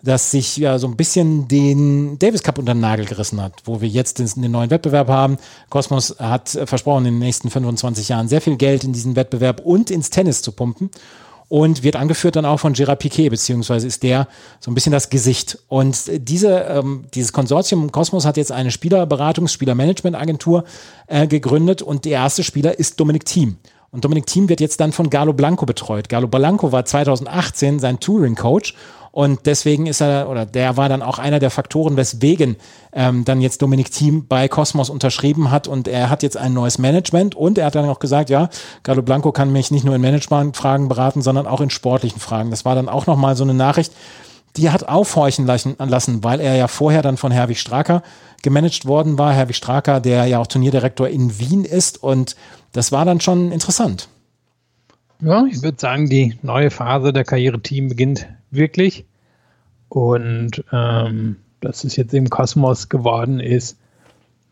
[0.03, 3.81] das sich ja so ein bisschen den Davis Cup unter den Nagel gerissen hat, wo
[3.81, 5.39] wir jetzt den, neuen Wettbewerb haben.
[5.71, 9.93] Cosmos hat versprochen, in den nächsten 25 Jahren sehr viel Geld in diesen Wettbewerb und
[9.93, 10.91] ins Tennis zu pumpen
[11.49, 14.29] und wird angeführt dann auch von Gerard Piquet, beziehungsweise ist der
[14.61, 15.59] so ein bisschen das Gesicht.
[15.69, 20.65] Und diese, ähm, dieses Konsortium Cosmos hat jetzt eine Spielerberatungs-, Spielermanagement-Agentur
[21.07, 23.59] äh, gegründet und der erste Spieler ist Dominik Thiem.
[23.91, 26.09] Und Dominik Thiem wird jetzt dann von Galo Blanco betreut.
[26.09, 28.75] Galo Blanco war 2018 sein Touring-Coach
[29.15, 32.57] und deswegen ist er, oder der war dann auch einer der Faktoren, weswegen
[32.93, 35.69] ähm, dann jetzt Dominik Thiem bei Cosmos unterschrieben hat.
[35.69, 37.37] Und er hat jetzt ein neues Management.
[37.37, 38.49] Und er hat dann auch gesagt, ja,
[38.83, 42.51] Carlo Blanco kann mich nicht nur in Management-Fragen beraten, sondern auch in sportlichen Fragen.
[42.51, 43.93] Das war dann auch nochmal so eine Nachricht,
[44.57, 48.03] die hat aufhorchen lassen, weil er ja vorher dann von Herwig Straker
[48.43, 49.33] gemanagt worden war.
[49.33, 52.03] Herwig Straker, der ja auch Turnierdirektor in Wien ist.
[52.03, 52.35] Und
[52.73, 54.09] das war dann schon interessant.
[55.25, 59.07] Ja, ich würde sagen, die neue Phase der Karriere-Team beginnt wirklich.
[59.89, 63.79] Und ähm, dass es jetzt im Kosmos geworden ist,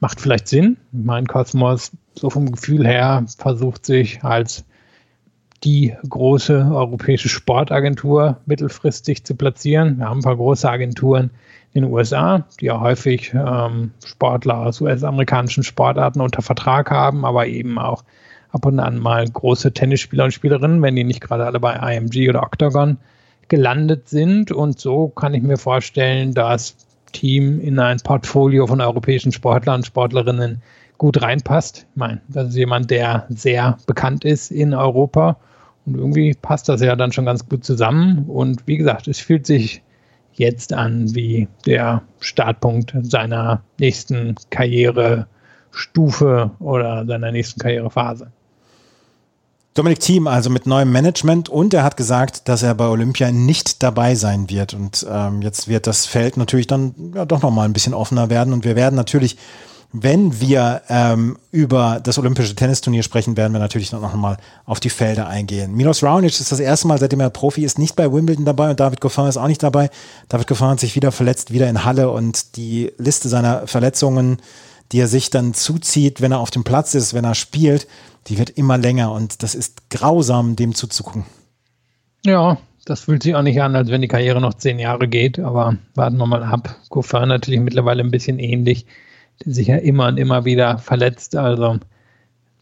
[0.01, 0.78] macht vielleicht Sinn.
[0.90, 4.65] Mein Kosmos, so vom Gefühl her, versucht sich als
[5.62, 9.99] die große europäische Sportagentur mittelfristig zu platzieren.
[9.99, 11.31] Wir haben ein paar große Agenturen
[11.74, 17.47] in den USA, die ja häufig ähm, Sportler aus US-amerikanischen Sportarten unter Vertrag haben, aber
[17.47, 18.05] eben auch
[18.52, 22.28] ab und an mal große Tennisspieler und Spielerinnen, wenn die nicht gerade alle bei IMG
[22.28, 22.98] oder Octagon
[23.48, 24.52] gelandet sind.
[24.52, 26.76] Und so kann ich mir vorstellen, dass
[27.12, 30.62] Team in ein Portfolio von europäischen Sportlern und Sportlerinnen
[30.98, 31.86] gut reinpasst.
[31.90, 35.36] Ich meine, das ist jemand, der sehr bekannt ist in Europa.
[35.84, 38.26] Und irgendwie passt das ja dann schon ganz gut zusammen.
[38.28, 39.82] Und wie gesagt, es fühlt sich
[40.34, 48.30] jetzt an wie der Startpunkt seiner nächsten Karrierestufe oder seiner nächsten Karrierephase.
[49.74, 53.82] Dominik Thiem also mit neuem Management und er hat gesagt, dass er bei Olympia nicht
[53.82, 54.74] dabei sein wird.
[54.74, 58.53] Und ähm, jetzt wird das Feld natürlich dann ja, doch nochmal ein bisschen offener werden
[58.53, 59.39] und wir werden natürlich
[59.93, 64.81] wenn wir ähm, über das olympische Tennisturnier sprechen, werden wir natürlich dann noch mal auf
[64.81, 65.74] die Felder eingehen.
[65.74, 68.81] Milos Raonic ist das erste Mal, seitdem er Profi ist, nicht bei Wimbledon dabei und
[68.81, 69.90] David Goffin ist auch nicht dabei.
[70.31, 74.39] David Goffin hat sich wieder verletzt, wieder in Halle und die Liste seiner Verletzungen,
[74.93, 77.86] die er sich dann zuzieht, wenn er auf dem Platz ist, wenn er spielt,
[78.28, 81.24] die wird immer länger und das ist grausam, dem zuzugucken.
[82.24, 85.39] Ja, das fühlt sich auch nicht an, als wenn die Karriere noch zehn Jahre geht,
[85.39, 86.77] aber warten wir mal ab.
[86.89, 88.86] Goffin natürlich mittlerweile ein bisschen ähnlich
[89.44, 91.36] sich ja immer und immer wieder verletzt.
[91.36, 91.78] Also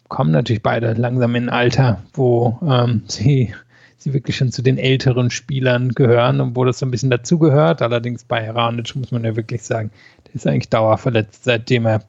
[0.09, 3.55] kommen natürlich beide langsam in ein Alter, wo ähm, sie,
[3.97, 7.83] sie wirklich schon zu den älteren Spielern gehören und wo das so ein bisschen dazugehört.
[7.83, 9.91] Allerdings bei Heranic muss man ja wirklich sagen,
[10.27, 12.03] der ist eigentlich dauerverletzt, seitdem er,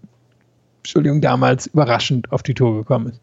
[0.82, 3.20] Entschuldigung, damals überraschend auf die Tour gekommen ist.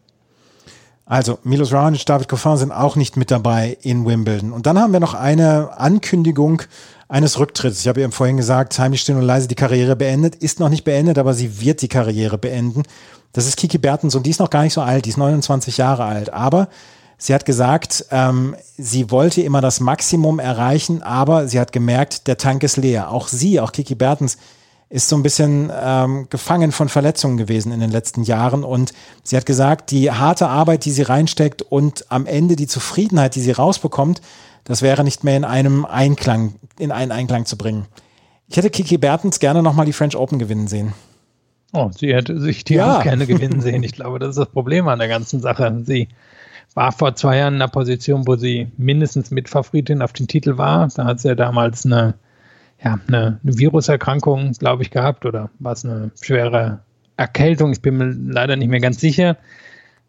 [1.05, 4.51] Also Milos Raonic, David Goffin sind auch nicht mit dabei in Wimbledon.
[4.51, 6.61] Und dann haben wir noch eine Ankündigung
[7.07, 7.81] eines Rücktritts.
[7.81, 10.35] Ich habe eben vorhin gesagt, heimlich still und leise die Karriere beendet.
[10.35, 12.83] Ist noch nicht beendet, aber sie wird die Karriere beenden.
[13.33, 15.77] Das ist Kiki Bertens und die ist noch gar nicht so alt, die ist 29
[15.77, 16.31] Jahre alt.
[16.31, 16.69] Aber
[17.17, 22.37] sie hat gesagt, ähm, sie wollte immer das Maximum erreichen, aber sie hat gemerkt, der
[22.37, 23.11] Tank ist leer.
[23.11, 24.37] Auch sie, auch Kiki Bertens,
[24.89, 28.63] ist so ein bisschen ähm, gefangen von Verletzungen gewesen in den letzten Jahren.
[28.63, 28.93] Und
[29.23, 33.41] sie hat gesagt, die harte Arbeit, die sie reinsteckt und am Ende die Zufriedenheit, die
[33.41, 34.21] sie rausbekommt,
[34.63, 37.85] das wäre nicht mehr in einem Einklang, in einen Einklang zu bringen.
[38.47, 40.93] Ich hätte Kiki Bertens gerne nochmal die French Open gewinnen sehen.
[41.71, 42.97] Oh, sie hätte sich die ja.
[42.97, 43.83] auch gerne gewinnen sehen.
[43.83, 45.83] Ich glaube, das ist das Problem an der ganzen Sache.
[45.85, 46.07] Sie
[46.73, 50.87] war vor zwei Jahren in einer Position, wo sie mindestens Mitfavoritin auf den Titel war.
[50.87, 52.15] Da hat sie ja damals eine
[52.83, 56.79] ja, eine, eine Viruserkrankung, glaube ich, gehabt oder war es eine schwere
[57.17, 57.71] Erkältung?
[57.71, 59.37] Ich bin mir leider nicht mehr ganz sicher.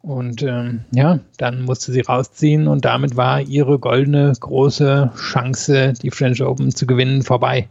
[0.03, 6.11] Und ähm, ja, dann musste sie rausziehen und damit war ihre goldene große Chance, die
[6.11, 7.69] French Open zu gewinnen, vorbei.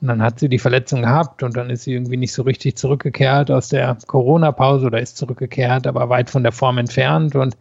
[0.00, 2.76] Und dann hat sie die Verletzung gehabt und dann ist sie irgendwie nicht so richtig
[2.76, 7.36] zurückgekehrt aus der Corona-Pause oder ist zurückgekehrt, aber weit von der Form entfernt.
[7.36, 7.56] Und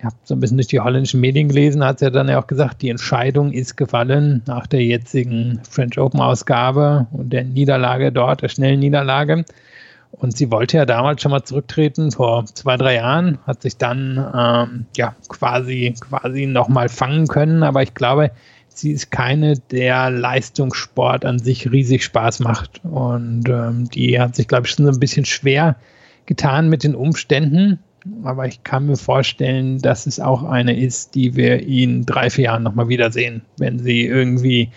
[0.00, 2.40] ich habe so ein bisschen durch die holländischen Medien gelesen, hat sie ja dann ja
[2.40, 8.10] auch gesagt, die Entscheidung ist gefallen nach der jetzigen French Open Ausgabe und der Niederlage
[8.10, 9.44] dort, der schnellen Niederlage.
[10.12, 14.16] Und sie wollte ja damals schon mal zurücktreten, vor zwei, drei Jahren, hat sich dann
[14.34, 17.62] ähm, ja quasi, quasi nochmal fangen können.
[17.62, 18.30] Aber ich glaube,
[18.68, 22.80] sie ist keine, der Leistungssport an sich riesig Spaß macht.
[22.84, 25.76] Und ähm, die hat sich, glaube ich, schon so ein bisschen schwer
[26.24, 27.80] getan mit den Umständen
[28.24, 32.44] aber ich kann mir vorstellen, dass es auch eine ist, die wir in drei, vier
[32.44, 34.70] Jahren nochmal wiedersehen, wenn sie irgendwie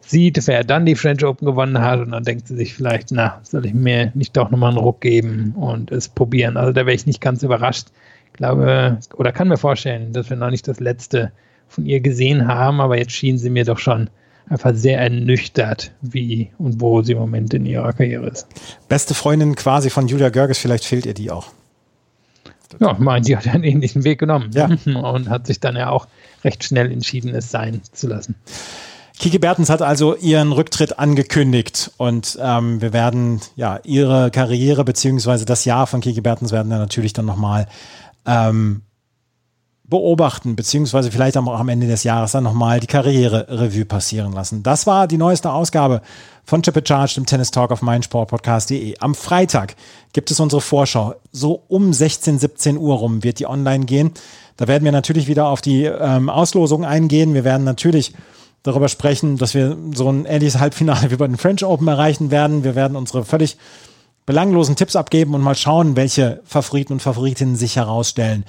[0.00, 3.40] sieht, wer dann die French Open gewonnen hat und dann denkt sie sich vielleicht, na,
[3.42, 6.56] soll ich mir nicht doch nochmal einen Ruck geben und es probieren.
[6.56, 7.88] Also da wäre ich nicht ganz überrascht.
[8.32, 11.32] Glaube, oder kann mir vorstellen, dass wir noch nicht das letzte
[11.68, 14.10] von ihr gesehen haben, aber jetzt schien sie mir doch schon
[14.48, 18.46] einfach sehr ernüchtert, wie und wo sie im Moment in ihrer Karriere ist.
[18.88, 21.48] Beste Freundin quasi von Julia Görges, vielleicht fehlt ihr die auch.
[22.78, 24.66] Ja, die hat einen ähnlichen Weg genommen ja.
[24.84, 26.06] und hat sich dann ja auch
[26.44, 28.34] recht schnell entschieden, es sein zu lassen.
[29.18, 35.46] Kiki Bertens hat also ihren Rücktritt angekündigt und ähm, wir werden ja ihre Karriere beziehungsweise
[35.46, 37.66] das Jahr von Kiki Bertens werden wir natürlich dann nochmal
[38.26, 38.82] ähm,
[39.88, 44.62] beobachten, beziehungsweise vielleicht auch am Ende des Jahres dann nochmal die Karriere-Revue passieren lassen.
[44.62, 46.02] Das war die neueste Ausgabe
[46.44, 48.96] von Chip Charged im Tennis Talk auf meinsportpodcast.de.
[48.98, 49.76] Am Freitag
[50.12, 51.14] gibt es unsere Vorschau.
[51.32, 54.12] So um 16, 17 Uhr rum wird die online gehen.
[54.56, 57.34] Da werden wir natürlich wieder auf die ähm, Auslosung eingehen.
[57.34, 58.14] Wir werden natürlich
[58.62, 62.64] darüber sprechen, dass wir so ein ähnliches Halbfinale wie bei den French Open erreichen werden.
[62.64, 63.56] Wir werden unsere völlig
[64.24, 68.44] belanglosen Tipps abgeben und mal schauen, welche Favoriten und Favoritinnen sich herausstellen.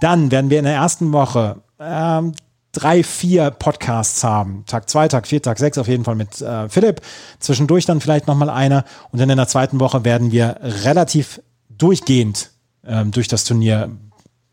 [0.00, 2.32] Dann werden wir in der ersten Woche ähm,
[2.72, 4.64] drei, vier Podcasts haben.
[4.66, 7.00] Tag zwei, Tag vier, Tag sechs auf jeden Fall mit äh, Philipp.
[7.40, 8.84] Zwischendurch dann vielleicht nochmal einer.
[9.10, 12.50] Und dann in der zweiten Woche werden wir relativ durchgehend
[12.86, 13.90] ähm, durch das Turnier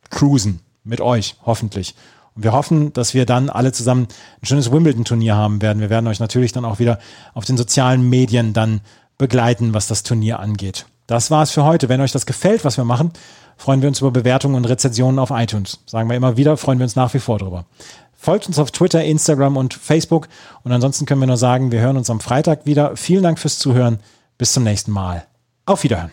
[0.10, 0.62] cruisen.
[0.84, 1.96] Mit euch, hoffentlich.
[2.36, 4.08] Und wir hoffen, dass wir dann alle zusammen
[4.42, 5.80] ein schönes Wimbledon-Turnier haben werden.
[5.80, 7.00] Wir werden euch natürlich dann auch wieder
[7.34, 8.82] auf den sozialen Medien dann
[9.18, 10.86] begleiten, was das Turnier angeht.
[11.08, 11.90] Das war's für heute.
[11.90, 13.12] Wenn euch das gefällt, was wir machen,
[13.58, 15.80] freuen wir uns über Bewertungen und Rezensionen auf iTunes.
[15.86, 17.66] Sagen wir immer wieder, freuen wir uns nach wie vor drüber.
[18.18, 20.28] Folgt uns auf Twitter, Instagram und Facebook.
[20.64, 22.96] Und ansonsten können wir nur sagen, wir hören uns am Freitag wieder.
[22.98, 24.00] Vielen Dank fürs Zuhören.
[24.38, 25.26] Bis zum nächsten Mal.
[25.66, 26.12] Auf Wiederhören.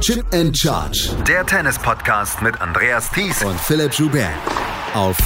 [0.00, 1.10] Chip and Charge.
[1.28, 4.30] Der Tennis-Podcast mit Andreas Thies und Philipp Joubert.
[4.94, 5.18] Auf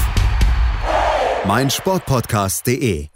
[1.47, 3.14] meinsportpodcast.de.